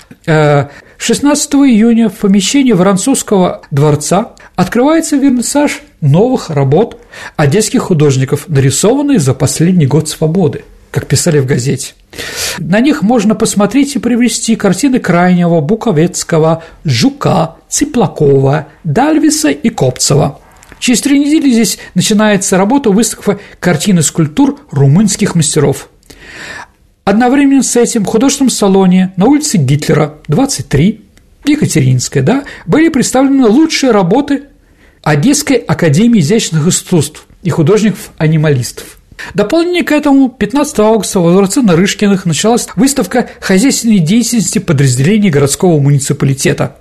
16 0.98 1.54
э, 1.54 1.56
июня 1.56 2.08
в 2.08 2.14
помещении 2.14 2.72
Воронцовского 2.72 3.62
дворца 3.70 4.32
открывается 4.54 5.16
вернисаж 5.16 5.82
новых 6.00 6.50
работ 6.50 7.00
одесских 7.36 7.82
художников, 7.82 8.44
нарисованные 8.48 9.18
за 9.18 9.34
последний 9.34 9.86
год 9.86 10.08
свободы, 10.08 10.64
как 10.92 11.06
писали 11.06 11.40
в 11.40 11.46
газете. 11.46 11.94
На 12.58 12.78
них 12.78 13.02
можно 13.02 13.34
посмотреть 13.34 13.96
и 13.96 13.98
привести 13.98 14.54
картины 14.54 15.00
Крайнего, 15.00 15.60
Буковецкого, 15.60 16.62
Жука, 16.84 17.56
Циплакова, 17.68 18.68
Дальвиса 18.84 19.50
и 19.50 19.70
Копцева– 19.70 20.38
Через 20.84 21.00
три 21.00 21.18
недели 21.18 21.50
здесь 21.50 21.78
начинается 21.94 22.58
работа 22.58 22.90
выставка 22.90 23.40
картин 23.58 24.00
и 24.00 24.02
скульптур 24.02 24.60
румынских 24.70 25.34
мастеров. 25.34 25.88
Одновременно 27.04 27.62
с 27.62 27.74
этим 27.74 28.04
в 28.04 28.08
художественном 28.08 28.50
салоне 28.50 29.14
на 29.16 29.24
улице 29.24 29.56
Гитлера, 29.56 30.18
23, 30.28 31.00
Екатеринская, 31.46 32.22
да, 32.22 32.44
были 32.66 32.90
представлены 32.90 33.46
лучшие 33.46 33.92
работы 33.92 34.42
Одесской 35.02 35.56
академии 35.56 36.20
изящных 36.20 36.66
искусств 36.66 37.28
и 37.42 37.48
художников-анималистов. 37.48 38.98
Дополнение 39.32 39.84
к 39.84 39.92
этому 39.92 40.28
15 40.28 40.78
августа 40.80 41.20
во 41.20 41.30
дворце 41.30 41.62
Нарышкиных 41.62 42.26
началась 42.26 42.68
выставка 42.76 43.28
хозяйственной 43.40 43.98
деятельности 43.98 44.58
подразделений 44.58 45.30
городского 45.30 45.80
муниципалитета, 45.80 46.76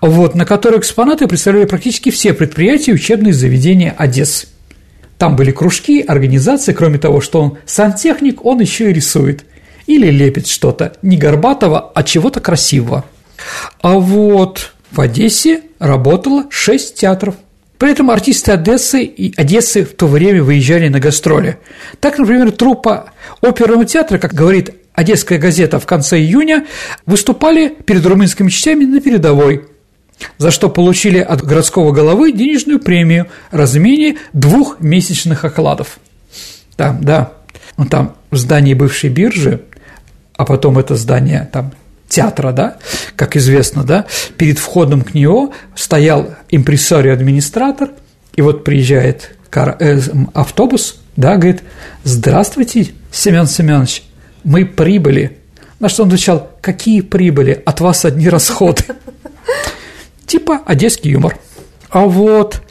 вот, 0.00 0.34
на 0.34 0.44
которой 0.44 0.78
экспонаты 0.78 1.26
представляли 1.26 1.64
практически 1.64 2.10
все 2.10 2.34
предприятия 2.34 2.92
и 2.92 2.94
учебные 2.94 3.32
заведения 3.32 3.94
Одессы. 3.96 4.48
Там 5.16 5.34
были 5.34 5.50
кружки, 5.50 6.00
организации, 6.00 6.72
кроме 6.72 6.98
того, 6.98 7.20
что 7.20 7.42
он 7.42 7.58
сантехник, 7.66 8.44
он 8.44 8.60
еще 8.60 8.90
и 8.90 8.94
рисует 8.94 9.44
или 9.86 10.10
лепит 10.10 10.46
что-то 10.46 10.92
не 11.02 11.16
горбатого, 11.16 11.90
а 11.94 12.02
чего-то 12.04 12.40
красивого. 12.40 13.04
А 13.80 13.94
вот 13.94 14.72
в 14.92 15.00
Одессе 15.00 15.62
работало 15.78 16.44
шесть 16.50 16.96
театров– 16.96 17.34
при 17.78 17.92
этом 17.92 18.10
артисты 18.10 18.52
Одессы 18.52 19.04
и 19.04 19.32
Одессы 19.36 19.84
в 19.84 19.94
то 19.94 20.06
время 20.08 20.42
выезжали 20.42 20.88
на 20.88 20.98
гастроли. 20.98 21.58
Так, 22.00 22.18
например, 22.18 22.50
труппа 22.50 23.12
оперного 23.40 23.84
театра, 23.84 24.18
как 24.18 24.34
говорит 24.34 24.74
Одесская 24.94 25.38
газета 25.38 25.78
в 25.78 25.86
конце 25.86 26.18
июня, 26.18 26.66
выступали 27.06 27.68
перед 27.68 28.04
румынскими 28.04 28.50
частями 28.50 28.84
на 28.84 29.00
передовой, 29.00 29.66
за 30.38 30.50
что 30.50 30.68
получили 30.68 31.18
от 31.18 31.44
городского 31.44 31.92
головы 31.92 32.32
денежную 32.32 32.80
премию 32.80 33.28
размене 33.52 34.16
двух 34.32 34.80
месячных 34.80 35.44
окладов. 35.44 36.00
Там, 36.76 37.04
да, 37.04 37.32
ну, 37.76 37.86
там 37.86 38.16
в 38.32 38.36
здании 38.36 38.74
бывшей 38.74 39.10
биржи, 39.10 39.62
а 40.36 40.44
потом 40.44 40.78
это 40.78 40.96
здание 40.96 41.48
там 41.52 41.72
театра, 42.08 42.52
да, 42.52 42.78
как 43.16 43.36
известно, 43.36 43.84
да, 43.84 44.06
перед 44.36 44.58
входом 44.58 45.02
к 45.02 45.14
него 45.14 45.52
стоял 45.74 46.34
импрессарио-администратор, 46.50 47.90
и 48.34 48.42
вот 48.42 48.64
приезжает 48.64 49.36
э, 49.54 50.00
автобус, 50.34 51.00
да, 51.16 51.36
говорит, 51.36 51.62
здравствуйте, 52.04 52.88
Семен 53.12 53.46
Семенович, 53.46 54.04
мы 54.44 54.64
прибыли. 54.64 55.38
На 55.80 55.88
что 55.88 56.02
он 56.02 56.08
отвечал, 56.08 56.50
какие 56.60 57.02
прибыли, 57.02 57.62
от 57.64 57.80
вас 57.80 58.04
одни 58.04 58.28
расходы. 58.28 58.84
Типа 60.26 60.60
одесский 60.66 61.12
юмор. 61.12 61.38
А 61.90 62.00
вот 62.00 62.62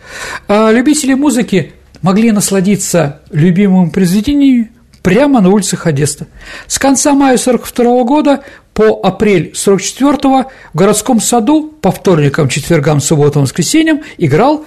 а 0.47 0.71
любители 0.71 1.13
музыки 1.13 1.73
могли 2.01 2.31
насладиться 2.31 3.21
любимым 3.31 3.91
произведением 3.91 4.69
прямо 5.01 5.39
на 5.39 5.49
улицах 5.49 5.87
Одессы. 5.87 6.27
С 6.67 6.77
конца 6.79 7.13
мая 7.13 7.37
42 7.37 8.03
года 8.03 8.43
по 8.77 8.99
апрель 9.01 9.53
44 9.55 10.17
в 10.21 10.47
городском 10.75 11.19
саду 11.19 11.73
по 11.81 11.91
вторникам, 11.91 12.47
четвергам, 12.47 13.01
субботам, 13.01 13.41
воскресеньям 13.41 14.01
играл 14.19 14.65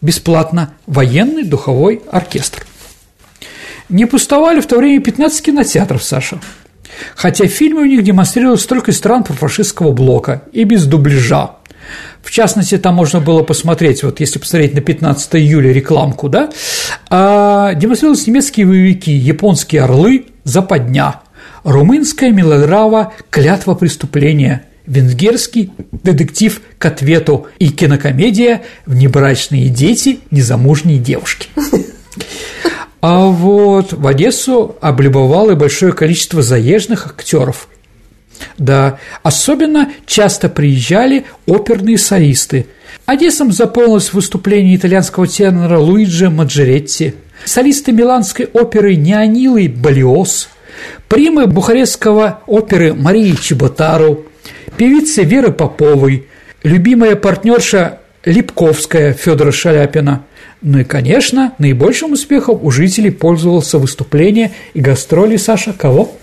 бесплатно 0.00 0.74
военный 0.88 1.44
духовой 1.44 2.02
оркестр. 2.10 2.66
Не 3.88 4.06
пустовали 4.06 4.60
в 4.60 4.66
то 4.66 4.78
время 4.78 5.00
15 5.00 5.44
кинотеатров, 5.44 6.02
Саша. 6.02 6.40
Хотя 7.14 7.46
фильмы 7.46 7.82
у 7.82 7.84
них 7.84 8.02
демонстрировались 8.02 8.66
только 8.66 8.90
из 8.90 8.96
стран 8.96 9.22
фашистского 9.22 9.92
блока 9.92 10.42
и 10.52 10.64
без 10.64 10.84
дубляжа. 10.86 11.52
В 12.20 12.32
частности, 12.32 12.78
там 12.78 12.96
можно 12.96 13.20
было 13.20 13.44
посмотреть, 13.44 14.02
вот 14.02 14.18
если 14.18 14.40
посмотреть 14.40 14.74
на 14.74 14.80
15 14.80 15.36
июля 15.36 15.72
рекламку, 15.72 16.28
да, 16.28 16.50
а, 17.08 17.74
демонстрировались 17.74 18.26
немецкие 18.26 18.66
боевики, 18.66 19.12
японские 19.12 19.82
орлы, 19.82 20.26
западня, 20.42 21.20
румынская 21.64 22.30
мелодрама 22.30 23.12
«Клятва 23.30 23.74
преступления», 23.74 24.64
венгерский 24.86 25.70
детектив 25.92 26.60
к 26.78 26.86
ответу 26.86 27.46
и 27.58 27.68
кинокомедия 27.68 28.62
«Внебрачные 28.86 29.68
дети 29.68 30.20
незамужние 30.30 30.98
девушки». 30.98 31.48
А 33.00 33.26
вот 33.26 33.92
в 33.92 34.06
Одессу 34.06 34.76
облюбовало 34.80 35.56
большое 35.56 35.92
количество 35.92 36.40
заезженных 36.40 37.06
актеров 37.06 37.68
да, 38.58 38.98
особенно 39.22 39.90
часто 40.06 40.48
приезжали 40.48 41.24
оперные 41.46 41.98
солисты. 41.98 42.66
Одессом 43.06 43.52
заполнилось 43.52 44.12
выступление 44.12 44.76
итальянского 44.76 45.26
тенора 45.26 45.78
Луиджи 45.78 46.30
Маджеретти, 46.30 47.14
солисты 47.44 47.92
миланской 47.92 48.46
оперы 48.52 48.94
Неонилы 48.96 49.68
Балиос, 49.68 50.48
примы 51.12 51.46
бухарестского 51.46 52.40
оперы 52.46 52.94
Марии 52.94 53.34
Чеботару, 53.34 54.24
певицы 54.78 55.24
Веры 55.24 55.52
Поповой, 55.52 56.26
любимая 56.62 57.16
партнерша 57.16 57.98
Липковская 58.24 59.12
Федора 59.12 59.52
Шаляпина. 59.52 60.24
Ну 60.62 60.78
и, 60.78 60.84
конечно, 60.84 61.52
наибольшим 61.58 62.12
успехом 62.12 62.60
у 62.62 62.70
жителей 62.70 63.10
пользовался 63.10 63.76
выступление 63.76 64.52
и 64.72 64.80
гастроли 64.80 65.36
Саша 65.36 65.74
кого? 65.74 66.16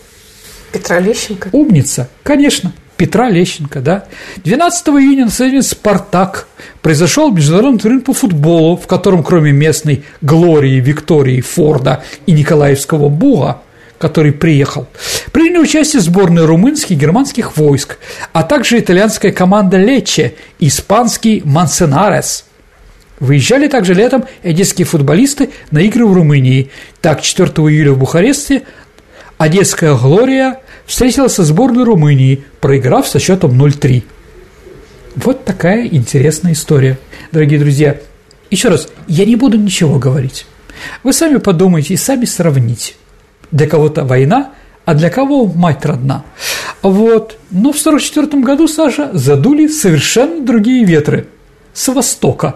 Петра 0.74 1.00
Лещенко? 1.00 1.50
Умница, 1.52 2.10
конечно. 2.24 2.74
Петра 2.98 3.30
Лещенко, 3.30 3.82
да. 3.82 4.06
12 4.44 4.88
июня 4.88 5.26
на 5.26 5.32
стадионе 5.32 5.62
«Спартак» 5.62 6.48
произошел 6.82 7.32
международный 7.32 7.80
турнир 7.80 8.02
по 8.02 8.14
футболу, 8.14 8.76
в 8.76 8.88
котором 8.88 9.24
кроме 9.24 9.52
местной 9.52 10.04
Глории, 10.22 10.80
Виктории, 10.80 11.42
Форда 11.42 12.04
и 12.26 12.32
Николаевского 12.32 13.08
Буга, 13.10 13.62
который 14.00 14.32
приехал, 14.32 14.88
приняли 15.32 15.60
участие 15.60 16.02
сборные 16.02 16.46
румынских 16.46 16.92
и 16.92 16.96
германских 16.96 17.58
войск, 17.58 17.98
а 18.34 18.42
также 18.44 18.80
итальянская 18.80 19.32
команда 19.32 19.78
Лече, 19.78 20.34
испанский 20.60 21.44
Мансенарес– 21.46 22.46
Выезжали 23.20 23.68
также 23.68 23.94
летом 23.94 24.24
одесские 24.44 24.86
футболисты 24.86 25.50
на 25.72 25.80
игры 25.80 26.06
в 26.06 26.14
Румынии. 26.14 26.72
Так, 27.02 27.22
4 27.22 27.50
июля 27.50 27.92
в 27.92 28.00
Бухаресте 28.00 28.64
Одесская 29.38 29.96
«Глория» 29.96 30.60
встретилась 30.86 31.34
со 31.34 31.44
сборной 31.44 31.84
Румынии, 31.84 32.44
проиграв 32.60 33.08
со 33.08 33.20
счетом 33.20 33.62
0-3. 33.62 34.04
Вот 35.16 35.46
такая 35.46 35.86
интересная 35.88 36.54
история, 36.54 36.98
дорогие 37.32 37.60
друзья. 37.60 37.98
Еще 38.50 38.70
раз, 38.70 38.90
я 39.08 39.26
не 39.26 39.36
буду 39.36 39.58
ничего 39.58 40.00
говорить. 40.00 40.46
Вы 41.04 41.14
сами 41.14 41.38
подумайте 41.38 41.94
и 41.94 41.98
сами 41.98 42.26
сравните. 42.26 42.94
Для 43.52 43.68
кого-то 43.68 44.06
война, 44.06 44.52
а 44.86 44.94
для 44.94 45.10
кого 45.10 45.46
мать 45.46 45.86
родна. 45.86 46.24
Вот. 46.82 47.38
Но 47.52 47.72
в 47.72 47.80
1944 47.80 48.44
году, 48.44 48.68
Саша, 48.68 49.10
задули 49.14 49.68
совершенно 49.68 50.46
другие 50.46 50.86
ветры. 50.86 51.28
С 51.74 51.88
востока, 51.88 52.56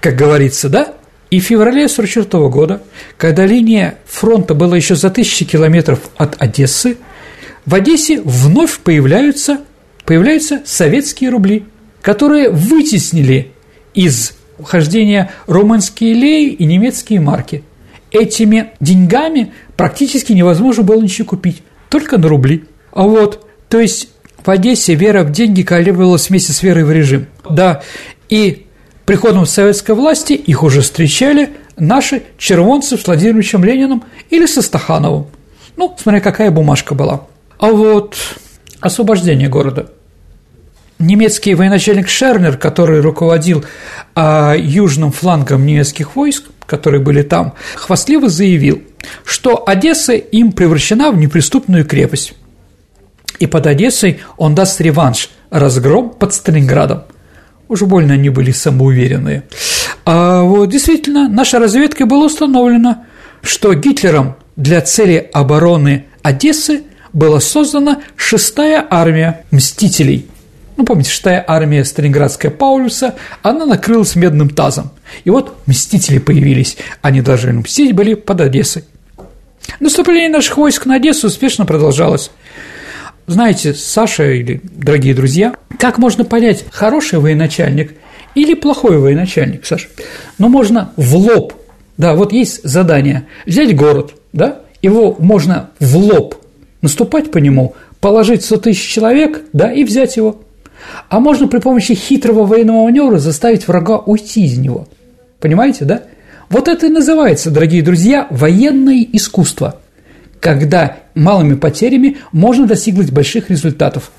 как 0.00 0.16
говорится, 0.16 0.68
да? 0.68 0.94
И 1.30 1.40
в 1.40 1.44
феврале 1.44 1.84
1944 1.84 2.48
года, 2.48 2.82
когда 3.16 3.46
линия 3.46 3.98
фронта 4.06 4.54
была 4.54 4.76
еще 4.76 4.94
за 4.94 5.10
тысячи 5.10 5.44
километров 5.44 6.00
от 6.16 6.40
Одессы, 6.40 6.98
в 7.64 7.74
Одессе 7.74 8.20
вновь 8.22 8.78
появляются, 8.78 9.58
появляются 10.04 10.62
советские 10.64 11.30
рубли, 11.30 11.66
которые 12.00 12.50
вытеснили 12.50 13.52
из 13.92 14.34
хождения 14.62 15.32
румынские 15.46 16.14
леи 16.14 16.50
и 16.50 16.64
немецкие 16.64 17.20
марки. 17.20 17.64
Этими 18.16 18.70
деньгами 18.80 19.52
практически 19.76 20.32
невозможно 20.32 20.82
было 20.82 21.02
ничего 21.02 21.28
купить, 21.28 21.62
только 21.90 22.16
на 22.16 22.28
рубли. 22.28 22.64
А 22.92 23.02
вот, 23.02 23.46
то 23.68 23.78
есть 23.78 24.08
в 24.42 24.48
Одессе 24.48 24.94
вера 24.94 25.22
в 25.22 25.32
деньги 25.32 25.62
колебалась 25.62 26.30
вместе 26.30 26.52
с 26.52 26.62
верой 26.62 26.84
в 26.84 26.92
режим. 26.92 27.26
Да, 27.48 27.82
и 28.30 28.66
приходом 29.04 29.44
советской 29.44 29.94
власти 29.94 30.32
их 30.32 30.62
уже 30.62 30.80
встречали 30.80 31.50
наши 31.76 32.22
червонцы 32.38 32.96
с 32.96 33.06
Владимировичем 33.06 33.64
Лениным 33.64 34.04
или 34.30 34.46
со 34.46 34.62
Стахановым. 34.62 35.26
Ну, 35.76 35.94
смотря 35.98 36.20
какая 36.20 36.50
бумажка 36.50 36.94
была. 36.94 37.26
А 37.58 37.66
вот 37.66 38.16
освобождение 38.80 39.48
города. 39.48 39.90
Немецкий 40.98 41.54
военачальник 41.54 42.08
Шернер, 42.08 42.56
который 42.56 43.00
руководил 43.00 43.66
а, 44.14 44.54
южным 44.56 45.12
флангом 45.12 45.66
немецких 45.66 46.16
войск, 46.16 46.44
которые 46.66 47.00
были 47.00 47.22
там, 47.22 47.54
хвастливо 47.74 48.28
заявил, 48.28 48.82
что 49.24 49.64
Одесса 49.66 50.14
им 50.14 50.52
превращена 50.52 51.10
в 51.10 51.16
неприступную 51.16 51.84
крепость. 51.84 52.34
И 53.38 53.46
под 53.46 53.66
Одессой 53.66 54.20
он 54.36 54.54
даст 54.54 54.80
реванш– 54.80 55.30
разгром 55.50 56.10
под 56.10 56.34
Сталинградом– 56.34 57.04
Уж 57.68 57.82
больно 57.82 58.14
они 58.14 58.28
были 58.28 58.52
самоуверенные. 58.52 59.42
А 60.04 60.42
вот 60.42 60.66
действительно, 60.70 61.28
наша 61.28 61.58
разведка 61.58 62.06
была 62.06 62.26
установлена, 62.26 63.04
что 63.42 63.74
Гитлером 63.74 64.36
для 64.54 64.80
цели 64.80 65.28
обороны 65.32 66.06
Одессы 66.22 66.82
была 67.12 67.40
создана 67.40 68.02
шестая 68.16 68.86
армия 68.88 69.44
мстителей. 69.50 70.28
Ну, 70.76 70.84
помните, 70.84 71.10
шестая 71.10 71.44
армия 71.46 71.84
Сталинградская 71.84 72.50
Паулюса, 72.50 73.14
она 73.42 73.64
накрылась 73.64 74.14
медным 74.14 74.50
тазом. 74.50 74.90
И 75.24 75.30
вот 75.30 75.56
мстители 75.66 76.18
появились, 76.18 76.76
они 77.00 77.22
должны 77.22 77.54
мстить 77.54 77.94
были 77.94 78.14
под 78.14 78.42
Одессой. 78.42 78.84
Наступление 79.80 80.28
наших 80.28 80.58
войск 80.58 80.86
на 80.86 80.96
Одессу 80.96 81.28
успешно 81.28 81.64
продолжалось. 81.64 82.30
Знаете, 83.26 83.74
Саша 83.74 84.30
или 84.30 84.60
дорогие 84.62 85.14
друзья, 85.14 85.54
как 85.78 85.98
можно 85.98 86.24
понять, 86.24 86.64
хороший 86.70 87.18
военачальник 87.18 87.94
или 88.34 88.54
плохой 88.54 88.98
военачальник, 88.98 89.66
Саша? 89.66 89.88
Ну, 90.38 90.48
можно 90.48 90.92
в 90.96 91.16
лоб, 91.16 91.54
да, 91.96 92.14
вот 92.14 92.32
есть 92.32 92.62
задание, 92.62 93.26
взять 93.44 93.74
город, 93.74 94.12
да, 94.32 94.60
его 94.82 95.16
можно 95.18 95.70
в 95.80 95.96
лоб 95.96 96.36
наступать 96.82 97.32
по 97.32 97.38
нему, 97.38 97.74
положить 98.00 98.44
100 98.44 98.56
тысяч 98.58 98.86
человек, 98.86 99.40
да, 99.52 99.72
и 99.72 99.82
взять 99.82 100.16
его. 100.16 100.42
А 101.08 101.20
можно 101.20 101.48
при 101.48 101.58
помощи 101.58 101.94
хитрого 101.94 102.44
военного 102.46 102.84
маневра 102.84 103.18
заставить 103.18 103.66
врага 103.68 103.98
уйти 103.98 104.44
из 104.44 104.58
него. 104.58 104.88
Понимаете, 105.40 105.84
да? 105.84 106.02
Вот 106.48 106.68
это 106.68 106.86
и 106.86 106.90
называется, 106.90 107.50
дорогие 107.50 107.82
друзья, 107.82 108.26
военное 108.30 109.06
искусство– 109.12 109.80
когда 110.40 110.98
малыми 111.14 111.54
потерями 111.54 112.18
можно 112.30 112.66
достигнуть 112.66 113.10
больших 113.10 113.50
результатов. 113.50 114.12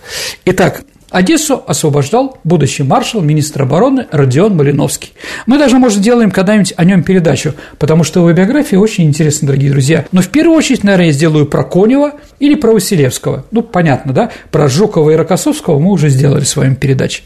Итак, 0.43 0.81
Одессу 1.09 1.63
освобождал 1.65 2.37
будущий 2.43 2.83
маршал, 2.83 3.21
министр 3.21 3.61
обороны 3.63 4.07
Родион 4.11 4.57
Малиновский. 4.57 5.13
Мы 5.45 5.57
даже, 5.57 5.77
может, 5.77 5.99
сделаем 5.99 6.31
когда-нибудь 6.31 6.73
о 6.75 6.83
нем 6.83 7.03
передачу, 7.03 7.53
потому 7.79 8.03
что 8.03 8.19
его 8.19 8.33
биография 8.33 8.77
очень 8.77 9.05
интересна, 9.05 9.47
дорогие 9.47 9.71
друзья. 9.71 10.05
Но 10.11 10.21
в 10.21 10.27
первую 10.27 10.57
очередь, 10.57 10.83
наверное, 10.83 11.07
я 11.07 11.11
сделаю 11.13 11.45
про 11.45 11.63
Конева 11.63 12.13
или 12.39 12.55
про 12.55 12.73
Василевского. 12.73 13.45
Ну, 13.51 13.61
понятно, 13.61 14.11
да? 14.11 14.31
Про 14.51 14.67
Жукова 14.67 15.11
и 15.11 15.15
Рокоссовского 15.15 15.79
мы 15.79 15.91
уже 15.91 16.09
сделали 16.09 16.43
с 16.43 16.57
вами 16.57 16.75
передачи. 16.75 17.23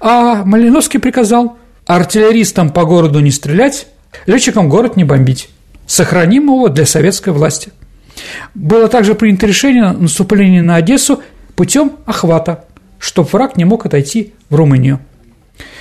А 0.00 0.44
Малиновский 0.44 0.98
приказал 0.98 1.56
артиллеристам 1.86 2.70
по 2.70 2.84
городу 2.84 3.20
не 3.20 3.30
стрелять, 3.30 3.86
летчикам 4.26 4.68
город 4.68 4.96
не 4.96 5.04
бомбить. 5.04 5.48
Сохраним 5.86 6.44
его 6.44 6.68
для 6.68 6.86
советской 6.86 7.30
власти. 7.30 7.70
Было 8.54 8.88
также 8.88 9.14
принято 9.14 9.46
решение 9.46 9.92
наступление 9.92 10.62
на 10.62 10.76
Одессу 10.76 11.22
путем 11.54 11.92
охвата, 12.04 12.64
чтобы 13.02 13.28
враг 13.32 13.56
не 13.56 13.64
мог 13.64 13.84
отойти 13.84 14.32
в 14.48 14.54
Румынию. 14.54 15.00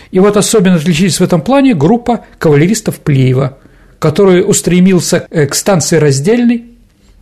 И 0.09 0.19
вот 0.19 0.37
особенно 0.37 0.77
отличились 0.77 1.19
в 1.19 1.23
этом 1.23 1.41
плане 1.41 1.75
группа 1.75 2.25
кавалеристов 2.39 2.99
Плеева, 2.99 3.59
который 3.99 4.41
устремился 4.41 5.27
э, 5.29 5.45
к 5.45 5.53
станции 5.53 5.97
Раздельной, 5.97 6.65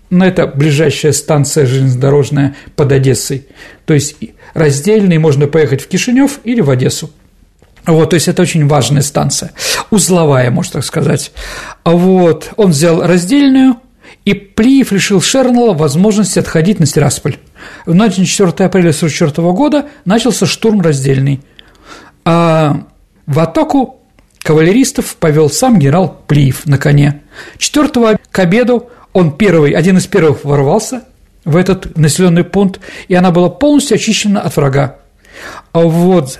но 0.10 0.26
это 0.26 0.48
ближайшая 0.48 1.12
станция 1.12 1.66
железнодорожная 1.66 2.56
под 2.78 2.94
Одессой. 2.94 3.46
То 3.86 3.94
есть 3.94 4.16
Раздельной 4.54 5.18
можно 5.18 5.48
поехать 5.48 5.82
в 5.82 5.90
Кишинев 5.90 6.40
или 6.46 6.62
в 6.62 6.70
Одессу. 6.70 7.12
Вот, 7.86 8.12
то 8.12 8.14
есть 8.14 8.30
это 8.30 8.42
очень 8.42 8.68
важная 8.68 9.02
станция, 9.02 9.52
узловая, 9.90 10.50
можно 10.50 10.74
так 10.74 10.86
сказать. 10.86 11.34
Вот, 11.84 12.52
он 12.56 12.72
взял 12.72 13.06
раздельную, 13.06 13.76
и 14.30 14.36
Плиев 14.36 14.92
лишил 14.92 15.22
Шернелла 15.22 15.74
возможности 15.74 16.38
отходить 16.38 16.80
на 16.80 16.86
Тирасполь. 16.86 17.38
В 17.88 17.96
ночь 17.96 18.14
4 18.14 18.50
апреля 18.50 18.90
1944 18.92 19.52
года 19.54 19.88
начался 20.06 20.46
штурм 20.46 20.82
раздельный. 20.82 21.42
А 22.26 22.84
в 23.26 23.40
атаку 23.40 24.02
кавалеристов 24.44 25.16
повел 25.16 25.50
сам 25.50 25.80
генерал 25.80 26.22
Плиев 26.28 26.68
на 26.68 26.78
коне. 26.78 27.24
4 27.58 28.20
к 28.30 28.40
обеду 28.40 28.92
он 29.14 29.36
первый, 29.36 29.72
один 29.72 29.98
из 29.98 30.06
первых 30.06 30.46
ворвался 30.46 31.06
в 31.44 31.56
этот 31.56 31.98
населенный 31.98 32.44
пункт, 32.44 32.82
и 33.08 33.16
она 33.16 33.32
была 33.32 33.50
полностью 33.50 33.96
очищена 33.96 34.42
от 34.42 34.56
врага. 34.56 34.98
А 35.72 35.80
вот 35.80 36.40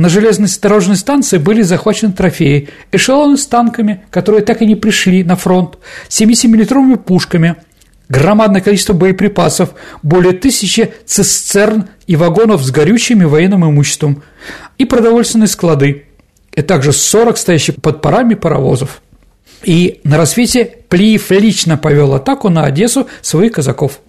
на 0.00 0.08
железной 0.08 0.48
дорожной 0.62 0.96
станции 0.96 1.36
были 1.36 1.60
захвачены 1.60 2.14
трофеи, 2.14 2.70
эшелоны 2.90 3.36
с 3.36 3.46
танками, 3.46 4.02
которые 4.10 4.42
так 4.42 4.62
и 4.62 4.66
не 4.66 4.74
пришли 4.74 5.22
на 5.22 5.36
фронт, 5.36 5.76
70-миллиметровыми 6.08 6.96
пушками, 6.96 7.56
громадное 8.08 8.62
количество 8.62 8.94
боеприпасов, 8.94 9.74
более 10.02 10.32
тысячи 10.32 10.94
цистерн 11.04 11.90
и 12.06 12.16
вагонов 12.16 12.62
с 12.62 12.70
горючим 12.70 13.20
и 13.20 13.26
военным 13.26 13.66
имуществом, 13.66 14.22
и 14.78 14.86
продовольственные 14.86 15.48
склады, 15.48 16.06
и 16.54 16.62
также 16.62 16.94
40 16.94 17.36
стоящих 17.36 17.76
под 17.76 18.00
парами 18.00 18.32
паровозов. 18.32 19.02
И 19.64 20.00
на 20.04 20.16
рассвете 20.16 20.78
Плиев 20.88 21.30
лично 21.30 21.76
повел 21.76 22.14
атаку 22.14 22.48
на 22.48 22.64
Одессу 22.64 23.06
своих 23.20 23.52
казаков. 23.52 24.00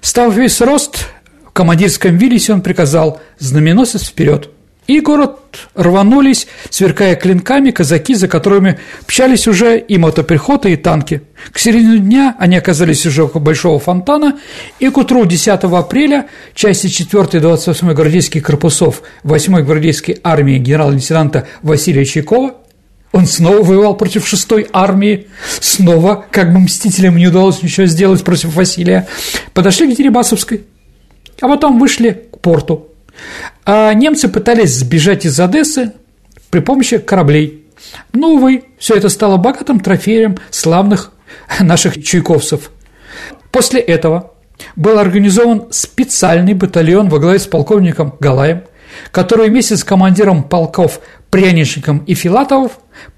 Став 0.00 0.34
весь 0.34 0.60
рост, 0.60 1.06
в 1.46 1.52
командирском 1.52 2.16
вилисе 2.16 2.52
он 2.52 2.62
приказал 2.62 3.20
«знаменосец 3.38 4.08
вперед!» 4.08 4.50
И 4.90 4.98
город 4.98 5.38
рванулись, 5.76 6.48
сверкая 6.68 7.14
клинками, 7.14 7.70
казаки, 7.70 8.14
за 8.14 8.26
которыми 8.26 8.80
пчались 9.06 9.46
уже 9.46 9.78
и 9.78 9.98
мотопехота, 9.98 10.68
и 10.68 10.74
танки. 10.74 11.22
К 11.52 11.60
середине 11.60 11.98
дня 12.00 12.34
они 12.40 12.56
оказались 12.56 13.06
уже 13.06 13.22
около 13.22 13.40
Большого 13.40 13.78
фонтана, 13.78 14.40
и 14.80 14.88
к 14.88 14.98
утру 14.98 15.24
10 15.26 15.46
апреля 15.62 16.26
части 16.56 16.88
4 16.88 17.24
и 17.34 17.38
28 17.38 17.92
гвардейских 17.92 18.42
корпусов 18.42 19.02
8 19.22 19.60
гвардейской 19.62 20.18
армии 20.24 20.58
генерал-лейтенанта 20.58 21.46
Василия 21.62 22.04
Чайкова 22.04 22.56
он 23.12 23.26
снова 23.26 23.62
воевал 23.62 23.96
против 23.96 24.26
шестой 24.26 24.66
армии, 24.72 25.28
снова, 25.60 26.26
как 26.32 26.52
бы 26.52 26.58
мстителям 26.58 27.16
не 27.16 27.28
удалось 27.28 27.62
ничего 27.62 27.86
сделать 27.86 28.24
против 28.24 28.56
Василия, 28.56 29.06
подошли 29.54 29.94
к 29.94 29.96
Дерибасовской, 29.96 30.64
а 31.40 31.46
потом 31.46 31.78
вышли 31.78 32.24
к 32.32 32.40
порту. 32.40 32.89
А 33.64 33.92
немцы 33.94 34.28
пытались 34.28 34.74
сбежать 34.74 35.24
из 35.24 35.38
Одессы 35.38 35.92
при 36.50 36.60
помощи 36.60 36.98
кораблей. 36.98 37.64
Но, 38.12 38.34
увы, 38.34 38.64
все 38.78 38.94
это 38.94 39.08
стало 39.08 39.36
богатым 39.36 39.80
трофеем 39.80 40.38
славных 40.50 41.12
наших 41.60 42.02
чуйковцев. 42.02 42.70
После 43.50 43.80
этого 43.80 44.32
был 44.76 44.98
организован 44.98 45.68
специальный 45.70 46.54
батальон 46.54 47.08
во 47.08 47.18
главе 47.18 47.38
с 47.38 47.46
полковником 47.46 48.14
Галаем, 48.20 48.64
который 49.10 49.48
вместе 49.48 49.76
с 49.76 49.84
командиром 49.84 50.44
полков 50.44 51.00
Пряничником 51.30 51.98
и 52.06 52.14
Филатовым 52.14 52.70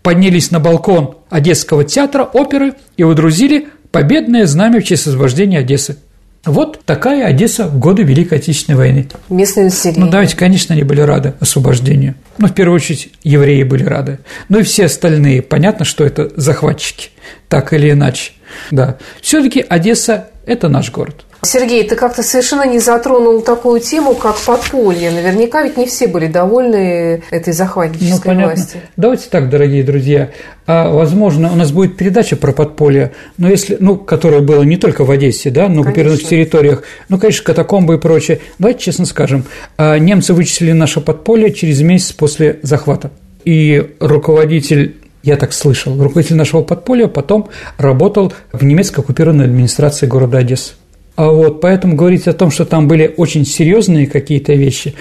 поднялись 0.02 0.50
на 0.50 0.60
балкон 0.60 1.16
Одесского 1.30 1.84
театра 1.84 2.24
оперы 2.24 2.74
и 2.96 3.04
удрузили 3.04 3.68
победное 3.90 4.46
знамя 4.46 4.80
в 4.80 4.84
честь 4.84 5.06
освобождения 5.06 5.58
Одессы. 5.58 5.98
Вот 6.44 6.84
такая 6.84 7.26
Одесса 7.26 7.66
в 7.68 7.78
годы 7.78 8.02
Великой 8.02 8.38
Отечественной 8.38 8.76
войны. 8.76 9.08
Местное 9.28 9.64
население. 9.64 10.04
Ну, 10.04 10.10
давайте, 10.10 10.36
конечно, 10.36 10.74
они 10.74 10.82
были 10.82 11.00
рады 11.00 11.34
освобождению. 11.38 12.16
Ну, 12.38 12.48
в 12.48 12.54
первую 12.54 12.74
очередь, 12.74 13.12
евреи 13.22 13.62
были 13.62 13.84
рады. 13.84 14.18
Ну, 14.48 14.58
и 14.58 14.62
все 14.62 14.86
остальные. 14.86 15.42
Понятно, 15.42 15.84
что 15.84 16.04
это 16.04 16.32
захватчики, 16.34 17.10
так 17.48 17.72
или 17.72 17.90
иначе. 17.92 18.32
Да. 18.70 18.98
все 19.20 19.42
таки 19.42 19.64
Одесса– 19.66 20.30
это 20.46 20.68
наш 20.68 20.90
город. 20.90 21.24
Сергей, 21.44 21.82
ты 21.82 21.96
как-то 21.96 22.22
совершенно 22.22 22.64
не 22.68 22.78
затронул 22.78 23.42
такую 23.42 23.80
тему, 23.80 24.14
как 24.14 24.36
подполье. 24.36 25.10
Наверняка 25.10 25.64
ведь 25.64 25.76
не 25.76 25.86
все 25.86 26.06
были 26.06 26.28
довольны 26.28 27.24
этой 27.30 27.52
захватнической 27.52 28.36
ну, 28.36 28.44
власти. 28.44 28.78
Давайте 28.96 29.28
так, 29.28 29.50
дорогие 29.50 29.82
друзья. 29.82 30.30
А, 30.66 30.92
возможно, 30.92 31.50
у 31.52 31.56
нас 31.56 31.72
будет 31.72 31.96
передача 31.96 32.36
про 32.36 32.52
подполье, 32.52 33.10
но 33.38 33.48
если, 33.48 33.76
ну, 33.80 33.96
которая 33.96 34.40
была 34.40 34.64
не 34.64 34.76
только 34.76 35.04
в 35.04 35.10
Одессе, 35.10 35.50
да, 35.50 35.68
но 35.68 35.82
в 35.82 35.86
оккупированных 35.86 36.22
территориях, 36.22 36.84
ну, 37.08 37.18
конечно, 37.18 37.44
катакомбы 37.44 37.96
и 37.96 37.98
прочее. 37.98 38.38
Давайте 38.60 38.84
честно 38.84 39.04
скажем, 39.04 39.44
а, 39.76 39.98
немцы 39.98 40.34
вычислили 40.34 40.70
наше 40.70 41.00
подполье 41.00 41.52
через 41.52 41.80
месяц 41.80 42.12
после 42.12 42.60
захвата. 42.62 43.10
И 43.44 43.94
руководитель 43.98 44.94
я 45.24 45.36
так 45.36 45.52
слышал, 45.52 46.00
руководитель 46.00 46.36
нашего 46.36 46.62
подполья 46.62 47.08
потом 47.08 47.48
работал 47.78 48.32
в 48.52 48.64
немецкой 48.64 49.00
оккупированной 49.00 49.46
администрации 49.46 50.06
города 50.06 50.38
Одессы. 50.38 50.74
А 51.14 51.28
вот 51.28 51.60
поэтому 51.60 51.94
говорить 51.94 52.26
о 52.26 52.32
том, 52.32 52.50
что 52.50 52.64
там 52.64 52.88
были 52.88 53.12
очень 53.16 53.44
серьезные 53.44 54.06
какие-то 54.06 54.54
вещи, 54.54 54.94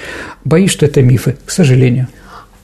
боюсь, 0.44 0.72
что 0.72 0.86
это 0.86 1.02
мифы, 1.02 1.38
к 1.46 1.52
сожалению. 1.52 2.08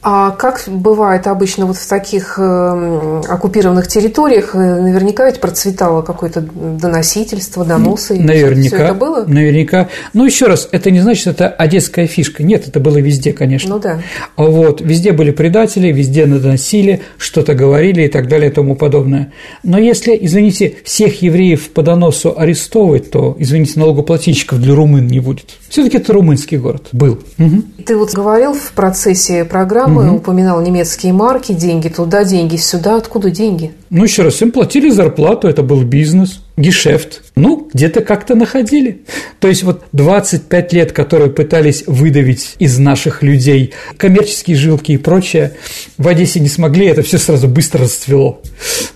А 0.09 0.31
как 0.31 0.63
бывает 0.67 1.27
обычно 1.27 1.65
вот 1.65 1.75
в 1.75 1.85
таких 1.85 2.35
э, 2.39 3.21
оккупированных 3.27 3.89
территориях, 3.89 4.55
э, 4.55 4.57
наверняка 4.57 5.25
ведь 5.25 5.41
процветало 5.41 6.01
какое-то 6.01 6.39
доносительство, 6.39 7.65
доносы? 7.65 8.17
Наверняка. 8.17 8.77
Все 8.77 8.85
это 8.85 8.93
было? 8.93 9.25
Наверняка. 9.25 9.89
Ну, 10.13 10.23
еще 10.23 10.45
раз, 10.45 10.69
это 10.71 10.91
не 10.91 11.01
значит, 11.01 11.19
что 11.19 11.31
это 11.31 11.49
одесская 11.49 12.07
фишка. 12.07 12.41
Нет, 12.41 12.69
это 12.69 12.79
было 12.79 12.99
везде, 12.99 13.33
конечно. 13.33 13.71
Ну 13.71 13.79
да. 13.79 13.99
Вот, 14.37 14.79
везде 14.79 15.11
были 15.11 15.31
предатели, 15.31 15.91
везде 15.91 16.25
доносили, 16.25 17.01
что-то 17.17 17.53
говорили 17.53 18.03
и 18.03 18.07
так 18.07 18.29
далее 18.29 18.49
и 18.49 18.53
тому 18.53 18.77
подобное. 18.77 19.33
Но 19.63 19.77
если, 19.77 20.17
извините, 20.21 20.77
всех 20.85 21.21
евреев 21.21 21.71
по 21.71 21.83
доносу 21.83 22.33
арестовывать, 22.39 23.11
то, 23.11 23.35
извините, 23.39 23.77
налогоплательщиков 23.77 24.61
для 24.61 24.73
румын 24.73 25.05
не 25.05 25.19
будет. 25.19 25.57
Все-таки 25.69 25.97
это 25.97 26.13
румынский 26.13 26.57
город 26.57 26.87
был. 26.91 27.19
Угу. 27.37 27.63
Ты 27.85 27.97
вот 27.97 28.13
говорил 28.13 28.53
в 28.53 28.71
процессе 28.71 29.43
программы, 29.43 30.07
угу. 30.07 30.17
упоминал 30.17 30.61
немецкие 30.61 31.13
марки, 31.13 31.51
деньги 31.51 31.89
туда, 31.89 32.23
деньги 32.23 32.55
сюда. 32.55 32.97
Откуда 32.97 33.29
деньги? 33.29 33.71
Ну, 33.89 34.03
еще 34.03 34.23
раз, 34.23 34.41
им 34.41 34.51
платили 34.51 34.89
зарплату, 34.89 35.47
это 35.47 35.63
был 35.63 35.83
бизнес, 35.83 36.41
гешефт. 36.57 37.21
Ну, 37.35 37.69
где-то 37.73 38.01
как-то 38.01 38.35
находили. 38.35 39.01
То 39.39 39.47
есть 39.47 39.63
вот 39.63 39.83
25 39.91 40.73
лет, 40.73 40.91
которые 40.91 41.29
пытались 41.29 41.83
выдавить 41.85 42.55
из 42.59 42.79
наших 42.79 43.21
людей 43.21 43.73
коммерческие 43.97 44.57
жилки 44.57 44.93
и 44.93 44.97
прочее, 44.97 45.53
в 45.97 46.07
Одессе 46.07 46.39
не 46.39 46.49
смогли, 46.49 46.87
это 46.87 47.01
все 47.01 47.17
сразу 47.17 47.47
быстро 47.47 47.81
расцвело. 47.81 48.41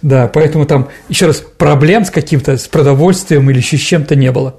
Да, 0.02 0.28
поэтому 0.28 0.66
там, 0.66 0.90
еще 1.10 1.28
раз, 1.28 1.44
проблем 1.58 2.06
с 2.06 2.10
каким-то, 2.10 2.58
с 2.58 2.68
продовольствием 2.68 3.50
или 3.50 3.58
еще 3.58 3.78
с 3.78 3.82
чем-то 3.82 4.16
не 4.16 4.32
было. 4.32 4.56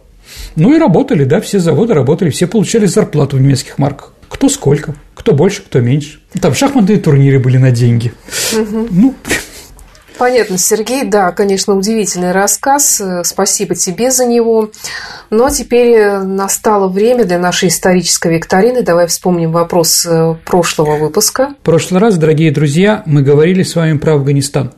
Ну 0.56 0.74
и 0.74 0.78
работали, 0.78 1.24
да, 1.24 1.40
все 1.40 1.58
заводы 1.58 1.94
работали, 1.94 2.30
все 2.30 2.46
получали 2.46 2.86
зарплату 2.86 3.36
в 3.36 3.40
немецких 3.40 3.78
марках. 3.78 4.12
Кто 4.28 4.48
сколько, 4.48 4.94
кто 5.14 5.32
больше, 5.32 5.62
кто 5.62 5.80
меньше. 5.80 6.20
Там 6.40 6.54
шахматные 6.54 6.98
турниры 6.98 7.38
были 7.38 7.58
на 7.58 7.70
деньги. 7.70 8.12
Угу. 8.52 8.88
Ну, 8.90 9.14
Понятно, 10.18 10.56
Сергей, 10.56 11.04
да, 11.04 11.32
конечно, 11.32 11.74
удивительный 11.74 12.32
рассказ. 12.32 13.02
Спасибо 13.24 13.74
тебе 13.74 14.10
за 14.10 14.24
него. 14.24 14.70
Но 15.30 15.50
теперь 15.50 16.18
настало 16.18 16.88
время 16.88 17.24
для 17.24 17.38
нашей 17.38 17.70
исторической 17.70 18.34
викторины. 18.34 18.82
Давай 18.82 19.06
вспомним 19.06 19.50
вопрос 19.50 20.06
э, 20.06 20.36
прошлого 20.44 20.96
выпуска. 20.96 21.54
В 21.62 21.64
прошлый 21.64 22.00
раз, 22.00 22.18
дорогие 22.18 22.52
друзья, 22.52 23.02
мы 23.06 23.22
говорили 23.22 23.62
с 23.62 23.74
вами 23.74 23.98
про 23.98 24.14
Афганистан. 24.14 24.72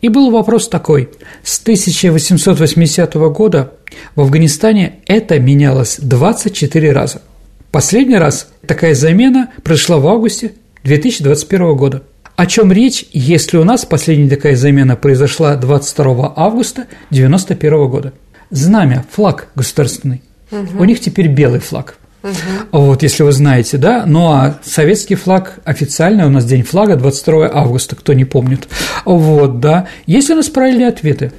И 0.00 0.08
был 0.08 0.30
вопрос 0.30 0.68
такой. 0.68 1.08
С 1.42 1.60
1880 1.60 3.14
года 3.32 3.72
в 4.14 4.20
Афганистане 4.20 5.00
это 5.06 5.38
менялось 5.38 5.98
24 6.00 6.92
раза. 6.92 7.22
Последний 7.70 8.16
раз 8.16 8.48
такая 8.66 8.94
замена 8.94 9.50
произошла 9.62 9.98
в 9.98 10.06
августе 10.06 10.52
2021 10.84 11.76
года. 11.76 12.02
О 12.36 12.46
чем 12.46 12.70
речь, 12.70 13.04
если 13.12 13.56
у 13.56 13.64
нас 13.64 13.84
последняя 13.84 14.30
такая 14.30 14.54
замена 14.54 14.94
произошла 14.94 15.56
22 15.56 16.32
августа 16.36 16.82
1991 17.10 17.88
года? 17.88 18.12
Знамя, 18.50 19.04
флаг 19.10 19.48
государственный. 19.56 20.22
Угу. 20.50 20.80
У 20.80 20.84
них 20.84 21.00
теперь 21.00 21.28
белый 21.28 21.60
флаг. 21.60 21.97
Угу. 22.22 22.32
Вот, 22.72 23.02
если 23.02 23.22
вы 23.22 23.32
знаете, 23.32 23.78
да. 23.78 24.04
Ну 24.06 24.32
а 24.32 24.58
советский 24.62 25.14
флаг 25.14 25.60
официально 25.64 26.26
у 26.26 26.30
нас 26.30 26.44
день 26.44 26.62
флага 26.62 26.96
22 26.96 27.50
августа, 27.52 27.96
кто 27.96 28.12
не 28.12 28.24
помнит. 28.24 28.68
Вот, 29.04 29.60
да. 29.60 29.86
Есть 30.06 30.30
у 30.30 30.34
нас 30.34 30.48
правильные 30.48 30.88
ответы. 30.88 31.32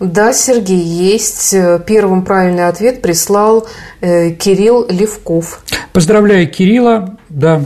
Да, 0.00 0.32
Сергей, 0.32 0.82
есть. 0.82 1.54
Первым 1.86 2.24
правильный 2.24 2.68
ответ 2.68 3.02
прислал 3.02 3.66
э, 4.00 4.30
Кирилл 4.30 4.86
Левков. 4.88 5.62
Поздравляю 5.92 6.48
Кирилла, 6.48 7.16
да. 7.28 7.64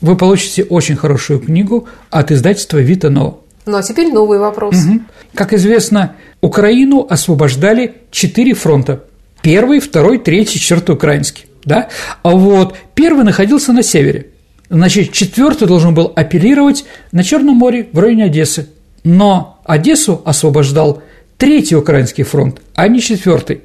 Вы 0.00 0.16
получите 0.16 0.64
очень 0.64 0.96
хорошую 0.96 1.40
книгу 1.40 1.88
от 2.10 2.30
издательства 2.30 2.78
«Вита 2.78 3.08
Нова». 3.10 3.38
Ну, 3.64 3.76
а 3.76 3.82
теперь 3.82 4.12
новый 4.12 4.38
вопрос. 4.38 4.76
Угу. 4.76 5.00
Как 5.34 5.52
известно, 5.52 6.14
Украину 6.40 7.06
освобождали 7.08 7.96
четыре 8.10 8.54
фронта. 8.54 9.04
Первый, 9.42 9.80
второй, 9.80 10.18
третий, 10.18 10.60
четвертый 10.60 10.94
украинский. 10.94 11.46
Да? 11.66 11.88
А 12.22 12.30
вот 12.30 12.76
первый 12.94 13.24
находился 13.24 13.74
на 13.74 13.82
севере. 13.82 14.28
Значит, 14.70 15.12
четвертый 15.12 15.68
должен 15.68 15.94
был 15.94 16.12
апеллировать 16.16 16.84
на 17.12 17.22
Черном 17.22 17.56
море 17.56 17.88
в 17.92 17.98
районе 17.98 18.24
Одессы. 18.24 18.68
Но 19.04 19.60
Одессу 19.64 20.22
освобождал 20.24 21.02
третий 21.36 21.76
украинский 21.76 22.24
фронт, 22.24 22.62
а 22.74 22.88
не 22.88 23.00
четвертый. 23.00 23.60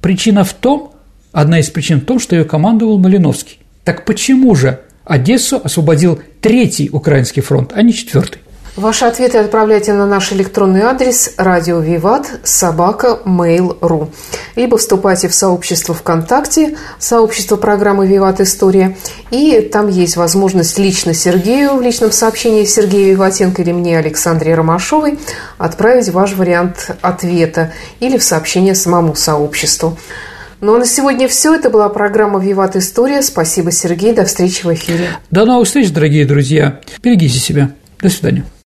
Причина 0.00 0.44
в 0.44 0.52
том, 0.52 0.92
одна 1.32 1.58
из 1.58 1.68
причин 1.68 2.00
в 2.00 2.04
том, 2.04 2.20
что 2.20 2.36
ее 2.36 2.44
командовал 2.44 2.98
Малиновский. 2.98 3.58
Так 3.84 4.04
почему 4.04 4.54
же 4.54 4.80
Одессу 5.04 5.60
освободил 5.62 6.20
третий 6.40 6.90
украинский 6.90 7.42
фронт, 7.42 7.72
а 7.74 7.82
не 7.82 7.92
четвертый? 7.92 8.40
Ваши 8.76 9.06
ответы 9.06 9.38
отправляйте 9.38 9.94
на 9.94 10.06
наш 10.06 10.32
электронный 10.32 10.82
адрес 10.82 11.32
радио 11.38 11.80
Виват 11.80 12.40
собака 12.44 13.18
mail.ru 13.24 14.10
либо 14.54 14.76
вступайте 14.76 15.28
в 15.28 15.34
сообщество 15.34 15.94
ВКонтакте, 15.94 16.76
сообщество 16.98 17.56
программы 17.56 18.06
Виват 18.06 18.40
История, 18.40 18.96
и 19.30 19.60
там 19.60 19.88
есть 19.88 20.16
возможность 20.16 20.78
лично 20.78 21.14
Сергею 21.14 21.76
в 21.76 21.82
личном 21.82 22.10
сообщении 22.10 22.64
Сергею 22.64 23.12
Виватенко 23.12 23.62
или 23.62 23.72
мне, 23.72 23.98
Александре 23.98 24.54
Ромашовой, 24.54 25.18
отправить 25.58 26.08
ваш 26.08 26.32
вариант 26.34 26.90
ответа 27.02 27.72
или 28.00 28.18
в 28.18 28.24
сообщение 28.24 28.74
самому 28.74 29.14
сообществу. 29.14 29.96
Ну 30.60 30.74
а 30.74 30.78
на 30.78 30.86
сегодня 30.86 31.28
все. 31.28 31.54
Это 31.54 31.68
была 31.68 31.90
программа 31.90 32.40
«Виват 32.40 32.76
История». 32.76 33.20
Спасибо, 33.20 33.70
Сергей. 33.70 34.14
До 34.14 34.24
встречи 34.24 34.64
в 34.64 34.72
эфире. 34.72 35.10
До 35.30 35.44
новых 35.44 35.66
встреч, 35.66 35.90
дорогие 35.90 36.24
друзья. 36.24 36.80
Берегите 37.02 37.38
себя. 37.38 37.72
До 38.00 38.08
свидания. 38.08 38.44